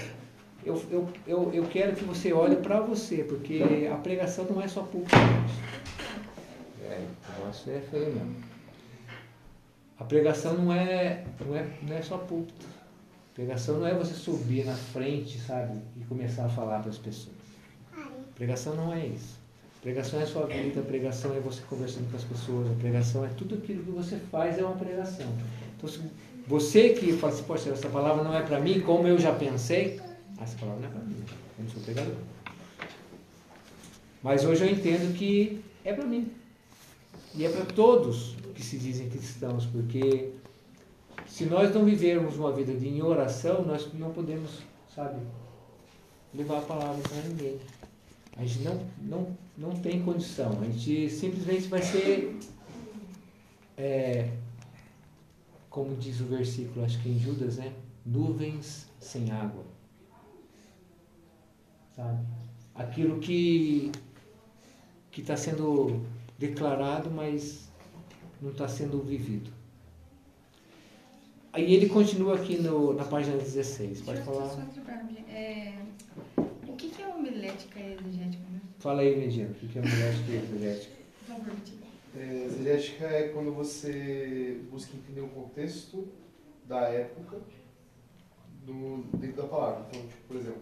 eu, 0.66 0.82
eu, 0.89 1.08
eu, 1.28 1.54
eu 1.54 1.64
quero 1.68 1.95
que 1.95 2.04
você 2.04 2.34
olhe 2.34 2.56
para 2.56 2.82
você, 2.82 3.24
porque 3.24 3.88
a 3.91 3.95
pregação 3.97 4.45
não 4.45 4.60
é 4.60 4.68
só 4.68 4.82
público. 4.82 5.16
É, 6.84 7.00
isso 7.52 7.70
é 7.70 7.80
feio 7.80 8.08
mesmo. 8.08 8.36
A 10.00 10.04
pregação 10.04 10.54
não 10.56 10.74
é, 10.74 11.26
não 11.45 11.56
é, 11.56 11.68
não 11.88 11.95
é 11.95 12.02
só 12.02 12.18
púlpito. 12.18 12.66
Pregação 13.36 13.80
não 13.80 13.88
é 13.88 13.93
você 13.93 14.14
subir 14.14 14.66
na 14.66 14.76
frente, 14.76 15.39
sabe, 15.39 15.80
e 15.95 16.04
começar 16.06 16.45
a 16.45 16.50
falar 16.50 16.80
para 16.80 16.89
as 16.89 16.97
pessoas. 16.97 17.36
Pregação 18.36 18.76
não 18.76 18.93
é 18.93 19.06
isso. 19.06 19.38
Pregação 19.82 20.19
é 20.19 20.25
sua 20.25 20.45
vida, 20.45 20.82
pregação 20.82 21.34
é 21.34 21.39
você 21.39 21.61
conversando 21.69 22.11
com 22.11 22.17
as 22.17 22.23
pessoas, 22.23 22.69
a 22.69 22.73
pregação 22.73 23.23
é 23.23 23.30
tudo 23.30 23.55
aquilo 23.55 23.84
que 23.84 23.91
você 23.91 24.17
faz 24.30 24.57
é 24.59 24.63
uma 24.63 24.75
pregação. 24.75 25.25
Então, 25.77 25.89
se 25.89 26.01
você 26.45 26.89
que 26.89 27.13
fala 27.13 27.32
assim, 27.32 27.43
poxa, 27.43 27.69
essa 27.69 27.88
palavra 27.88 28.21
não 28.21 28.36
é 28.36 28.41
para 28.41 28.59
mim, 28.59 28.82
como 28.82 29.07
eu 29.07 29.17
já 29.17 29.34
pensei, 29.34 30.01
ah, 30.38 30.43
essa 30.43 30.57
palavra 30.57 30.82
não 30.82 30.89
é 30.89 30.91
para 30.91 31.01
mim, 31.01 31.15
eu 31.57 31.63
não 31.63 31.69
sou 31.69 31.82
pregador. 31.82 32.15
Mas 34.21 34.43
hoje 34.43 34.65
eu 34.65 34.69
entendo 34.69 35.17
que 35.17 35.63
é 35.86 35.93
para 35.93 36.05
mim. 36.05 36.30
E 37.34 37.45
é 37.45 37.49
para 37.49 37.63
todos 37.65 38.36
que 38.53 38.61
se 38.61 38.77
dizem 38.77 39.07
cristãos, 39.07 39.65
porque 39.65 40.32
se 41.25 41.45
nós 41.45 41.73
não 41.73 41.86
vivermos 41.86 42.38
uma 42.38 42.51
vida 42.51 42.73
de 42.73 43.01
oração, 43.01 43.63
nós 43.63 43.88
não 43.93 44.11
podemos, 44.11 44.59
sabe, 44.93 45.21
levar 46.34 46.57
a 46.57 46.61
palavra 46.61 47.01
para 47.01 47.21
ninguém. 47.30 47.57
A 48.38 48.45
gente 48.45 48.63
não, 48.63 48.86
não, 49.01 49.38
não 49.57 49.71
tem 49.71 50.01
condição. 50.03 50.59
A 50.61 50.65
gente 50.65 51.09
simplesmente 51.09 51.67
vai 51.67 51.82
ser, 51.82 52.38
é, 53.77 54.32
como 55.69 55.95
diz 55.95 56.19
o 56.21 56.25
versículo, 56.25 56.86
acho 56.86 57.01
que 57.01 57.09
em 57.09 57.19
Judas, 57.19 57.57
né? 57.57 57.73
Nuvens 58.05 58.88
sem 58.99 59.32
água. 59.32 59.63
Sabe? 61.95 62.25
Aquilo 62.75 63.19
que 63.19 63.91
que 65.11 65.21
está 65.21 65.36
sendo 65.36 66.01
declarado, 66.38 67.09
mas 67.11 67.69
não 68.41 68.51
está 68.51 68.67
sendo 68.67 69.01
vivido. 69.01 69.51
Aí 71.51 71.73
ele 71.73 71.89
continua 71.89 72.36
aqui 72.36 72.57
no, 72.57 72.93
na 72.93 73.03
página 73.03 73.36
16. 73.36 74.01
Pode 74.01 74.21
falar. 74.21 74.49
É, 75.27 75.73
e 77.50 77.93
exegética? 77.93 78.43
Né? 78.50 78.62
Fala 78.80 79.02
aí, 79.02 79.16
Medina, 79.18 79.50
o 79.50 79.54
que, 79.54 79.78
é 79.78 79.82
homilética 79.82 80.32
e 80.32 80.36
exegética? 80.36 81.00
É, 82.18 82.45
exegética 82.45 83.06
é 83.06 83.28
quando 83.30 83.54
você 83.54 84.60
busca 84.72 84.95
entender 84.95 85.22
o 85.22 85.28
contexto 85.30 86.08
da 86.68 86.82
época 86.82 87.39
do, 88.66 89.04
dentro 89.18 89.41
da 89.41 89.47
palavra. 89.47 89.86
Então, 89.89 90.02
tipo, 90.08 90.22
por 90.28 90.38
exemplo, 90.38 90.62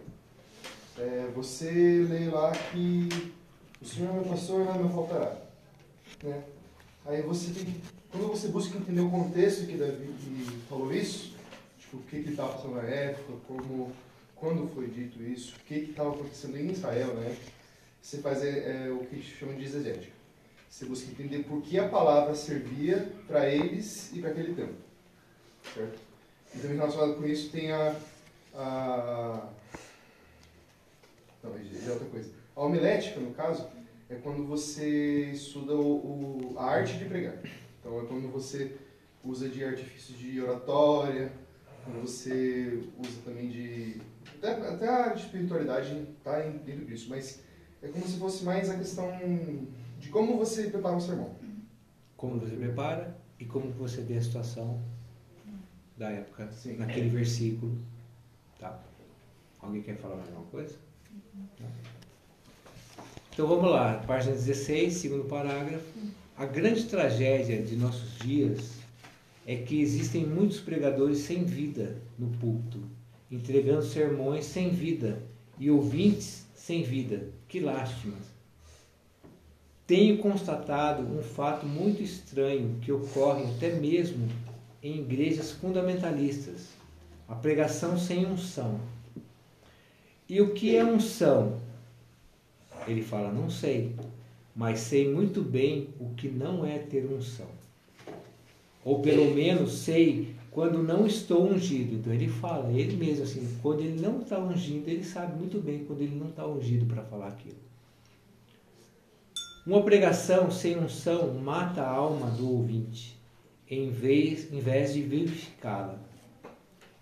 é, 0.98 1.32
você 1.36 2.06
lê 2.10 2.30
lá 2.30 2.52
que 2.52 3.34
o 3.82 3.86
Senhor 3.86 4.10
é 4.10 4.14
meu 4.14 4.24
pastor, 4.24 4.66
não 4.66 4.84
me 4.84 4.94
faltará. 4.94 5.38
Né? 6.24 6.44
Aí 7.06 7.22
você 7.22 7.52
tem 7.52 7.66
que, 7.66 7.82
quando 8.12 8.28
você 8.28 8.48
busca 8.48 8.78
entender 8.78 9.02
o 9.02 9.10
contexto 9.10 9.66
que 9.66 9.78
Davi 9.78 10.14
falou 10.68 10.94
isso, 10.94 11.36
tipo, 11.80 11.98
o 11.98 12.02
que 12.02 12.18
estava 12.18 12.54
passando 12.54 12.76
na 12.76 12.84
época, 12.84 13.34
como 13.48 13.92
quando 14.40 14.68
foi 14.74 14.88
dito 14.88 15.22
isso, 15.22 15.56
o 15.56 15.60
que 15.62 15.76
estava 15.76 16.12
acontecendo 16.12 16.58
em 16.58 16.72
Israel, 16.72 17.14
né? 17.16 17.36
Você 18.02 18.20
faz 18.20 18.44
é, 18.44 18.88
é, 18.88 18.92
o 18.92 19.00
que 19.00 19.22
chama 19.22 19.54
de 19.54 19.66
exegética. 19.66 20.14
Você 20.70 20.86
busca 20.86 21.10
entender 21.10 21.44
por 21.44 21.62
que 21.62 21.80
a 21.80 21.90
palavra 21.90 22.36
servia 22.36 23.12
para 23.28 23.50
eles 23.50 24.12
e 24.14 24.20
para 24.20 24.32
aquele 24.32 24.54
tempo. 24.54 24.76
Certo? 25.74 26.00
Então, 26.56 26.70
relacionado 26.70 27.16
com 27.16 27.26
isso, 27.26 27.52
tem 27.52 27.72
a. 27.72 27.96
a... 28.54 29.50
Não, 31.44 31.52
é 31.52 31.92
outra 31.92 32.08
coisa. 32.08 32.30
A 32.56 32.62
homilética, 32.62 33.20
no 33.20 33.34
caso, 33.34 33.68
é 34.10 34.16
quando 34.16 34.46
você 34.46 35.32
estuda 35.32 35.74
o, 35.74 36.54
o, 36.54 36.56
a 36.58 36.66
arte 36.66 36.98
de 36.98 37.06
pregar. 37.06 37.38
Então, 37.80 38.00
é 38.02 38.06
quando 38.06 38.32
você 38.32 38.78
usa 39.24 39.50
de 39.50 39.64
artifícios 39.64 40.18
de 40.18 40.42
oratória, 40.42 41.32
quando 41.84 42.02
você 42.02 42.84
usa 43.00 43.22
também 43.24 43.50
de 43.50 44.02
até, 44.38 44.52
até 44.68 44.88
a 44.88 45.14
espiritualidade 45.14 46.08
está 46.18 46.40
dentro 46.40 46.86
disso, 46.86 47.10
mas 47.10 47.42
é 47.82 47.88
como 47.88 48.08
se 48.08 48.18
fosse 48.18 48.44
mais 48.44 48.70
a 48.70 48.78
questão 48.78 49.12
de 50.00 50.10
como 50.10 50.38
você 50.38 50.70
prepara 50.70 50.96
um 50.96 51.00
sermão. 51.00 51.36
Como 52.16 52.40
você 52.40 52.56
prepara 52.56 53.18
e 53.40 53.46
como 53.46 53.72
você 53.72 54.02
vê 54.02 54.18
a 54.18 54.22
situação 54.22 54.82
da 55.96 56.10
época, 56.10 56.50
Sim. 56.52 56.78
naquele 56.78 57.10
versículo. 57.10 57.78
Tá? 58.60 58.80
Alguém 59.60 59.82
quer 59.82 59.98
falar 59.98 60.16
mais 60.16 60.28
alguma 60.30 60.48
coisa? 60.48 60.76
Então 63.32 63.48
vamos 63.48 63.70
lá, 63.70 64.04
página 64.08 64.34
16, 64.34 64.94
segundo 64.94 65.26
parágrafo. 65.26 65.86
A 66.36 66.46
grande 66.46 66.86
tragédia 66.86 67.62
de 67.62 67.76
nossos 67.76 68.18
dias 68.20 68.78
é 69.46 69.56
que 69.56 69.80
existem 69.82 70.26
muitos 70.26 70.60
pregadores 70.60 71.20
sem 71.20 71.44
vida 71.44 71.96
no 72.18 72.28
púlpito 72.38 72.97
entregando 73.32 73.84
sermões 73.84 74.46
sem 74.46 74.70
vida 74.70 75.22
e 75.60 75.70
ouvintes 75.70 76.46
sem 76.56 76.84
vida. 76.84 77.30
Que 77.48 77.60
lástima! 77.60 78.18
Tenho 79.86 80.18
constatado 80.18 81.02
um 81.02 81.24
fato 81.24 81.66
muito 81.66 82.04
estranho 82.04 82.78
que 82.82 82.92
ocorre 82.92 83.46
até 83.46 83.74
mesmo 83.74 84.28
em 84.84 85.00
igrejas 85.00 85.52
fundamentalistas: 85.52 86.68
a 87.28 87.36
pregação 87.36 87.98
sem 87.98 88.26
unção. 88.26 88.80
E 90.28 90.42
o 90.42 90.54
que 90.54 90.76
é 90.76 90.84
unção? 90.84 91.58
Ele 92.86 93.02
fala: 93.02 93.32
não 93.32 93.50
sei, 93.50 93.96
mas 94.54 94.80
sei 94.80 95.10
muito 95.10 95.42
bem 95.42 95.90
o 96.00 96.10
que 96.16 96.28
não 96.28 96.66
é 96.66 96.80
ter 96.80 97.06
unção. 97.06 97.48
Ou 98.84 99.02
pelo 99.02 99.34
menos 99.34 99.72
sei 99.72 100.36
quando 100.58 100.82
não 100.82 101.06
estou 101.06 101.48
ungido. 101.48 101.98
Então 101.98 102.12
ele 102.12 102.28
fala, 102.28 102.72
ele 102.72 102.98
mesmo 102.98 103.26
assim, 103.26 103.48
quando 103.62 103.82
ele 103.82 104.02
não 104.02 104.22
está 104.22 104.40
ungido, 104.40 104.90
ele 104.90 105.04
sabe 105.04 105.38
muito 105.38 105.60
bem 105.60 105.86
quando 105.86 106.02
ele 106.02 106.16
não 106.16 106.30
está 106.30 106.48
ungido 106.48 106.84
para 106.88 107.04
falar 107.04 107.28
aquilo. 107.28 107.60
Uma 109.68 109.84
pregação 109.84 110.50
sem 110.50 110.76
unção 110.76 111.32
mata 111.36 111.84
a 111.84 111.88
alma 111.88 112.32
do 112.32 112.52
ouvinte, 112.52 113.16
em 113.70 113.92
vez, 113.92 114.52
em 114.52 114.60
vez 114.60 114.96
de 114.96 115.04
vivificá-la. 115.04 116.00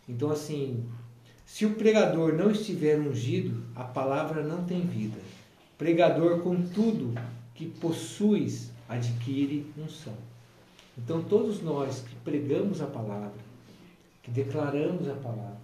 Então, 0.10 0.32
assim, 0.32 0.84
se 1.46 1.66
o 1.66 1.76
pregador 1.76 2.34
não 2.34 2.52
estiver 2.52 3.00
ungido, 3.00 3.64
a 3.74 3.86
palavra 3.86 4.44
não 4.44 4.66
tem 4.66 4.82
vida. 4.82 5.22
Pregador, 5.78 6.42
contudo, 6.42 7.14
que 7.54 7.68
possuis, 7.68 8.70
adquire 8.90 9.66
unção. 9.78 10.18
Então, 10.98 11.24
todos 11.24 11.62
nós 11.62 12.02
que 12.02 12.16
pregamos 12.16 12.82
a 12.82 12.88
palavra, 12.88 13.45
que 14.26 14.32
declaramos 14.32 15.08
a 15.08 15.14
palavra, 15.14 15.62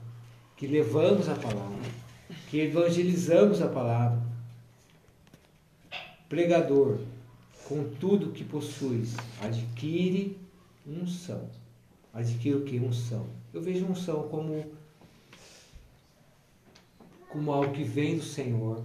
que 0.55 0.67
levamos 0.67 1.27
a 1.27 1.33
palavra, 1.33 1.89
que 2.47 2.59
evangelizamos 2.59 3.59
a 3.59 3.67
palavra, 3.67 4.21
pregador, 6.29 6.99
com 7.67 7.83
tudo 7.99 8.31
que 8.31 8.43
possuis, 8.43 9.15
adquire 9.41 10.37
unção. 10.85 11.49
Adquire 12.13 12.55
o 12.55 12.63
que? 12.63 12.77
Unção. 12.77 13.25
Eu 13.51 13.63
vejo 13.63 13.85
unção 13.85 14.27
como, 14.29 14.63
como 17.29 17.51
algo 17.51 17.73
que 17.73 17.83
vem 17.83 18.17
do 18.17 18.23
Senhor. 18.23 18.83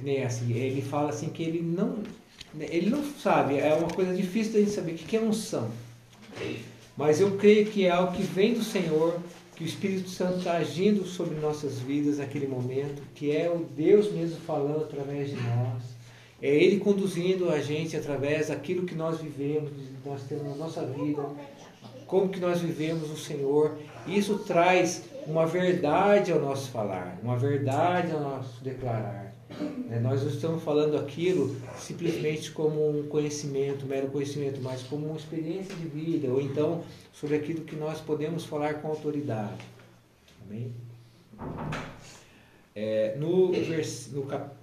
Nem 0.00 0.24
assim, 0.24 0.52
ele 0.54 0.82
fala 0.82 1.10
assim 1.10 1.28
que 1.28 1.44
ele 1.44 1.62
não, 1.62 2.02
ele 2.58 2.90
não 2.90 3.04
sabe, 3.04 3.58
é 3.58 3.72
uma 3.74 3.88
coisa 3.88 4.12
difícil 4.12 4.54
da 4.54 4.58
gente 4.58 4.72
saber 4.72 4.92
o 4.92 4.94
que 4.96 5.16
é 5.16 5.20
unção. 5.20 5.70
Mas 6.96 7.20
eu 7.20 7.36
creio 7.36 7.66
que 7.66 7.86
é 7.86 7.90
algo 7.90 8.12
que 8.12 8.22
vem 8.22 8.54
do 8.54 8.62
Senhor, 8.62 9.18
que 9.56 9.64
o 9.64 9.66
Espírito 9.66 10.08
Santo 10.08 10.38
está 10.38 10.54
agindo 10.54 11.04
sobre 11.06 11.38
nossas 11.38 11.78
vidas 11.78 12.18
naquele 12.18 12.46
momento, 12.46 13.02
que 13.14 13.34
é 13.34 13.50
o 13.50 13.64
Deus 13.64 14.12
mesmo 14.12 14.36
falando 14.40 14.82
através 14.82 15.30
de 15.30 15.36
nós. 15.36 15.82
É 16.40 16.48
Ele 16.48 16.80
conduzindo 16.80 17.50
a 17.50 17.60
gente 17.60 17.96
através 17.96 18.48
daquilo 18.48 18.84
que 18.84 18.94
nós 18.94 19.20
vivemos, 19.20 19.70
nós 20.04 20.22
temos 20.24 20.44
na 20.44 20.56
nossa 20.56 20.84
vida, 20.84 21.24
como 22.06 22.28
que 22.28 22.40
nós 22.40 22.60
vivemos 22.60 23.10
o 23.10 23.16
Senhor. 23.16 23.78
Isso 24.06 24.38
traz 24.40 25.04
uma 25.26 25.46
verdade 25.46 26.32
ao 26.32 26.40
nosso 26.40 26.70
falar, 26.70 27.18
uma 27.22 27.38
verdade 27.38 28.10
ao 28.10 28.20
nosso 28.20 28.62
declarar. 28.62 29.21
É, 29.90 29.98
nós 30.00 30.22
não 30.22 30.30
estamos 30.30 30.62
falando 30.62 30.96
aquilo 30.96 31.56
simplesmente 31.76 32.50
como 32.50 32.98
um 32.98 33.08
conhecimento, 33.08 33.86
mero 33.86 34.08
conhecimento, 34.08 34.60
mas 34.62 34.82
como 34.82 35.06
uma 35.06 35.16
experiência 35.16 35.74
de 35.74 35.86
vida, 35.86 36.28
ou 36.28 36.40
então 36.40 36.84
sobre 37.12 37.36
aquilo 37.36 37.64
que 37.64 37.76
nós 37.76 38.00
podemos 38.00 38.44
falar 38.44 38.74
com 38.74 38.88
autoridade. 38.88 39.64
Amém? 40.46 40.72
É, 42.74 43.16
no, 43.18 43.52
vers, 43.52 44.10
no, 44.12 44.22
cap, 44.24 44.54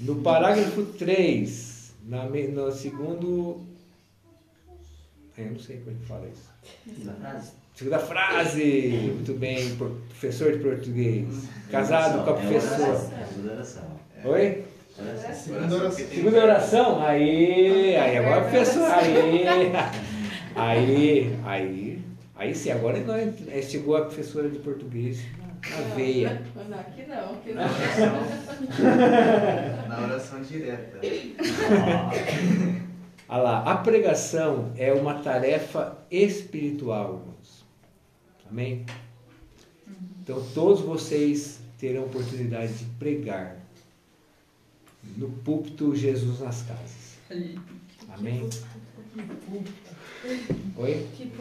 no 0.00 0.16
parágrafo 0.22 0.84
3, 0.84 1.94
na, 2.04 2.24
no 2.28 2.72
segundo. 2.72 3.60
Eu 5.36 5.52
não 5.52 5.58
sei 5.58 5.78
como 5.78 5.90
é 5.90 5.94
que 5.98 6.06
fala 6.06 6.28
isso. 6.28 7.04
Na 7.04 7.12
frase? 7.14 7.65
Segunda 7.76 7.98
frase! 7.98 9.10
Muito 9.16 9.34
bem, 9.34 9.76
professor 9.76 10.50
de 10.52 10.58
português. 10.60 11.26
Casado 11.70 12.24
com 12.24 12.30
a 12.30 12.32
É 12.32 12.36
professora. 12.36 12.88
oração, 12.90 13.12
é 13.20 13.24
segunda 13.26 13.52
oração. 13.52 13.82
Oi? 14.24 14.64
Oração. 14.98 15.34
Segunda 15.34 15.76
oração. 15.76 16.06
Segunda 16.08 16.38
oração? 16.42 17.02
Aí, 17.06 17.94
aí 17.96 18.16
agora 18.16 18.40
professor, 18.48 18.90
aí, 18.90 19.46
aí, 20.56 21.36
aí, 21.44 22.02
aí 22.34 22.54
sim, 22.54 22.70
agora 22.70 22.98
nós, 23.00 23.34
é, 23.46 23.60
chegou 23.60 23.94
a 23.94 24.06
professora 24.06 24.48
de 24.48 24.58
português 24.60 25.18
na 25.70 25.94
veia. 25.94 26.40
Não, 26.54 26.78
aqui 26.78 27.02
não, 27.06 27.34
aqui 27.34 27.52
Na 27.52 27.66
não. 27.66 27.74
oração, 27.74 28.16
na 29.90 30.00
oração 30.06 30.40
direta. 30.40 30.98
Olha 33.28 33.42
lá, 33.42 33.62
a 33.64 33.76
pregação 33.78 34.72
é 34.78 34.94
uma 34.94 35.14
tarefa 35.14 35.98
espiritual. 36.10 37.25
Amém? 38.50 38.84
Então 40.22 40.42
todos 40.54 40.80
vocês 40.80 41.60
terão 41.78 42.04
oportunidade 42.04 42.72
de 42.74 42.84
pregar 42.98 43.56
no 45.16 45.28
púlpito 45.30 45.94
Jesus 45.94 46.40
nas 46.40 46.62
casas. 46.62 47.16
Amém? 48.08 48.48
Oi? 50.76 51.06
Que 51.16 51.32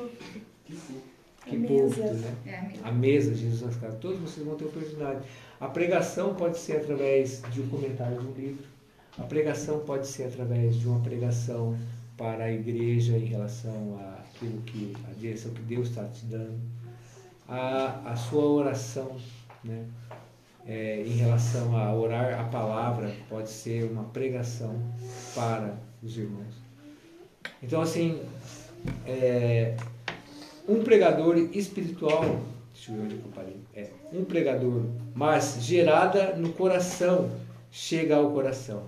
A 1.46 1.68
púlpito, 1.68 2.02
mesa. 2.02 2.14
né? 2.14 2.36
É, 2.46 2.58
amigo. 2.58 2.80
A 2.84 2.92
mesa 2.92 3.32
de 3.32 3.42
Jesus 3.42 3.62
nas 3.62 3.76
casas. 3.76 4.00
Todos 4.00 4.20
vocês 4.20 4.46
vão 4.46 4.56
ter 4.56 4.66
oportunidade. 4.66 5.26
A 5.60 5.68
pregação 5.68 6.34
pode 6.36 6.58
ser 6.58 6.78
através 6.78 7.42
de 7.52 7.62
um 7.62 7.68
comentário 7.70 8.20
de 8.20 8.28
um 8.28 8.32
livro. 8.34 8.66
A 9.18 9.24
pregação 9.24 9.80
pode 9.80 10.08
ser 10.08 10.24
através 10.26 10.76
de 10.76 10.88
uma 10.88 11.00
pregação 11.00 11.78
para 12.18 12.46
a 12.46 12.52
igreja 12.52 13.18
em 13.18 13.26
relação 13.26 14.00
àquilo 14.20 14.62
que 14.64 14.94
a 15.10 15.14
direção 15.14 15.52
que 15.54 15.62
Deus 15.62 15.90
está 15.90 16.06
te 16.06 16.26
dando. 16.26 16.60
A, 17.48 18.02
a 18.06 18.16
sua 18.16 18.44
oração, 18.46 19.16
né? 19.64 19.86
É, 20.68 21.04
em 21.06 21.12
relação 21.12 21.78
a 21.78 21.94
orar 21.94 22.40
a 22.40 22.46
palavra 22.46 23.14
pode 23.30 23.52
ser 23.52 23.84
uma 23.84 24.06
pregação 24.06 24.82
para 25.36 25.78
os 26.02 26.18
irmãos. 26.18 26.56
Então 27.62 27.82
assim, 27.82 28.20
é, 29.06 29.76
um 30.68 30.84
pregador 30.84 31.38
espiritual, 31.54 32.42
deixa 32.74 32.92
eu 32.92 32.96
ver 32.96 33.04
onde 33.04 33.16
eu 33.16 33.22
parei. 33.34 33.58
É, 33.76 33.90
um 34.12 34.24
pregador, 34.24 34.84
mas 35.14 35.58
gerada 35.62 36.36
no 36.36 36.52
coração, 36.54 37.30
chega 37.72 38.16
ao 38.16 38.32
coração. 38.32 38.84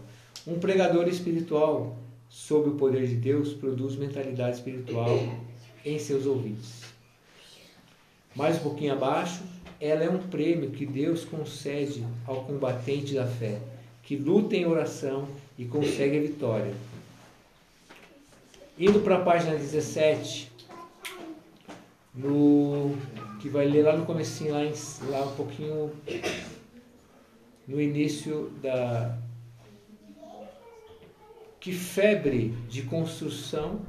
Um 0.47 0.60
pregador 0.60 1.08
espiritual, 1.08 1.95
sob 2.30 2.70
o 2.70 2.76
poder 2.76 3.05
de 3.05 3.16
Deus, 3.16 3.53
produz 3.53 3.95
mentalidade 3.95 4.58
espiritual 4.58 5.20
em 5.86 5.99
seus 5.99 6.26
ouvintes. 6.26 6.87
Mais 8.38 8.58
um 8.58 8.60
pouquinho 8.60 8.94
abaixo, 8.94 9.42
ela 9.82 10.04
é 10.04 10.10
um 10.12 10.20
prêmio 10.20 10.70
que 10.70 10.86
Deus 10.86 11.26
concede 11.26 12.06
ao 12.24 12.44
combatente 12.44 13.16
da 13.16 13.26
fé, 13.26 13.60
que 14.04 14.16
luta 14.16 14.56
em 14.56 14.64
oração 14.64 15.28
e 15.58 15.66
consegue 15.66 16.20
a 16.20 16.22
vitória. 16.22 16.72
Indo 18.78 19.00
para 19.00 19.16
a 19.16 19.22
página 19.22 19.56
17, 19.56 20.52
no 22.14 22.96
que 23.42 23.50
vai 23.50 23.66
ler 23.66 23.82
lá 23.82 23.98
no 23.98 24.06
comecinho, 24.06 24.54
lá, 24.54 24.64
em, 24.64 24.74
lá 25.10 25.26
um 25.26 25.36
pouquinho 25.36 25.92
no 27.68 27.82
início 27.82 28.52
da 28.62 29.18
que 31.60 31.74
febre 31.74 32.54
de 32.70 32.84
construção 32.84 33.82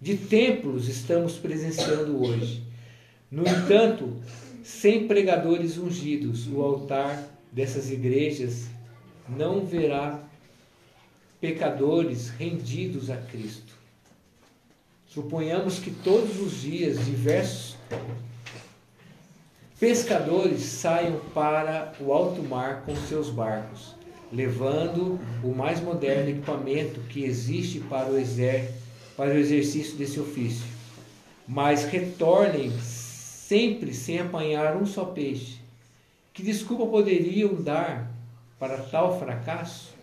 de 0.00 0.16
templos 0.16 0.88
estamos 0.88 1.34
presenciando 1.34 2.18
hoje. 2.24 2.65
No 3.30 3.42
entanto, 3.42 4.16
sem 4.62 5.08
pregadores 5.08 5.78
ungidos, 5.78 6.46
o 6.46 6.62
altar 6.62 7.24
dessas 7.50 7.90
igrejas 7.90 8.66
não 9.28 9.64
verá 9.64 10.22
pecadores 11.40 12.28
rendidos 12.28 13.10
a 13.10 13.16
Cristo. 13.16 13.74
Suponhamos 15.08 15.78
que 15.78 15.90
todos 15.90 16.40
os 16.40 16.60
dias 16.60 17.04
diversos 17.04 17.76
pescadores 19.78 20.62
saiam 20.62 21.18
para 21.34 21.92
o 22.00 22.12
alto 22.12 22.42
mar 22.42 22.82
com 22.86 22.94
seus 22.96 23.28
barcos, 23.28 23.94
levando 24.32 25.20
o 25.42 25.54
mais 25.54 25.80
moderno 25.80 26.30
equipamento 26.30 27.00
que 27.08 27.24
existe 27.24 27.80
para 27.80 28.10
o, 28.10 28.18
exer 28.18 28.72
para 29.16 29.30
o 29.30 29.38
exercício 29.38 29.96
desse 29.96 30.18
ofício, 30.18 30.66
mas 31.46 31.84
retornem 31.84 32.70
sempre 33.48 33.94
sem 33.94 34.18
apanhar 34.18 34.76
um 34.76 34.84
só 34.84 35.04
peixe. 35.04 35.58
Que 36.34 36.42
desculpa 36.42 36.84
poderiam 36.86 37.54
dar 37.54 38.10
para 38.58 38.78
tal 38.78 39.20
fracasso? 39.20 39.94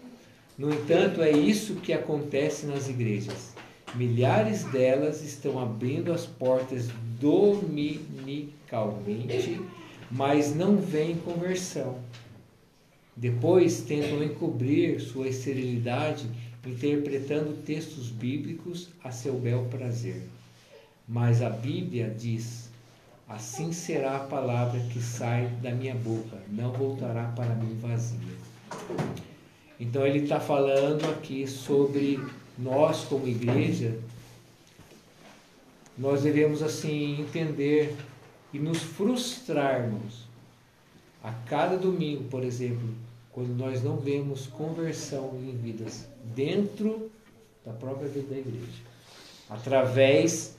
No 0.58 0.74
entanto, 0.74 1.22
é 1.22 1.32
isso 1.32 1.76
que 1.76 1.92
acontece 1.92 2.66
nas 2.66 2.88
igrejas. 2.88 3.54
Milhares 3.96 4.64
delas 4.66 5.22
estão 5.22 5.60
abrindo 5.60 6.14
as 6.14 6.26
portas 6.26 6.88
dominicalmente, 7.20 9.60
mas 10.10 10.56
não 10.56 10.78
vêm 10.78 11.18
conversão. 11.18 12.00
Depois 13.16 13.82
tentam 13.82 14.24
encobrir 14.24 15.00
sua 15.02 15.28
esterilidade 15.28 16.28
interpretando 16.66 17.62
textos 17.64 18.10
bíblicos 18.10 18.88
a 19.04 19.12
seu 19.12 19.34
bel 19.34 19.66
prazer. 19.66 20.24
Mas 21.08 21.42
a 21.42 21.50
Bíblia 21.50 22.10
diz: 22.10 22.73
Assim 23.28 23.72
será 23.72 24.18
a 24.18 24.26
palavra 24.26 24.80
que 24.92 25.02
sai 25.02 25.48
da 25.62 25.72
minha 25.72 25.96
boca, 25.96 26.38
não 26.50 26.72
voltará 26.72 27.32
para 27.36 27.56
mim 27.56 27.78
vazia. 27.80 28.20
Então 29.80 30.06
ele 30.06 30.20
está 30.20 30.40
falando 30.40 31.06
aqui 31.10 31.48
sobre 31.48 32.20
nós 32.58 33.06
como 33.06 33.28
igreja 33.28 33.98
nós 35.98 36.24
devemos 36.24 36.64
assim 36.64 37.22
entender 37.22 37.96
e 38.52 38.60
nos 38.60 38.80
frustrarmos 38.80 40.24
a 41.24 41.32
cada 41.48 41.78
domingo, 41.78 42.24
por 42.26 42.44
exemplo, 42.44 42.90
quando 43.32 43.56
nós 43.56 43.84
não 43.84 43.98
vemos 43.98 44.48
conversão 44.48 45.32
em 45.36 45.56
vidas 45.56 46.08
dentro 46.36 47.12
da 47.66 47.72
própria 47.72 48.10
vida 48.10 48.34
da 48.34 48.40
igreja, 48.40 48.82
através 49.50 50.56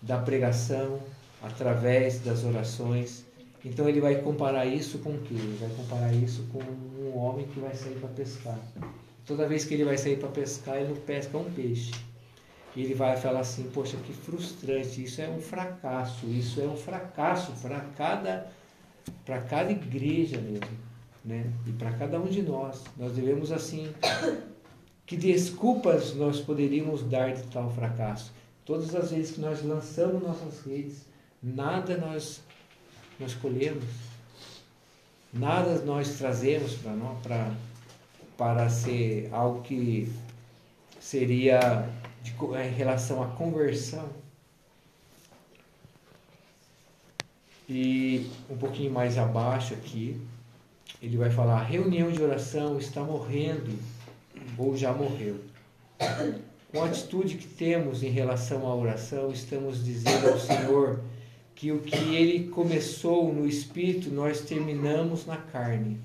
da 0.00 0.18
pregação, 0.18 1.00
através 1.42 2.20
das 2.20 2.44
orações. 2.44 3.24
Então 3.64 3.88
ele 3.88 4.00
vai 4.00 4.16
comparar 4.16 4.66
isso 4.66 4.98
com 4.98 5.10
o 5.10 5.18
quê? 5.18 5.34
Ele 5.34 5.58
vai 5.60 5.70
comparar 5.70 6.12
isso 6.12 6.44
com 6.52 6.60
um 6.60 7.16
homem 7.16 7.46
que 7.46 7.60
vai 7.60 7.74
sair 7.74 7.94
para 7.94 8.08
pescar. 8.08 8.58
Toda 9.26 9.46
vez 9.46 9.64
que 9.64 9.74
ele 9.74 9.84
vai 9.84 9.96
sair 9.96 10.18
para 10.18 10.28
pescar, 10.28 10.76
ele 10.76 10.88
não 10.88 10.96
pesca 10.96 11.38
um 11.38 11.50
peixe. 11.52 11.92
E 12.74 12.82
ele 12.82 12.94
vai 12.94 13.16
falar 13.16 13.40
assim: 13.40 13.70
Poxa, 13.72 13.96
que 13.98 14.12
frustrante, 14.12 15.04
isso 15.04 15.20
é 15.20 15.28
um 15.28 15.40
fracasso, 15.40 16.26
isso 16.26 16.60
é 16.60 16.64
um 16.64 16.76
fracasso 16.76 17.52
para 17.60 17.80
cada, 17.96 18.50
cada 19.48 19.70
igreja 19.70 20.38
mesmo, 20.40 20.78
né? 21.24 21.52
E 21.66 21.72
para 21.72 21.92
cada 21.92 22.18
um 22.18 22.26
de 22.26 22.42
nós. 22.42 22.82
Nós 22.96 23.12
devemos, 23.12 23.52
assim, 23.52 23.92
que 25.06 25.16
desculpas 25.16 26.14
nós 26.14 26.40
poderíamos 26.40 27.02
dar 27.04 27.32
de 27.34 27.42
tal 27.44 27.70
fracasso? 27.70 28.32
Todas 28.64 28.94
as 28.94 29.10
vezes 29.10 29.32
que 29.32 29.40
nós 29.40 29.62
lançamos 29.62 30.22
nossas 30.22 30.64
redes, 30.64 31.11
nada 31.42 31.96
nós, 31.96 32.40
nós 33.18 33.34
colhemos, 33.34 33.84
nada 35.32 35.80
nós 35.80 36.18
trazemos 36.18 36.74
para 36.74 36.92
nós, 36.92 37.18
para 37.22 37.52
para 38.36 38.68
ser 38.68 39.28
algo 39.32 39.62
que 39.62 40.12
seria 40.98 41.88
de, 42.22 42.32
em 42.32 42.72
relação 42.72 43.22
à 43.22 43.26
conversão. 43.28 44.08
E 47.68 48.28
um 48.50 48.56
pouquinho 48.56 48.92
mais 48.92 49.16
abaixo 49.16 49.74
aqui, 49.74 50.20
ele 51.00 51.16
vai 51.16 51.30
falar: 51.30 51.60
a 51.60 51.62
reunião 51.62 52.10
de 52.10 52.20
oração 52.20 52.78
está 52.78 53.02
morrendo 53.02 53.78
ou 54.58 54.76
já 54.76 54.92
morreu. 54.92 55.40
Com 56.72 56.82
a 56.82 56.86
atitude 56.86 57.36
que 57.36 57.46
temos 57.46 58.02
em 58.02 58.10
relação 58.10 58.66
à 58.66 58.74
oração, 58.74 59.30
estamos 59.30 59.84
dizendo 59.84 60.30
ao 60.30 60.40
Senhor 60.40 61.00
que 61.54 61.70
o 61.70 61.80
que 61.80 62.14
ele 62.14 62.48
começou 62.48 63.32
no 63.32 63.46
espírito, 63.46 64.10
nós 64.10 64.40
terminamos 64.40 65.26
na 65.26 65.36
carne. 65.36 66.00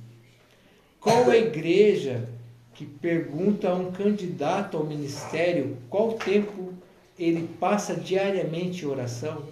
Qual 1.00 1.30
a 1.30 1.38
igreja 1.38 2.28
que 2.74 2.86
pergunta 2.86 3.70
a 3.70 3.76
um 3.76 3.92
candidato 3.92 4.78
ao 4.78 4.84
ministério 4.84 5.78
qual 5.90 6.14
tempo 6.14 6.74
ele 7.18 7.48
passa 7.60 7.96
diariamente 7.96 8.84
em 8.84 8.88
oração? 8.88 9.44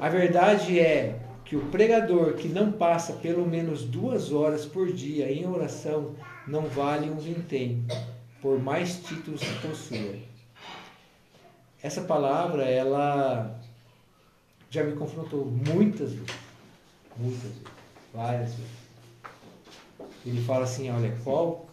A 0.00 0.08
verdade 0.08 0.80
é 0.80 1.20
que 1.44 1.56
o 1.56 1.66
pregador 1.66 2.34
que 2.34 2.48
não 2.48 2.72
passa 2.72 3.14
pelo 3.14 3.46
menos 3.46 3.84
duas 3.84 4.32
horas 4.32 4.64
por 4.64 4.92
dia 4.92 5.30
em 5.30 5.46
oração 5.46 6.14
não 6.46 6.62
vale 6.62 7.10
um 7.10 7.16
vintém, 7.16 7.84
por 8.40 8.58
mais 8.58 8.96
títulos 8.96 9.40
que 9.40 9.66
possua. 9.66 10.14
Essa 11.82 12.02
palavra, 12.02 12.64
ela 12.64 13.58
já 14.70 14.84
me 14.84 14.94
confrontou 14.94 15.44
muitas 15.44 16.12
vezes, 16.12 16.36
muitas 17.16 17.42
vezes, 17.42 17.62
várias 18.14 18.54
vezes. 18.54 18.80
Ele 20.24 20.40
fala 20.42 20.64
assim, 20.64 20.88
olha, 20.90 21.16
qual 21.24 21.68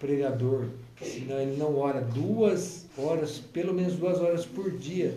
pregador, 0.00 0.66
se 1.00 1.20
não, 1.20 1.38
ele 1.38 1.56
não 1.56 1.76
ora 1.76 2.00
duas 2.00 2.86
horas, 2.96 3.38
pelo 3.38 3.74
menos 3.74 3.96
duas 3.96 4.18
horas 4.18 4.46
por 4.46 4.70
dia, 4.70 5.16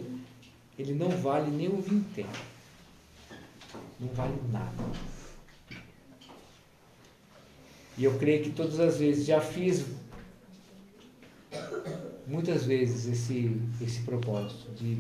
ele 0.78 0.94
não 0.94 1.10
vale 1.10 1.50
nem 1.50 1.70
um 1.70 1.80
vintém. 1.80 2.26
Não 4.00 4.10
vale 4.10 4.36
nada. 4.52 4.84
E 7.98 8.04
eu 8.04 8.18
creio 8.18 8.44
que 8.44 8.50
todas 8.52 8.80
as 8.80 8.98
vezes 8.98 9.26
já 9.26 9.40
fiz 9.40 9.86
muitas 12.26 12.66
vezes 12.66 13.06
esse, 13.06 13.62
esse 13.80 14.02
propósito 14.02 14.72
de 14.74 15.00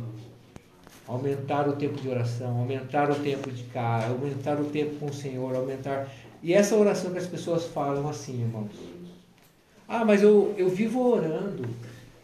aumentar 1.11 1.67
o 1.67 1.73
tempo 1.73 2.01
de 2.01 2.07
oração, 2.07 2.57
aumentar 2.57 3.11
o 3.11 3.15
tempo 3.15 3.51
de 3.51 3.63
cá, 3.63 4.07
aumentar 4.07 4.57
o 4.59 4.63
tempo 4.65 4.95
com 4.95 5.07
o 5.07 5.13
Senhor, 5.13 5.53
aumentar. 5.53 6.07
E 6.41 6.53
essa 6.53 6.73
oração 6.75 7.11
que 7.11 7.17
as 7.17 7.27
pessoas 7.27 7.65
falam 7.65 8.07
assim, 8.07 8.41
irmãos. 8.41 8.71
Ah, 9.87 10.05
mas 10.05 10.23
eu, 10.23 10.55
eu 10.57 10.69
vivo 10.69 11.05
orando, 11.05 11.67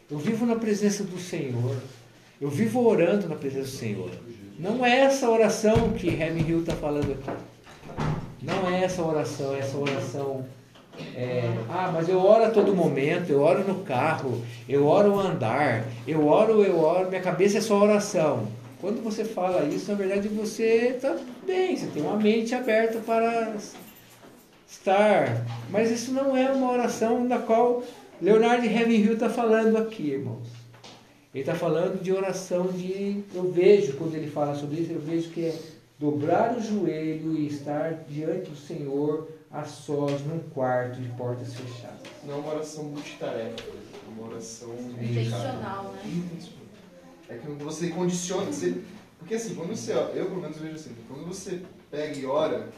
eu 0.10 0.18
vivo 0.18 0.46
na 0.46 0.56
presença 0.56 1.04
do 1.04 1.20
Senhor, 1.20 1.76
eu 2.40 2.50
vivo 2.50 2.88
orando 2.88 3.28
na 3.28 3.36
presença 3.36 3.72
do 3.72 3.78
Senhor. 3.78 4.10
Não 4.58 4.86
é 4.86 5.02
essa 5.02 5.30
oração 5.30 5.92
que 5.92 6.10
Remy 6.10 6.50
Hill 6.50 6.62
está 6.62 6.74
falando 6.74 7.12
aqui. 7.12 7.38
Não 8.42 8.70
é 8.70 8.86
essa 8.86 9.04
oração, 9.04 9.54
é 9.54 9.60
essa 9.60 9.78
oração. 9.78 10.46
É, 11.14 11.44
ah, 11.70 11.92
mas 11.94 12.08
eu 12.08 12.20
oro 12.20 12.46
a 12.46 12.50
todo 12.50 12.74
momento, 12.74 13.30
eu 13.30 13.42
oro 13.42 13.68
no 13.68 13.84
carro, 13.84 14.42
eu 14.68 14.88
oro 14.88 15.12
ao 15.12 15.20
andar, 15.20 15.84
eu 16.08 16.26
oro, 16.26 16.64
eu 16.64 16.80
oro, 16.80 17.10
minha 17.10 17.22
cabeça 17.22 17.58
é 17.58 17.62
só 17.62 17.80
oração. 17.80 18.48
Quando 18.80 19.04
você 19.04 19.26
fala 19.26 19.64
isso, 19.66 19.92
na 19.92 19.98
verdade 19.98 20.28
você 20.28 20.94
está 20.96 21.16
bem, 21.46 21.76
você 21.76 21.88
tem 21.88 22.04
uma 22.04 22.18
mente 22.18 22.54
aberta 22.54 23.00
para 23.00 23.56
estar. 24.70 25.46
Mas 25.70 25.90
isso 25.90 26.12
não 26.12 26.38
é 26.38 26.52
uma 26.52 26.72
oração 26.72 27.28
da 27.28 27.40
qual 27.40 27.84
Leonardo 28.22 28.68
Ravenhill 28.68 29.14
está 29.14 29.30
falando 29.30 29.78
aqui, 29.78 30.12
irmãos. 30.12 30.48
Ele 31.34 31.44
está 31.44 31.56
falando 31.56 32.02
de 32.02 32.12
oração 32.12 32.68
de. 32.68 33.24
Eu 33.34 33.52
vejo, 33.52 33.94
quando 33.98 34.16
ele 34.16 34.30
fala 34.30 34.56
sobre 34.56 34.82
isso, 34.82 34.92
eu 34.92 35.00
vejo 35.00 35.30
que 35.30 35.46
é 35.46 35.56
dobrar 36.00 36.56
o 36.56 36.62
joelho 36.62 37.36
e 37.36 37.48
estar 37.48 38.06
diante 38.08 38.50
do 38.50 38.56
Senhor 38.56 39.28
a 39.52 39.64
sós 39.64 40.22
num 40.26 40.40
quarto 40.54 41.00
de 41.00 41.10
portas 41.10 41.54
fechadas. 41.54 42.02
Não 42.24 42.36
é 42.36 42.38
uma 42.38 42.54
oração 42.54 42.84
multitarefa, 42.86 43.64
é 43.64 44.20
uma 44.20 44.30
oração 44.30 44.70
Intencional, 45.02 45.94
né? 45.94 46.40
É 47.30 47.38
que 47.38 47.48
você 47.64 47.90
condiciona. 47.90 48.46
Você, 48.46 48.82
porque 49.20 49.36
assim, 49.36 49.56
quando 49.56 49.76
você. 49.76 49.92
Eu 49.92 50.26
pelo 50.26 50.42
menos 50.42 50.58
vejo 50.58 50.76
assim, 50.76 50.96
quando 51.08 51.26
você 51.26 51.62
pega 51.92 52.18
e 52.18 52.26
ora 52.26 52.70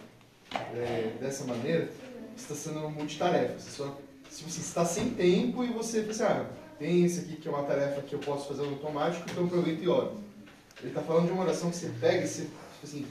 é, 0.76 1.18
dessa 1.20 1.46
maneira, 1.46 1.90
você 2.36 2.54
está 2.54 2.56
sendo 2.56 2.90
multitarefa. 2.90 3.60
Você 3.60 3.70
só, 3.70 3.98
se 4.30 4.44
você 4.44 4.62
está 4.62 4.86
sem 4.86 5.12
tempo 5.12 5.64
e 5.64 5.68
você 5.68 6.02
pensa, 6.02 6.28
ah, 6.28 6.46
tem 6.78 7.04
esse 7.04 7.22
aqui 7.22 7.36
que 7.36 7.48
é 7.48 7.52
uma 7.52 7.64
tarefa 7.64 8.02
que 8.02 8.14
eu 8.14 8.20
posso 8.20 8.48
fazer 8.48 8.64
automático, 8.64 9.26
então 9.30 9.46
aproveito 9.46 9.84
e 9.84 9.88
oro. 9.88 10.18
Ele 10.80 10.90
está 10.90 11.02
falando 11.02 11.28
de 11.28 11.34
uma 11.34 11.44
oração 11.44 11.70
que 11.70 11.76
você 11.76 11.92
pega 12.00 12.24
e 12.24 12.28
você, 12.28 12.44
tipo 12.44 12.86
assim, 12.86 13.06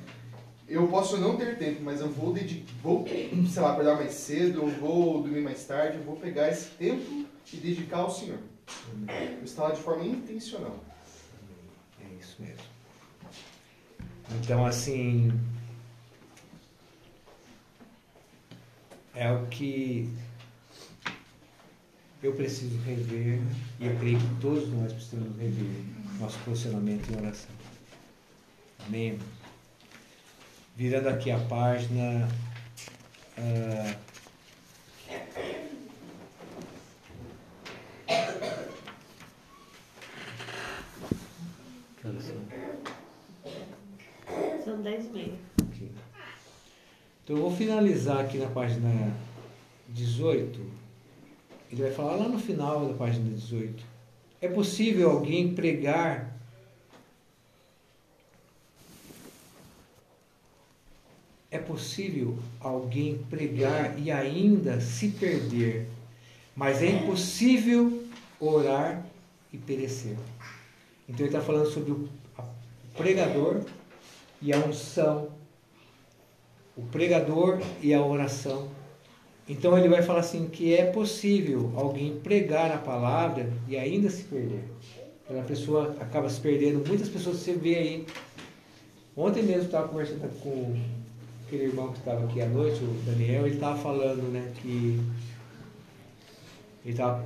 eu 0.66 0.86
posso 0.88 1.16
não 1.18 1.36
ter 1.36 1.58
tempo, 1.58 1.82
mas 1.82 2.00
eu 2.00 2.08
vou, 2.08 2.32
dedicar, 2.32 2.72
vou 2.82 3.04
sei 3.06 3.62
lá, 3.62 3.72
acordar 3.72 3.96
mais 3.96 4.12
cedo, 4.12 4.62
eu 4.62 4.68
vou 4.68 5.22
dormir 5.22 5.40
mais 5.40 5.64
tarde, 5.64 5.98
eu 5.98 6.04
vou 6.04 6.16
pegar 6.16 6.48
esse 6.48 6.70
tempo 6.70 7.26
e 7.52 7.56
dedicar 7.56 7.98
ao 7.98 8.10
Senhor. 8.10 8.38
Eu 9.08 9.44
estava 9.44 9.74
de 9.74 9.80
forma 9.80 10.04
intencional. 10.04 10.78
Mesmo. 12.38 12.62
Então, 14.40 14.64
assim, 14.64 15.32
é 19.14 19.32
o 19.32 19.46
que 19.46 20.08
eu 22.22 22.34
preciso 22.34 22.78
rever 22.82 23.40
e 23.80 23.86
eu 23.86 23.96
creio 23.98 24.18
que 24.18 24.40
todos 24.40 24.68
nós 24.70 24.92
precisamos 24.92 25.36
rever 25.38 25.84
nosso 26.18 26.38
posicionamento 26.40 27.10
em 27.10 27.16
oração. 27.16 27.50
Amém? 28.86 29.18
Virando 30.76 31.08
aqui 31.08 31.30
a 31.30 31.38
página. 31.38 32.28
ah, 33.36 33.96
são? 42.20 42.36
10 44.82 45.06
e 45.06 45.08
meia. 45.08 45.34
Então 47.24 47.36
eu 47.36 47.42
vou 47.42 47.54
finalizar 47.54 48.20
aqui 48.20 48.38
na 48.38 48.48
página 48.48 49.14
18. 49.88 50.60
Ele 51.70 51.82
vai 51.82 51.90
falar 51.90 52.16
lá 52.16 52.28
no 52.28 52.38
final 52.38 52.86
da 52.86 52.94
página 52.94 53.28
18. 53.30 53.84
É 54.40 54.48
possível 54.48 55.10
alguém 55.10 55.54
pregar 55.54 56.38
É 61.50 61.56
possível 61.56 62.38
alguém 62.60 63.18
pregar 63.30 63.98
e 63.98 64.10
ainda 64.10 64.80
se 64.82 65.08
perder, 65.08 65.88
mas 66.54 66.82
é 66.82 66.90
impossível 66.90 68.06
orar 68.38 69.02
e 69.50 69.56
perecer. 69.56 70.14
Então 71.08 71.26
ele 71.26 71.34
está 71.34 71.40
falando 71.40 71.70
sobre 71.70 71.92
o 71.92 72.08
pregador 72.96 73.62
e 74.42 74.52
a 74.52 74.58
unção 74.58 75.38
o 76.78 76.82
pregador 76.82 77.58
e 77.82 77.92
a 77.92 78.00
oração. 78.00 78.68
Então 79.48 79.76
ele 79.76 79.88
vai 79.88 80.00
falar 80.00 80.20
assim 80.20 80.46
que 80.46 80.72
é 80.74 80.84
possível 80.86 81.72
alguém 81.74 82.20
pregar 82.20 82.70
a 82.70 82.78
palavra 82.78 83.52
e 83.66 83.76
ainda 83.76 84.08
se 84.08 84.22
perder. 84.22 84.62
a 85.28 85.42
pessoa 85.42 85.96
acaba 86.00 86.28
se 86.30 86.40
perdendo. 86.40 86.86
Muitas 86.86 87.08
pessoas 87.08 87.38
você 87.38 87.54
vê 87.54 87.74
aí. 87.74 88.06
Ontem 89.16 89.42
mesmo 89.42 89.64
estava 89.64 89.88
conversando 89.88 90.28
com 90.40 90.78
aquele 91.44 91.64
irmão 91.64 91.92
que 91.92 91.98
estava 91.98 92.24
aqui 92.24 92.40
à 92.40 92.46
noite, 92.46 92.84
o 92.84 93.02
Daniel, 93.04 93.46
ele 93.46 93.56
estava 93.56 93.76
falando, 93.78 94.22
né, 94.30 94.52
que 94.62 95.00
ele 96.84 96.92
estava 96.92 97.24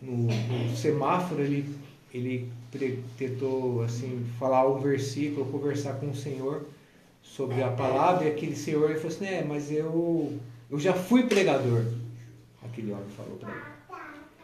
no, 0.00 0.14
no 0.14 0.76
semáforo, 0.76 1.42
ele, 1.42 1.68
ele 2.14 2.50
tentou 3.16 3.82
assim 3.82 4.26
falar 4.38 4.68
um 4.68 4.80
versículo, 4.80 5.50
conversar 5.50 5.94
com 5.94 6.10
o 6.10 6.14
Senhor 6.14 6.66
sobre 7.22 7.62
a 7.62 7.70
palavra, 7.70 8.24
e 8.24 8.32
aquele 8.32 8.56
Senhor 8.56 8.90
ele 8.90 8.98
falou 8.98 9.16
assim, 9.16 9.26
é, 9.26 9.44
mas 9.44 9.70
eu, 9.70 10.38
eu 10.70 10.78
já 10.78 10.92
fui 10.92 11.24
pregador. 11.24 11.84
Aquele 12.62 12.92
homem 12.92 13.08
falou 13.10 13.36
para 13.36 13.50
ele. 13.50 13.62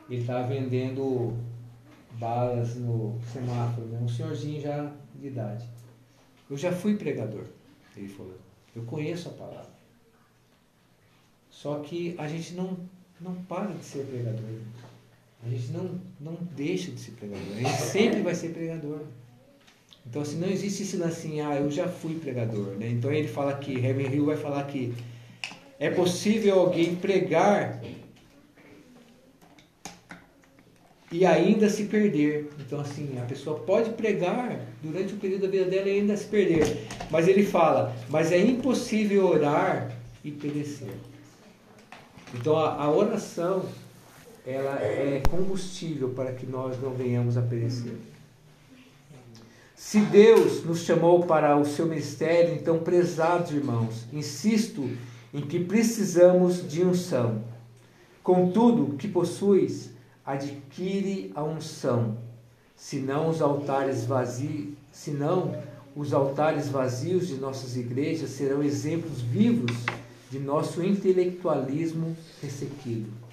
Ele 0.09 0.21
estava 0.21 0.47
vendendo 0.47 1.37
balas 2.13 2.77
no 2.77 3.19
semáforo, 3.33 3.87
né? 3.89 3.99
um 4.01 4.09
senhorzinho 4.09 4.61
já 4.61 4.93
de 5.15 5.29
idade. 5.29 5.69
Eu 6.49 6.57
já 6.57 6.73
fui 6.73 6.97
pregador, 6.97 7.45
ele 7.97 8.09
falou. 8.09 8.37
Eu 8.77 8.83
conheço 8.85 9.29
a 9.29 9.33
palavra. 9.33 9.75
Só 11.51 11.79
que 11.81 12.15
a 12.19 12.29
gente 12.29 12.55
não, 12.55 12.77
não 13.21 13.35
para 13.45 13.73
de 13.73 13.85
ser 13.85 14.05
pregador. 14.05 14.45
A 15.45 15.49
gente 15.49 15.73
não, 15.73 16.01
não 16.21 16.39
deixa 16.57 16.91
de 16.91 16.99
ser 16.99 17.13
pregador. 17.13 17.47
A 17.57 17.61
gente 17.61 17.83
sempre 17.83 18.23
vai 18.23 18.35
ser 18.35 18.51
pregador. 18.51 19.01
Então, 20.07 20.23
assim, 20.23 20.39
não 20.39 20.49
existe 20.49 20.83
esse 20.83 20.97
lance 20.97 21.27
assim, 21.27 21.41
ah, 21.41 21.57
eu 21.57 21.71
já 21.71 21.89
fui 21.89 22.15
pregador. 22.15 22.77
Né? 22.77 22.89
Então, 22.91 23.13
ele 23.13 23.29
fala 23.29 23.53
aqui, 23.53 23.75
Herman 23.75 24.13
Hill 24.13 24.27
vai 24.27 24.37
falar 24.37 24.65
que 24.65 24.95
é 25.79 25.91
possível 25.91 26.61
alguém 26.61 26.95
pregar 26.95 27.83
e 31.11 31.25
ainda 31.25 31.69
se 31.69 31.85
perder. 31.85 32.51
Então, 32.59 32.81
assim, 32.81 33.19
a 33.19 33.25
pessoa 33.25 33.61
pode 33.61 33.91
pregar 33.91 34.61
durante 34.83 35.15
o 35.15 35.17
período 35.17 35.43
da 35.43 35.49
vida 35.49 35.65
dela 35.65 35.89
e 35.89 36.01
ainda 36.01 36.17
se 36.17 36.27
perder. 36.27 36.87
Mas 37.11 37.29
ele 37.29 37.45
fala, 37.45 37.95
mas 38.09 38.33
é 38.33 38.39
impossível 38.39 39.27
orar 39.27 39.91
e 40.25 40.31
perecer. 40.31 40.95
Então, 42.35 42.57
a, 42.57 42.75
a 42.83 42.91
oração, 42.91 43.65
ela 44.47 44.79
é 44.83 45.23
combustível 45.31 46.11
para 46.11 46.33
que 46.33 46.47
nós 46.47 46.81
não 46.81 46.93
venhamos 46.93 47.37
a 47.37 47.43
perecer. 47.43 47.95
Se 49.75 50.01
Deus 50.01 50.65
nos 50.65 50.81
chamou 50.81 51.25
para 51.25 51.57
o 51.57 51.65
seu 51.65 51.87
ministério, 51.87 52.55
então, 52.55 52.79
prezados 52.79 53.53
irmãos, 53.53 54.05
insisto 54.13 54.89
em 55.33 55.41
que 55.41 55.59
precisamos 55.61 56.69
de 56.69 56.85
unção. 56.85 57.43
Contudo, 58.23 58.85
o 58.85 58.97
que 58.97 59.09
possuis, 59.09 59.91
adquire 60.25 61.33
a 61.35 61.43
unção. 61.43 62.17
Senão 62.77 63.29
os 63.29 63.43
altares 63.43 64.05
vazios, 64.05 64.75
senão 64.93 65.55
os 65.97 66.13
altares 66.13 66.69
vazios 66.69 67.29
de 67.29 67.35
nossas 67.35 67.77
igrejas 67.77 68.31
serão 68.31 68.63
exemplos 68.63 69.21
vivos 69.21 69.77
de 70.31 70.39
nosso 70.39 70.83
intelectualismo 70.83 72.17
ressequido. 72.43 73.24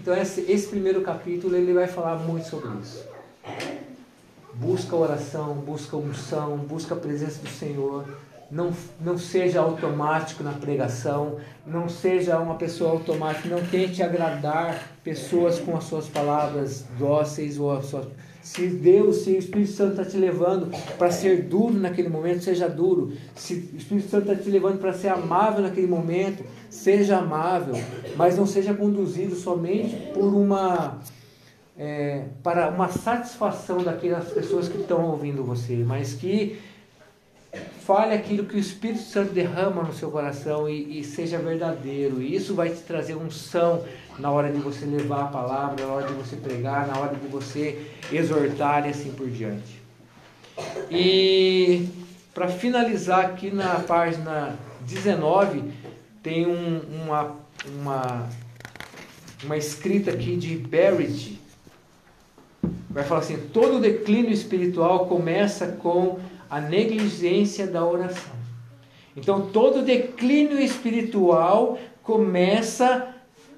Então 0.00 0.16
esse, 0.16 0.50
esse 0.50 0.66
primeiro 0.68 1.02
capítulo 1.02 1.54
ele 1.54 1.74
vai 1.74 1.86
falar 1.86 2.16
muito 2.16 2.48
sobre 2.48 2.70
isso. 2.80 3.04
Busca 4.54 4.96
oração, 4.96 5.54
busca 5.56 5.94
unção, 5.94 6.56
busca 6.56 6.94
a 6.94 6.98
presença 6.98 7.42
do 7.42 7.48
Senhor. 7.48 8.06
Não, 8.50 8.72
não 8.98 9.18
seja 9.18 9.60
automático 9.60 10.42
na 10.42 10.52
pregação, 10.52 11.36
não 11.66 11.88
seja 11.88 12.38
uma 12.38 12.54
pessoa 12.54 12.92
automática, 12.92 13.48
não 13.48 13.64
tente 13.64 14.02
agradar 14.02 14.88
pessoas 15.04 15.60
com 15.60 15.76
as 15.76 15.84
suas 15.84 16.08
palavras 16.08 16.84
dóceis 16.98 17.60
ou 17.60 17.70
as 17.70 17.84
suas 17.84 18.06
se 18.42 18.66
Deus, 18.66 19.18
se 19.18 19.30
o 19.32 19.38
Espírito 19.38 19.70
Santo 19.70 20.00
está 20.00 20.04
te 20.04 20.16
levando 20.16 20.70
para 20.96 21.10
ser 21.10 21.42
duro 21.42 21.74
naquele 21.74 22.08
momento, 22.08 22.42
seja 22.42 22.68
duro. 22.68 23.12
Se 23.34 23.54
o 23.54 23.76
Espírito 23.76 24.08
Santo 24.08 24.30
está 24.30 24.42
te 24.42 24.50
levando 24.50 24.78
para 24.78 24.92
ser 24.92 25.08
amável 25.08 25.62
naquele 25.62 25.86
momento, 25.86 26.42
seja 26.70 27.18
amável. 27.18 27.74
Mas 28.16 28.36
não 28.36 28.46
seja 28.46 28.72
conduzido 28.72 29.34
somente 29.34 29.96
por 30.14 30.34
uma. 30.34 30.98
É, 31.78 32.24
para 32.42 32.68
uma 32.68 32.88
satisfação 32.88 33.82
daquelas 33.82 34.30
pessoas 34.30 34.68
que 34.68 34.78
estão 34.78 35.02
ouvindo 35.02 35.42
você, 35.42 35.76
mas 35.76 36.12
que 36.12 36.58
fale 37.84 38.14
aquilo 38.14 38.44
que 38.44 38.54
o 38.54 38.58
Espírito 38.58 39.02
Santo 39.02 39.32
derrama 39.32 39.82
no 39.82 39.92
seu 39.92 40.10
coração 40.10 40.68
e, 40.68 41.00
e 41.00 41.04
seja 41.04 41.38
verdadeiro. 41.38 42.22
E 42.22 42.34
isso 42.34 42.54
vai 42.54 42.70
te 42.70 42.80
trazer 42.82 43.16
unção 43.16 43.84
na 44.18 44.30
hora 44.30 44.52
de 44.52 44.58
você 44.58 44.84
levar 44.84 45.22
a 45.22 45.28
palavra, 45.28 45.84
na 45.84 45.92
hora 45.92 46.06
de 46.06 46.12
você 46.12 46.36
pregar, 46.36 46.86
na 46.86 46.98
hora 46.98 47.16
de 47.16 47.26
você 47.26 47.90
exortar 48.12 48.86
e 48.86 48.90
assim 48.90 49.10
por 49.12 49.28
diante. 49.28 49.80
E 50.90 51.88
para 52.34 52.48
finalizar 52.48 53.24
aqui 53.24 53.50
na 53.50 53.80
página 53.80 54.56
19, 54.82 55.64
tem 56.22 56.46
um, 56.46 56.80
uma, 57.02 57.36
uma, 57.66 58.28
uma 59.42 59.56
escrita 59.56 60.10
aqui 60.10 60.36
de 60.36 60.56
Barrett. 60.56 61.40
Vai 62.88 63.04
falar 63.04 63.20
assim: 63.20 63.38
todo 63.52 63.80
declínio 63.80 64.32
espiritual 64.32 65.06
começa 65.06 65.66
com 65.66 66.18
a 66.50 66.60
negligência 66.60 67.66
da 67.66 67.84
oração. 67.84 68.34
Então, 69.16 69.50
todo 69.52 69.82
declínio 69.82 70.60
espiritual 70.60 71.78
começa 72.02 73.14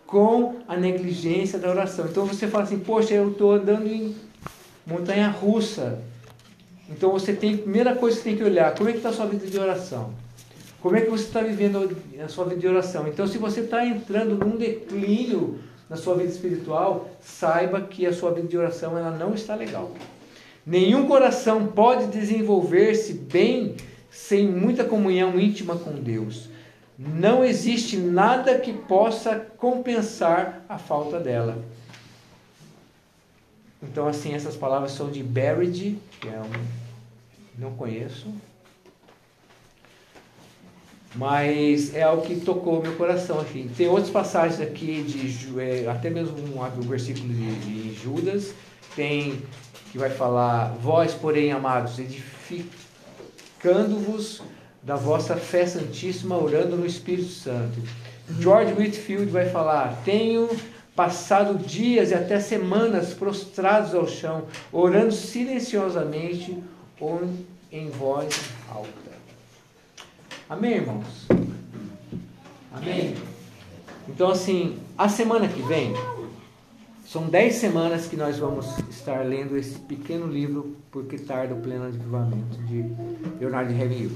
com 0.06 0.56
a 0.68 0.76
negligência 0.76 1.58
da 1.58 1.70
oração. 1.70 2.06
Então, 2.06 2.26
você 2.26 2.46
fala 2.46 2.64
assim: 2.64 2.78
Poxa, 2.78 3.14
eu 3.14 3.30
estou 3.30 3.52
andando 3.52 3.86
em 3.86 4.14
montanha 4.86 5.28
russa. 5.28 5.98
Então, 6.90 7.10
você 7.12 7.32
tem, 7.32 7.56
primeira 7.56 7.94
coisa 7.94 8.16
que 8.16 8.22
você 8.22 8.28
tem 8.30 8.38
que 8.38 8.44
olhar: 8.44 8.74
como 8.74 8.88
é 8.88 8.92
que 8.92 8.98
está 8.98 9.08
a 9.08 9.12
sua 9.12 9.26
vida 9.26 9.46
de 9.46 9.58
oração? 9.58 10.12
Como 10.82 10.96
é 10.96 11.00
que 11.00 11.10
você 11.10 11.24
está 11.24 11.40
vivendo 11.40 11.96
a 12.22 12.28
sua 12.28 12.44
vida 12.44 12.60
de 12.60 12.66
oração? 12.66 13.06
Então, 13.06 13.26
se 13.26 13.38
você 13.38 13.60
está 13.60 13.86
entrando 13.86 14.34
num 14.34 14.56
declínio 14.56 15.60
na 15.88 15.96
sua 15.96 16.16
vida 16.16 16.30
espiritual, 16.30 17.08
saiba 17.20 17.80
que 17.82 18.04
a 18.04 18.12
sua 18.12 18.32
vida 18.32 18.48
de 18.48 18.58
oração 18.58 18.98
ela 18.98 19.10
não 19.10 19.32
está 19.32 19.54
legal. 19.54 19.92
Nenhum 20.64 21.06
coração 21.06 21.66
pode 21.66 22.06
desenvolver-se 22.06 23.14
bem 23.14 23.74
sem 24.10 24.46
muita 24.46 24.84
comunhão 24.84 25.38
íntima 25.38 25.76
com 25.76 25.92
Deus. 25.92 26.48
Não 26.96 27.44
existe 27.44 27.96
nada 27.96 28.58
que 28.58 28.72
possa 28.72 29.34
compensar 29.56 30.64
a 30.68 30.78
falta 30.78 31.18
dela. 31.18 31.64
Então, 33.82 34.06
assim, 34.06 34.34
essas 34.34 34.54
palavras 34.54 34.92
são 34.92 35.10
de 35.10 35.22
Barrett, 35.22 35.98
que 36.20 36.28
é 36.28 36.40
um. 36.40 37.60
Não 37.60 37.72
conheço. 37.72 38.32
Mas 41.14 41.94
é 41.94 42.02
algo 42.02 42.22
que 42.22 42.36
tocou 42.36 42.80
meu 42.80 42.94
coração 42.96 43.40
aqui. 43.40 43.68
Tem 43.76 43.88
outras 43.88 44.10
passagens 44.10 44.60
aqui, 44.60 45.02
de 45.02 45.60
é, 45.60 45.88
até 45.88 46.08
mesmo 46.08 46.38
um, 46.38 46.62
um 46.62 46.80
versículo 46.82 47.28
de, 47.28 47.54
de 47.56 47.94
Judas, 47.94 48.54
tem 48.94 49.42
que 49.92 49.98
vai 49.98 50.10
falar: 50.10 50.74
Vós, 50.80 51.12
porém, 51.12 51.52
amados, 51.52 51.98
edificando-vos 51.98 54.42
da 54.82 54.96
vossa 54.96 55.36
fé 55.36 55.66
santíssima, 55.66 56.36
orando 56.36 56.76
no 56.76 56.86
Espírito 56.86 57.28
Santo. 57.28 57.80
George 58.40 58.72
Whitfield 58.72 59.26
vai 59.26 59.50
falar: 59.50 60.00
Tenho 60.04 60.48
passado 60.96 61.58
dias 61.58 62.10
e 62.10 62.14
até 62.14 62.40
semanas 62.40 63.12
prostrados 63.12 63.94
ao 63.94 64.08
chão, 64.08 64.46
orando 64.72 65.12
silenciosamente 65.12 66.56
ou 66.98 67.28
em 67.70 67.90
voz 67.90 68.34
alta. 68.70 68.90
Amém, 70.48 70.76
irmãos? 70.76 71.26
Amém? 72.72 73.14
Então, 74.08 74.30
assim, 74.30 74.78
a 74.96 75.06
semana 75.08 75.46
que 75.48 75.60
vem, 75.62 75.92
são 77.12 77.28
dez 77.28 77.56
semanas 77.56 78.06
que 78.06 78.16
nós 78.16 78.38
vamos 78.38 78.78
estar 78.88 79.22
lendo 79.22 79.54
esse 79.54 79.78
pequeno 79.80 80.26
livro, 80.26 80.74
Porque 80.90 81.18
Tarda 81.18 81.54
o 81.54 81.60
Pleno 81.60 81.84
Avivamento, 81.84 82.56
de 82.64 82.86
Leonardo 83.38 83.70
Reviu. 83.70 84.12